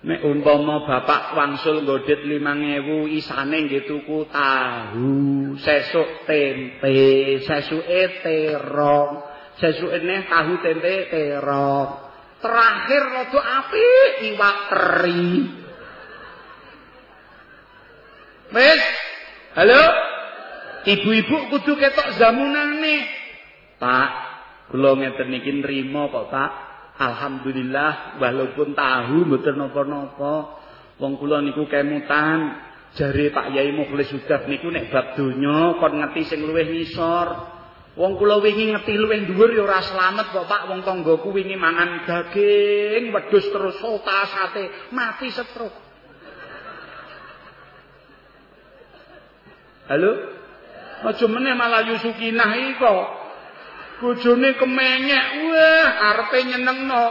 Nek 0.00 0.24
umpama 0.24 0.88
bapak 0.88 1.36
wangsul 1.36 1.84
nggodhet 1.84 2.24
5000 2.24 3.20
isane 3.20 3.56
nggih 3.68 3.84
tuku 3.84 4.32
tahu, 4.32 5.12
sesuk 5.60 6.24
tempe, 6.24 7.36
sesuke 7.44 8.24
terong, 8.24 9.20
sesuke 9.60 10.00
neh 10.00 10.24
tahu 10.24 10.56
tempe 10.64 11.04
terong. 11.12 11.90
Terakhir 12.40 13.02
rada 13.12 13.40
apik 13.60 14.12
iwak 14.32 14.58
teri. 14.72 15.28
Wis. 18.50 18.82
Halo? 19.54 19.82
Ibu-ibu 20.82 21.36
kudu 21.54 21.72
ketok 21.78 22.18
zamunane. 22.18 23.06
Pak, 23.78 24.10
kula 24.74 24.98
ngeten 24.98 25.30
iki 25.38 25.50
nrimo 25.62 26.10
kok, 26.10 26.28
Pak. 26.28 26.50
Alhamdulillah 27.00 28.20
walaupun 28.20 28.76
tahu 28.76 29.24
mboten 29.24 29.56
napa-napa. 29.56 30.34
Wong 31.00 31.16
kula 31.16 31.40
niku 31.40 31.64
kemutan. 31.64 32.68
Jare 32.90 33.30
Pak 33.30 33.54
Yai 33.54 33.70
Mukhlis 33.70 34.10
Sudah 34.10 34.50
niku 34.50 34.66
nek 34.66 34.90
bab 34.90 35.14
donya 35.14 35.78
kon 35.78 36.02
ngerti 36.02 36.26
sing 36.26 36.42
luwih 36.42 36.66
ngisor. 36.68 37.28
Wong 37.96 38.18
kula 38.18 38.42
wingi 38.42 38.74
ngerti 38.74 38.98
luwih 38.98 39.30
dhuwur 39.30 39.54
ya 39.54 39.62
ora 39.64 39.80
slamet 39.80 40.28
kok 40.34 40.44
Pak. 40.44 40.68
Wong 40.68 40.82
tanggaku 40.84 41.30
wingi 41.32 41.56
mangan 41.56 42.04
daging 42.04 43.14
wedhus 43.14 43.46
terus 43.48 43.78
sota 43.80 44.26
sate 44.28 44.90
mati 44.92 45.30
stroke. 45.32 45.89
Halo? 49.90 50.12
Aja 51.02 51.26
meneh 51.26 51.50
malah 51.58 51.82
Yusukinah 51.82 52.78
kok. 52.78 53.04
Bojone 53.98 54.54
kemenyek, 54.54 55.26
wah 55.50 55.86
arepe 56.14 56.46
nyenengno. 56.46 57.06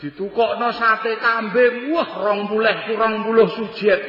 Ditukokno 0.00 0.72
sate 0.72 1.20
kambing, 1.20 1.92
wah 1.92 2.08
20 2.48 2.88
kurang 2.88 3.28
10 3.28 3.58
sujet. 3.60 4.00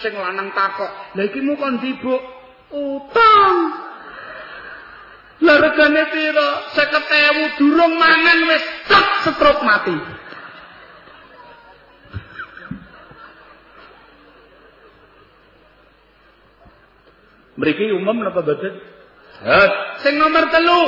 Sing 0.00 0.14
lanang 0.14 0.54
takok, 0.54 1.18
"Lah 1.18 1.24
iki 1.26 1.42
mu 1.42 1.58
kon 1.58 1.82
dibuk?" 1.82 2.22
Utang. 2.72 3.56
Lah 5.42 5.56
regane 5.58 6.02
pira? 6.08 6.50
50.000 6.72 7.60
durung 7.60 7.98
mangan 7.98 8.38
wis 8.46 8.64
cek 8.88 9.08
setruk 9.26 9.58
mati. 9.66 9.98
Mriki 17.62 17.94
umum 17.94 18.26
napa 18.26 18.42
boten? 18.42 18.74
Sing 20.02 20.18
nomor 20.18 20.50
telu, 20.50 20.82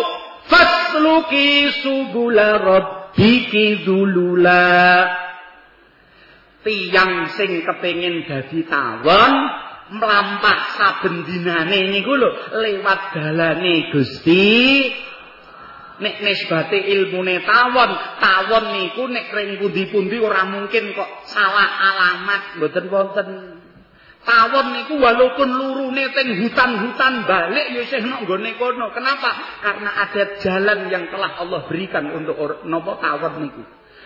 fasluki 0.50 1.70
subula 1.86 2.58
rabbiki 2.58 3.86
zulula. 3.86 4.66
Tiyang 6.66 7.30
sing 7.38 7.62
kepengin 7.62 8.26
dadi 8.26 8.66
tawon 8.66 9.32
mlampah 9.94 10.60
saben 10.74 11.22
dinane 11.22 11.94
niku 11.94 12.18
lho 12.18 12.58
lewat 12.58 13.00
dalane 13.14 13.94
Gusti. 13.94 14.90
Nek 15.94 16.26
nisbate 16.26 16.90
ilmune 16.90 17.38
tawon, 17.46 17.90
tawon 18.18 18.64
niku 18.74 19.06
nek 19.06 19.30
ring 19.30 19.62
pundi-pundi 19.62 20.18
ora 20.18 20.42
mungkin 20.42 20.90
kok 20.90 21.22
salah 21.30 21.70
alamat 21.70 22.58
mboten 22.58 22.86
wonten. 22.90 23.53
Tawon 24.24 24.72
niku 24.72 24.96
walaupun 24.96 25.52
lurune 25.52 26.08
teng 26.16 26.32
hutan-hutan 26.40 27.28
balik 27.28 27.76
ya 27.76 27.84
isih 27.84 28.00
nggone 28.08 28.56
kono. 28.56 28.88
Kenapa? 28.96 29.60
Karena 29.60 29.90
ada 30.00 30.40
jalan 30.40 30.88
yang 30.88 31.12
telah 31.12 31.36
Allah 31.44 31.68
berikan 31.68 32.08
untuk 32.08 32.40
napa 32.64 32.92
tawon 33.04 33.44
niku. 33.44 33.60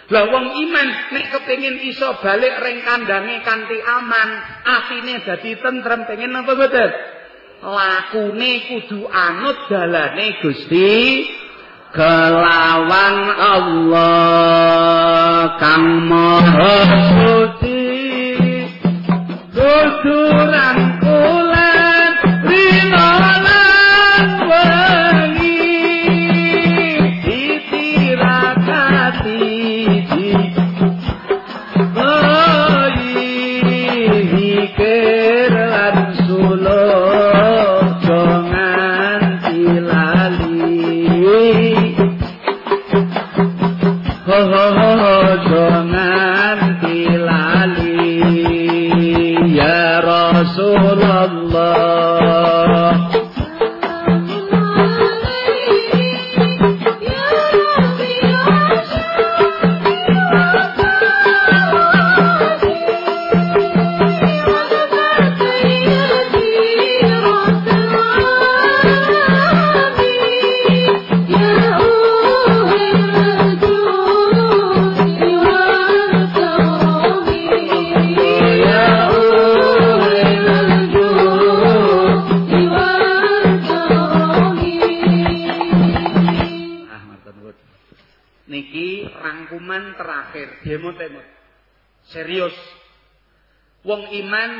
Lah 0.08 0.26
wong 0.26 0.46
iman 0.58 0.86
nek 1.14 1.26
kepengin 1.30 1.78
iso 1.86 2.18
balik 2.18 2.64
ring 2.64 2.82
kandange 2.82 3.44
kanthi 3.46 3.78
aman, 3.78 4.28
atine 4.66 5.22
dadi 5.22 5.54
tentrem 5.60 6.08
pengen 6.08 6.34
napa 6.34 6.56
mboten? 6.56 6.90
Lakune 7.62 8.52
kudu 8.66 9.06
anut 9.06 9.70
dalane 9.70 10.42
Gusti 10.42 11.26
kelawan 11.94 13.16
Allah 13.36 14.16
kang 15.62 15.86
maha 16.10 16.76
suci 17.12 17.77
kuduran 20.02 20.97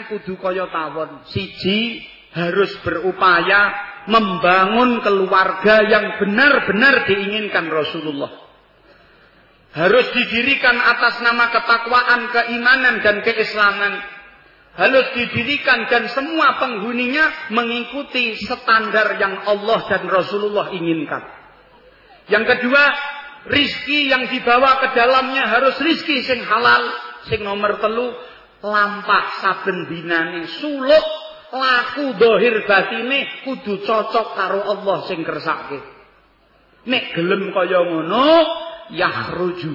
kudu 0.08 0.40
kaya 0.40 0.66
tawon. 0.72 1.24
Siji 1.28 2.04
harus 2.32 2.72
berupaya 2.84 3.72
membangun 4.08 5.04
keluarga 5.04 5.84
yang 5.84 6.16
benar-benar 6.20 7.04
diinginkan 7.04 7.68
Rasulullah. 7.68 8.32
Harus 9.76 10.08
didirikan 10.16 10.74
atas 10.80 11.20
nama 11.20 11.52
ketakwaan, 11.52 12.32
keimanan 12.32 13.04
dan 13.04 13.20
keislaman. 13.20 14.00
Harus 14.78 15.10
didirikan 15.12 15.90
dan 15.90 16.08
semua 16.08 16.56
penghuninya 16.56 17.50
mengikuti 17.52 18.38
standar 18.46 19.18
yang 19.20 19.44
Allah 19.44 19.84
dan 19.90 20.06
Rasulullah 20.08 20.70
inginkan. 20.72 21.20
Yang 22.32 22.44
kedua, 22.56 22.84
rizki 23.50 24.08
yang 24.08 24.30
dibawa 24.30 24.86
ke 24.86 24.88
dalamnya 24.96 25.50
harus 25.50 25.76
rizki 25.82 26.24
sing 26.24 26.40
halal. 26.46 26.84
Sing 27.28 27.44
nomor 27.44 27.76
telu, 27.82 28.14
lampah 28.62 29.26
saben 29.38 29.86
dinane 29.86 30.50
suluk 30.58 31.06
laku 31.54 32.16
dohir 32.18 32.66
batine 32.68 33.46
kudu 33.46 33.82
cocok 33.86 34.28
karo 34.36 34.60
Allah 34.66 34.98
sing 35.08 35.24
kersake. 35.24 35.80
Nek 36.88 37.04
gelem 37.12 37.52
kaya 37.52 37.84
ngono, 37.84 38.28
yahruju. 38.92 39.74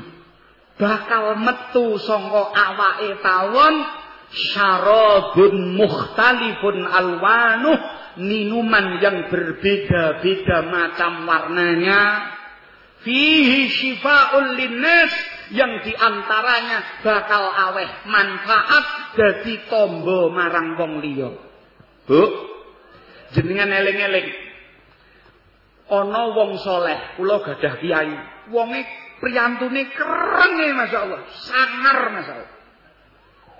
Bakal 0.74 1.38
metu 1.38 2.02
sangka 2.02 2.50
awake 2.50 3.22
tawon 3.22 3.76
syarabun 4.34 5.78
mukhtalifun 5.78 6.82
alwanuh 6.90 7.78
minuman 8.18 8.98
yang 8.98 9.30
berbeda-beda 9.30 10.66
macam 10.70 11.30
warnanya 11.30 12.02
fihi 13.06 13.70
syifa'un 13.70 14.58
linnas 14.58 15.14
yang 15.54 15.86
diantaranya 15.86 17.06
bakal 17.06 17.46
aweh 17.46 17.90
manfaat 18.10 18.86
dadi 19.14 19.70
tombo 19.70 20.34
marang 20.34 20.74
wong 20.82 20.98
liya. 21.00 21.30
Bu, 22.10 22.22
jenengan 23.38 23.70
eling-eling. 23.70 24.28
Ana 25.94 26.34
wong 26.34 26.58
soleh, 26.58 27.22
kula 27.22 27.46
gadah 27.46 27.74
kiai. 27.78 28.14
Wonge 28.50 28.82
priyantune 29.22 29.94
kerenge 29.94 30.68
masyaallah, 30.74 31.22
sangar 31.48 32.00
masyaallah. 32.12 32.52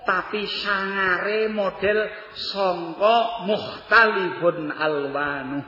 Tapi 0.04 0.44
sangare 0.44 1.48
model 1.48 1.98
sangka 2.36 3.48
mukhtalifun 3.48 4.68
alwanuh. 4.76 5.64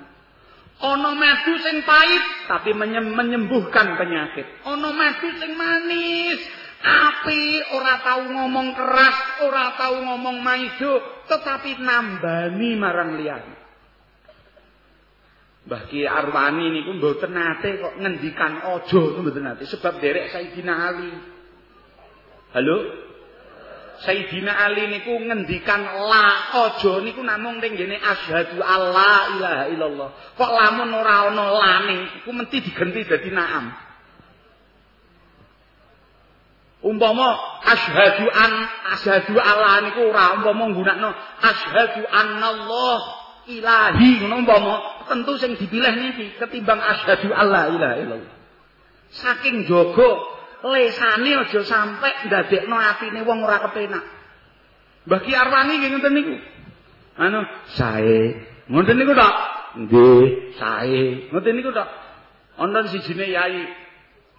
Ana 0.77 1.16
madu 1.16 1.57
sing 1.64 1.81
pahit 1.89 2.24
tapi 2.53 2.77
menyembuhkan 2.77 3.97
penyakit. 3.97 4.45
Ana 4.68 4.93
madu 4.93 5.29
sing 5.41 5.57
manis, 5.57 6.41
api 6.85 7.43
ora 7.72 7.97
tahu 8.05 8.22
ngomong 8.29 8.68
keras, 8.77 9.16
ora 9.49 9.72
tahu 9.81 9.97
ngomong 10.05 10.37
maido, 10.45 11.01
tetapi 11.33 11.81
nambani 11.81 12.70
marang 12.77 13.16
liyane. 13.16 13.57
Mbah 15.66 15.83
Ki 15.91 16.07
Arwani 16.07 16.70
niku 16.70 16.95
mboten 16.95 17.35
nate 17.35 17.83
kok 17.83 17.99
ngendikan 17.99 18.62
aja 18.62 19.03
mboten 19.18 19.43
nate 19.43 19.66
sebab 19.66 19.99
derek 19.99 20.31
Sayyidina 20.31 20.74
Ali. 20.77 21.11
Halo? 22.55 23.05
Sayyidina 24.07 24.54
Ali 24.54 24.86
niku 24.86 25.18
ngendikan 25.18 25.82
la 25.82 26.54
aja 26.54 27.02
niku 27.02 27.26
namung 27.26 27.59
ning 27.59 27.74
ngene 27.74 27.98
asyhadu 27.98 28.62
alla 28.62 29.34
ilaha 29.34 29.64
illallah. 29.74 30.09
Kok 30.38 30.50
lamun 30.54 30.94
ora 30.94 31.26
ana 31.26 31.44
lane 31.50 32.22
iku 32.22 32.30
mesti 32.30 32.62
digenti 32.62 33.02
dadi 33.02 33.34
naam. 33.34 33.74
Umpama 36.86 37.34
asyhadu 37.66 38.30
an 38.30 38.52
asyhadu 38.94 39.34
alla 39.42 39.82
niku 39.82 40.07
ora 40.07 40.38
umpama 40.38 40.70
nggunakno 40.70 41.11
asyhadu 41.42 42.07
annallah 42.07 43.00
ilahi 43.50 44.22
ngono 44.22 44.34
umpama 44.46 44.74
tentu 45.11 45.34
sing 45.34 45.59
dipilih 45.59 45.94
niki 45.98 46.38
ketimbang 46.38 46.78
asyhadu 46.78 47.34
alla 47.34 47.74
ilaha 47.74 47.96
illallah. 47.98 48.34
Saking 49.11 49.66
jaga 49.66 50.36
lesane 50.72 51.30
aja 51.36 51.60
sampe 51.64 52.08
ndadekno 52.26 52.76
atine 52.78 53.20
wong 53.22 53.44
ora 53.44 53.58
kepenak. 53.68 54.04
Mbah 55.06 55.20
Ki 55.22 55.32
Arwani 55.34 55.78
nggih 55.78 55.90
ngoten 55.94 56.14
niku. 56.18 56.34
Anu, 57.16 57.40
sae. 57.78 58.42
Ngoten 58.66 58.96
niku 58.98 59.14
tok. 59.14 59.36
Nggih, 59.86 60.58
sae. 60.58 61.30
Ngoten 61.30 61.54
niku 61.54 61.70
tok. 61.70 61.88
Wonten 62.58 62.88
sijine 62.88 63.28
yai 63.30 63.86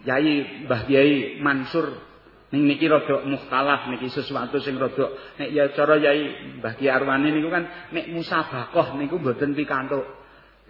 Yai 0.06 0.66
Mbah 0.66 0.86
Kiai 0.86 1.42
Mansur 1.42 1.90
Ning 2.48 2.64
niki 2.64 2.88
rada 2.88 3.28
mukhtalaf 3.28 3.92
niki 3.92 4.08
sesuatu 4.08 4.64
sing 4.64 4.80
rada 4.80 5.12
nek 5.36 5.52
ya 5.52 5.68
cara 5.76 6.00
Yai 6.00 6.56
Mbah 6.64 6.80
Ki 6.80 6.88
Arwani 6.88 7.36
niku 7.36 7.52
kan 7.52 7.68
nek 7.92 8.08
musabaqah 8.08 8.96
niku 8.96 9.20
mboten 9.20 9.52
pikantuk. 9.52 10.08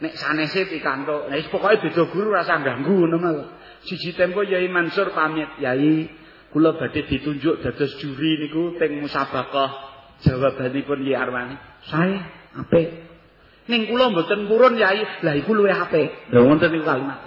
Nek 0.02 0.18
sanese 0.18 0.66
pikantuk. 0.74 1.30
Nek 1.30 1.46
pokoke 1.54 1.78
beda 1.86 2.10
guru 2.10 2.34
rasa 2.34 2.66
ganggu 2.66 3.06
ngono. 3.06 3.46
Siji 3.86 4.18
tempo 4.18 4.42
Yai 4.42 4.66
Mansur 4.72 5.14
pamit, 5.14 5.62
Yai 5.62 6.10
kula 6.50 6.74
badhe 6.80 7.06
ditunjuk 7.06 7.62
dados 7.62 7.94
juri 8.02 8.42
niku 8.42 8.80
teng 8.82 8.98
musabaqah. 9.04 9.70
Jawabanipun 10.26 11.06
Yai 11.06 11.18
Arwani, 11.20 11.56
"Sae, 11.86 12.18
apik." 12.58 12.88
Ning 13.68 13.86
kula 13.86 14.10
mboten 14.10 14.50
purun 14.50 14.80
Yai, 14.80 15.22
lah 15.22 15.34
iku 15.38 15.54
luwih 15.54 15.76
apik. 15.76 16.34
Lha 16.34 16.40
wonten 16.42 16.74
niku 16.74 16.88
kalimat. 16.88 17.20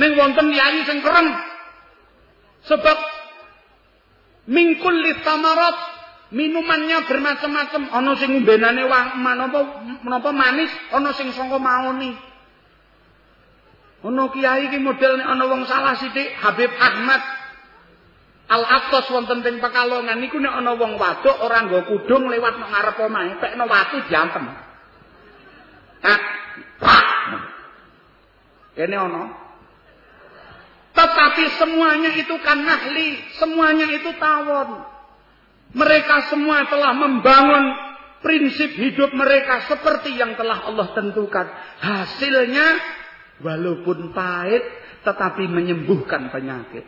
Ning 0.00 0.12
wonten 0.16 0.48
Yai 0.54 0.80
sing 0.86 1.04
kereng 1.04 1.56
Sebab 2.66 2.98
mingkul 4.50 4.96
tamarat 5.22 5.76
minumannya 6.34 7.06
bermacam-macam. 7.06 7.82
Ono 7.94 8.12
sing 8.18 8.30
ngombenane 8.34 8.82
menapa 9.22 9.60
menapa 10.02 10.30
manis, 10.34 10.70
ono 10.90 11.14
sing 11.14 11.30
saka 11.30 11.62
maoni. 11.62 12.10
Ono 14.06 14.30
kiai 14.30 14.70
iki 14.70 14.78
model 14.78 15.18
nek 15.18 15.28
ana 15.34 15.44
wong 15.50 15.66
salah 15.66 15.98
sithik 15.98 16.38
Habib 16.38 16.70
Ahmad 16.78 17.22
Al-Attos 18.46 19.10
wonten 19.10 19.42
teng 19.42 19.58
Pekalongan 19.58 20.22
niku 20.22 20.38
nek 20.38 20.62
ana 20.62 20.78
wong 20.78 20.94
wadok 20.94 21.42
ora 21.42 21.66
nggo 21.66 21.90
kudung 21.90 22.30
lewat 22.30 22.62
nang 22.62 22.70
ngarep 22.70 22.96
omahe, 23.02 23.34
pekno 23.42 23.66
watu 23.66 24.06
diantem. 24.06 24.46
Tak. 25.98 26.22
Kene 28.78 28.94
ana 28.94 29.46
tetapi 30.96 31.44
semuanya 31.60 32.16
itu 32.16 32.32
kan 32.40 32.64
ahli, 32.64 33.20
semuanya 33.36 33.84
itu 33.92 34.16
tawon. 34.16 34.80
Mereka 35.76 36.32
semua 36.32 36.64
telah 36.72 36.96
membangun 36.96 37.64
prinsip 38.24 38.72
hidup 38.80 39.12
mereka 39.12 39.68
seperti 39.68 40.16
yang 40.16 40.40
telah 40.40 40.64
Allah 40.64 40.88
tentukan. 40.96 41.52
Hasilnya 41.84 42.66
walaupun 43.40 44.12
pahit 44.16 44.64
tetapi 45.04 45.46
menyembuhkan 45.46 46.32
penyakit. 46.32 46.84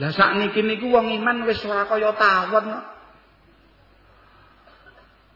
Lah 0.00 0.12
sakniki 0.16 0.64
niku 0.64 0.88
wong 0.88 1.12
iman 1.20 1.44
wis 1.44 1.60
ora 1.68 1.84
kaya 1.84 2.16
tawon. 2.16 2.66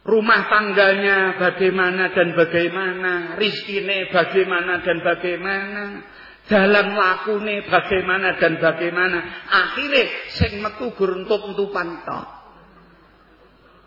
Rumah 0.05 0.41
tangganya 0.53 1.41
bagaimana 1.41 2.13
dan 2.13 2.37
bagaimana, 2.37 3.41
rizkine 3.41 4.13
bagaimana 4.13 4.85
dan 4.85 5.01
bagaimana, 5.01 5.85
Dalam 6.45 6.93
lakune 6.93 7.65
bagaimana 7.65 8.37
dan 8.37 8.61
bagaimana. 8.61 9.49
Akhirnya 9.49 10.29
sing 10.37 10.61
metu 10.61 10.93
gur 10.93 11.17
entup-entupan 11.17 12.05
tok. 12.05 12.27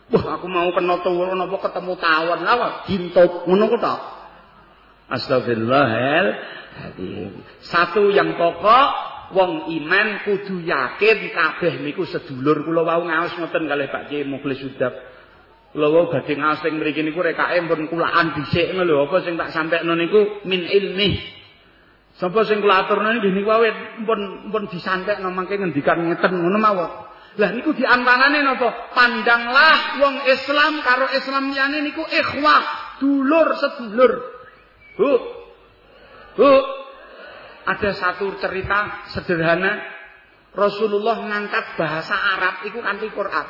Wah, 0.08 0.40
aku 0.40 0.48
mau 0.50 0.66
kena 0.74 0.98
turu 1.06 1.38
napa 1.38 1.58
ketemu 1.70 1.94
tawon 2.02 2.40
lawa 2.42 2.88
dintup 2.90 3.46
ngono 3.46 3.66
ku 3.70 3.78
tok. 3.78 4.02
Astagfirullahaladzim. 5.08 7.32
Satu 7.64 8.12
yang 8.12 8.36
pokok 8.36 8.88
wong 9.32 9.72
iman 9.72 10.20
kudu 10.28 10.68
yakin 10.68 11.32
kabeh 11.32 11.80
niku 11.84 12.06
sedulur 12.08 12.64
kula 12.68 12.84
wau 12.84 13.04
ngaos 13.08 13.40
ngoten 13.40 13.68
kalih 13.72 13.88
Pak 13.88 14.12
Kiai 14.12 14.28
Mukhlis 14.28 14.60
Sudap. 14.60 14.92
Kula 15.72 15.88
wau 15.92 16.12
badhe 16.12 16.36
ngaos 16.36 16.60
teng 16.60 16.76
mriki 16.80 17.04
niku 17.08 17.24
rekake 17.24 17.56
pun 17.72 17.88
kulaan 17.88 18.36
dhisik 18.36 18.76
ngono 18.76 18.84
lho 18.84 19.08
apa 19.08 19.24
sing 19.24 19.40
tak 19.40 19.56
sampekno 19.56 19.96
niku 19.96 20.44
min 20.44 20.68
ilmi. 20.68 21.16
Sapa 22.20 22.44
sing 22.44 22.60
kula 22.60 22.84
aturna 22.84 23.16
nggih 23.16 23.32
niku 23.32 23.48
awet 23.48 24.04
pun 24.04 24.52
pun 24.52 24.68
disantekno 24.68 25.32
mangke 25.32 25.56
ngendikan 25.56 26.04
ngeten 26.04 26.36
ngono 26.36 26.60
mawon. 26.60 27.08
Lah 27.38 27.54
niku 27.54 27.70
diantarane 27.78 28.42
napa? 28.42 28.90
Pandanglah 28.98 30.02
wong 30.02 30.26
Islam 30.26 30.82
karo 30.82 31.06
Islam 31.14 31.54
liyane 31.54 31.86
niku 31.86 32.02
ikhwah, 32.02 32.98
dulur 32.98 33.54
sedulur. 33.62 34.37
Bu. 34.98 35.12
Bu. 36.36 36.52
Ada 37.68 37.92
satu 37.94 38.40
cerita 38.40 39.08
sederhana 39.12 39.84
Rasulullah 40.56 41.20
ngangkat 41.20 41.76
bahasa 41.76 42.16
Arab 42.16 42.66
iku 42.66 42.80
kanthi 42.80 43.12
Quran. 43.12 43.48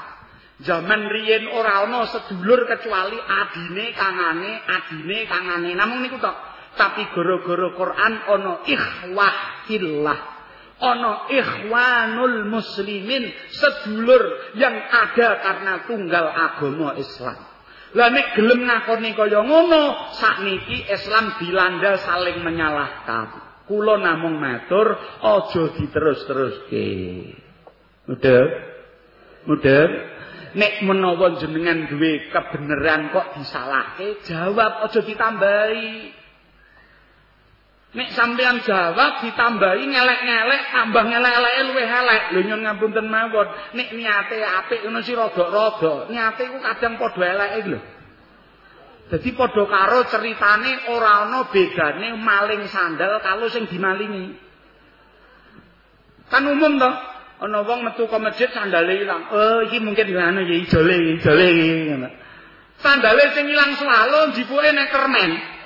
Zaman 0.58 1.06
riyen 1.06 1.54
ora 1.54 1.86
ana 1.86 2.10
sedulur 2.10 2.66
kecuali 2.66 3.16
adine 3.22 3.94
kangane, 3.94 4.66
adine 4.66 5.18
kangane. 5.30 5.70
Namung 5.78 6.02
niku 6.02 6.18
tok. 6.18 6.58
tapi 6.78 7.10
gara-gara 7.12 7.68
Quran 7.74 8.14
ana 8.30 8.54
ikhwah 8.64 9.36
fillah 9.66 10.20
ana 10.78 11.26
ikhwanul 11.26 12.46
muslimin 12.54 13.34
sedulur 13.50 14.54
yang 14.54 14.78
ada 14.78 15.42
karena 15.42 15.74
tunggal 15.90 16.26
agama 16.30 16.94
Islam 17.02 17.38
lah 17.96 18.10
nek 18.12 18.36
gelem 18.36 18.68
ngakoni 18.68 19.16
kaya 19.16 19.40
ngono 19.48 20.12
sakniki 20.18 20.92
Islam 20.92 21.40
dilanda 21.40 21.96
saling 22.04 22.44
menyalahkan. 22.44 23.48
Kula 23.68 24.00
namung 24.00 24.40
matur 24.40 24.96
aja 25.24 25.64
diterus-teruske. 25.76 26.88
Mudah 28.08 28.44
mudah 29.48 29.84
nek 30.56 30.84
menawa 30.84 31.40
jenengan 31.40 31.88
duwe 31.92 32.32
kebenaran 32.32 33.12
kok 33.12 33.36
disalahke 33.40 34.24
jawab 34.24 34.88
aja 34.88 35.00
ditambahi 35.04 36.17
Nek 37.96 38.12
sampean 38.12 38.60
jawab 38.68 39.24
ditambahi 39.24 39.88
ngelek-ngelek, 39.88 40.62
tambah 40.76 41.04
ngelek-eleke 41.08 41.62
luwih 41.72 41.88
elek. 41.88 42.24
Lho 42.36 42.40
nyun 42.44 42.62
ngapunten 42.68 43.08
mawon. 43.08 43.48
Nek 43.80 43.96
niate 43.96 44.44
apik 44.44 44.84
ngono 44.84 45.00
si 45.08 45.16
rada-rada, 45.16 46.12
niate 46.12 46.52
iku 46.52 46.60
kadang 46.60 47.00
padha 47.00 47.24
eleke 47.32 47.60
lho. 47.72 47.80
Dadi 49.08 49.30
padha 49.32 49.64
karo 49.72 50.04
ceritane 50.12 50.92
ora 50.92 51.32
ana 51.32 51.48
bedane 51.48 52.12
maling 52.20 52.68
sandal 52.68 53.24
kalau 53.24 53.48
sing 53.48 53.72
dimalingi. 53.72 54.36
Kan 56.28 56.44
umum 56.44 56.76
to, 56.76 56.92
ana 57.40 57.64
wong 57.64 57.88
metu 57.88 58.04
ke 58.04 58.18
masjid 58.20 58.52
sandale 58.52 59.00
ilang. 59.00 59.32
Oh, 59.32 59.64
iki 59.64 59.80
mungkin 59.80 60.12
ngono 60.12 60.44
ya 60.44 60.56
ijole, 60.60 61.24
ijole 61.24 61.48
ngono. 61.88 62.10
Sandale 62.84 63.32
sing 63.32 63.48
ilang 63.48 63.80
selalu 63.80 64.36
jipuke 64.36 64.76
nek 64.76 64.92
kermen. 64.92 65.57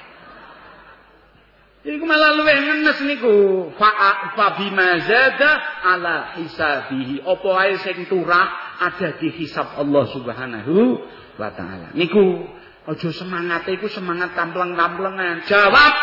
Iku 1.82 2.06
malah 2.06 2.38
luwih 2.38 2.58
ngenes 2.62 3.00
niku. 3.10 3.36
Fa 3.74 3.90
fa 4.38 4.48
bima 4.62 5.02
zada 5.02 5.52
ala 5.82 6.38
hisabihi. 6.38 7.26
Apa 7.26 7.48
wae 7.58 7.74
sing 7.82 8.06
turah 8.06 8.78
ada 8.78 9.18
di 9.18 9.34
hisab 9.34 9.82
Allah 9.82 10.06
Subhanahu 10.14 11.02
wa 11.42 11.50
taala. 11.58 11.90
Niku 11.98 12.46
aja 12.86 13.10
semangat 13.10 13.66
iku 13.66 13.90
semangat 13.90 14.38
kampleng-kamplengan. 14.38 15.50
Jawab. 15.50 15.94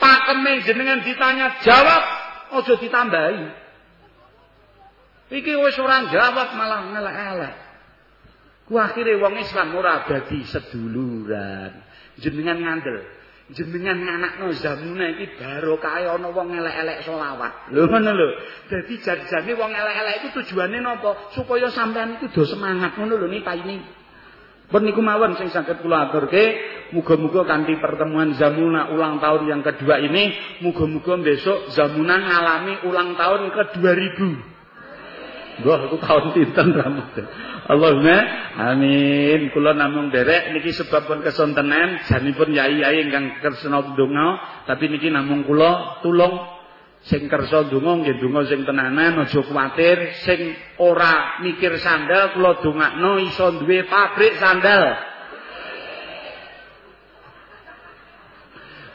Pakeme 0.00 0.66
jenengan 0.66 1.04
ditanya 1.04 1.62
jawab 1.62 2.02
aja 2.58 2.74
ditambahi. 2.74 3.44
Iki 5.30 5.52
wis 5.60 5.76
ora 5.78 6.08
jawab 6.08 6.56
malah 6.56 6.88
ngelek-elek. 6.88 7.56
Ku 8.64 8.80
akhire 8.80 9.20
wong 9.20 9.36
Islam 9.38 9.76
ora 9.76 10.08
dadi 10.08 10.40
seduluran. 10.48 11.84
Jenengan 12.16 12.58
ngandel. 12.64 13.21
Jenengan 13.52 14.00
nganakno 14.00 14.52
zamuna 14.56 15.12
iki 15.16 15.36
barokah 15.36 16.16
ana 16.16 16.28
wong 16.28 16.48
elek-elek 16.52 17.04
selawat. 17.04 17.72
Lho 17.72 17.84
ngono 17.88 18.10
lho. 18.12 18.28
Dadi 18.68 18.94
jan-jane 19.00 19.52
wong 19.56 19.72
elek-elek 19.72 20.14
iku 20.20 20.28
tujuane 20.40 20.80
napa? 20.80 21.32
Supaya 21.36 21.68
sampean 21.68 22.20
iku 22.20 22.32
do 22.32 22.42
semangat 22.48 22.96
ngono 22.96 23.20
lho 23.20 23.28
nita 23.28 23.52
ini. 23.56 24.02
Pun 24.72 24.88
niku 24.88 25.04
mawon 25.04 25.36
sing 25.36 25.52
saged 25.52 25.84
kula 25.84 26.08
aturke, 26.08 26.44
muga-muga 26.96 27.44
kanthi 27.44 27.76
pertemuan 27.76 28.32
Zamuna 28.40 28.88
ulang 28.88 29.20
tahun 29.20 29.44
yang 29.44 29.60
kedua 29.60 30.00
ini, 30.00 30.32
muga-muga 30.64 31.20
besok 31.20 31.68
Zamuna 31.76 32.16
ngalami 32.16 32.88
ulang 32.88 33.12
tahun 33.12 33.52
ke 33.52 33.62
2000. 33.76 34.51
Wah, 35.60 35.84
aku 35.84 36.00
tahun 36.00 36.32
pinten 36.32 36.72
rambut. 36.72 37.12
Allahumma 37.68 38.18
amin. 38.72 39.52
Kula 39.52 39.76
namung 39.76 40.08
derek 40.08 40.56
niki 40.56 40.72
sebab 40.72 41.04
pun 41.04 41.20
kesontenan 41.20 42.00
janipun 42.08 42.56
yai-yai 42.56 43.04
ingkang 43.04 43.36
kersana 43.44 43.92
donga, 43.92 44.28
tapi 44.64 44.88
niki 44.88 45.12
namung 45.12 45.44
kula 45.44 46.00
tulung 46.00 46.40
sing 47.04 47.28
kersa 47.28 47.68
donga 47.68 48.00
nggih 48.00 48.16
donga 48.16 48.48
sing 48.48 48.64
tenanan 48.64 49.28
aja 49.28 49.40
kuwatir, 49.44 50.16
sing 50.24 50.56
ora 50.80 51.44
mikir 51.44 51.76
sandal 51.76 52.32
kula 52.32 52.64
dongakno 52.64 53.20
iso 53.20 53.60
duwe 53.60 53.84
pabrik 53.84 54.40
sandal. 54.40 55.11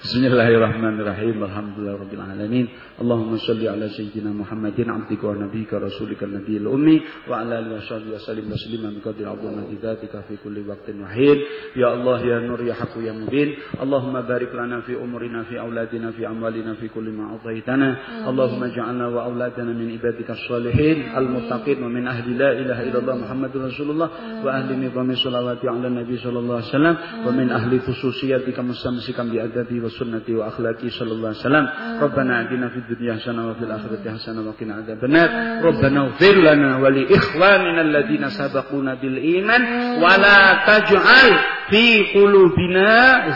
بسم 0.07 0.25
الله 0.25 0.47
الرحمن 0.47 0.99
الرحيم 1.01 1.43
الحمد 1.43 1.79
لله 1.79 1.93
رب 1.93 2.13
العالمين 2.13 2.67
اللهم 3.01 3.37
صل 3.37 3.67
على 3.67 3.89
سيدنا 3.89 4.31
محمد 4.31 4.77
عبدك 4.87 5.23
ونبيك 5.23 5.73
رسولك 5.73 6.23
النبي 6.23 6.57
الأمي 6.57 7.01
وعلى 7.29 7.59
آله 7.59 7.75
وصحبه 7.75 8.15
وسلم 8.15 8.45
تسليما 8.55 8.89
بقدر 8.95 9.27
عظمة 9.29 9.67
ذاتك 9.83 10.13
في 10.27 10.35
كل 10.43 10.63
وقت 10.69 10.87
وحين 11.01 11.37
يا 11.75 11.93
الله 11.93 12.19
يا 12.25 12.39
نور 12.39 12.61
يا 12.63 12.73
حق 12.73 12.95
يا 12.97 13.11
مبين 13.11 13.49
اللهم 13.83 14.15
بارك 14.21 14.51
لنا 14.55 14.81
في 14.81 14.95
أمورنا 14.95 15.43
في 15.43 15.59
أولادنا 15.59 16.11
في 16.11 16.27
أموالنا 16.27 16.73
في 16.73 16.87
كل 16.87 17.07
ما 17.17 17.23
أعطيتنا 17.31 17.89
اللهم 18.29 18.63
اجعلنا 18.63 19.07
وأولادنا 19.07 19.71
من 19.79 19.87
عبادك 19.91 20.29
الصالحين 20.29 20.97
المتقين 21.17 21.83
ومن 21.83 22.07
أهل 22.07 22.37
لا 22.37 22.51
إله 22.51 22.77
إلا 22.87 22.99
الله 22.99 23.15
محمد 23.23 23.51
رسول 23.57 23.89
الله 23.91 24.09
وأهل 24.45 24.69
نظام 24.85 25.09
الصلوات 25.11 25.65
على 25.65 25.87
النبي 25.87 26.15
صلى 26.17 26.39
الله 26.39 26.55
عليه 26.55 26.73
وسلم 26.75 26.95
ومن 27.27 27.47
أهل 27.49 27.71
خصوصيتك 27.81 28.59
مستمسكا 28.59 29.23
بأدبي 29.23 29.57
بأدبه 29.57 29.96
بسنتي 29.97 30.35
وأخلاقي 30.35 30.89
صلى 30.89 31.11
الله 31.11 31.27
عليه 31.27 31.37
وسلم. 31.37 31.69
ربنا 32.01 32.41
آتنا 32.41 32.69
في 32.69 32.77
الدنيا 32.77 33.13
حسنة 33.13 33.49
وفي 33.49 33.63
الآخرة 33.63 34.11
حسنة 34.13 34.41
وقنا 34.47 34.75
عذاب 34.75 35.05
النار. 35.05 35.29
ربنا 35.65 36.01
اغفر 36.01 36.35
لنا 36.35 36.77
ولإخواننا 36.77 37.81
الذين 37.81 38.29
سبقونا 38.29 38.93
بالإيمان 38.93 39.61
ولا 39.97 40.53
تجعل 40.67 41.29
في 41.69 42.03
قلوبنا 42.15 42.91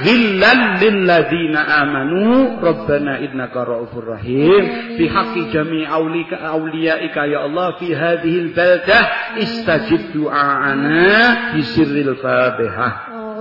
غلا 0.05 0.53
للذين 0.85 1.55
آمنوا. 1.57 2.61
ربنا 2.61 3.19
إنك 3.19 3.57
رؤوف 3.57 3.97
رحيم. 3.97 4.63
في 4.97 5.09
حق 5.09 5.37
جميع 5.53 5.95
أوليائك 6.49 7.17
يا 7.17 7.45
الله 7.45 7.71
في 7.71 7.95
هذه 7.95 8.39
البلدة 8.39 8.99
استجب 9.37 9.99
دعاءنا 10.15 11.57
بسر 11.57 11.83
الفاتحة. 11.83 13.20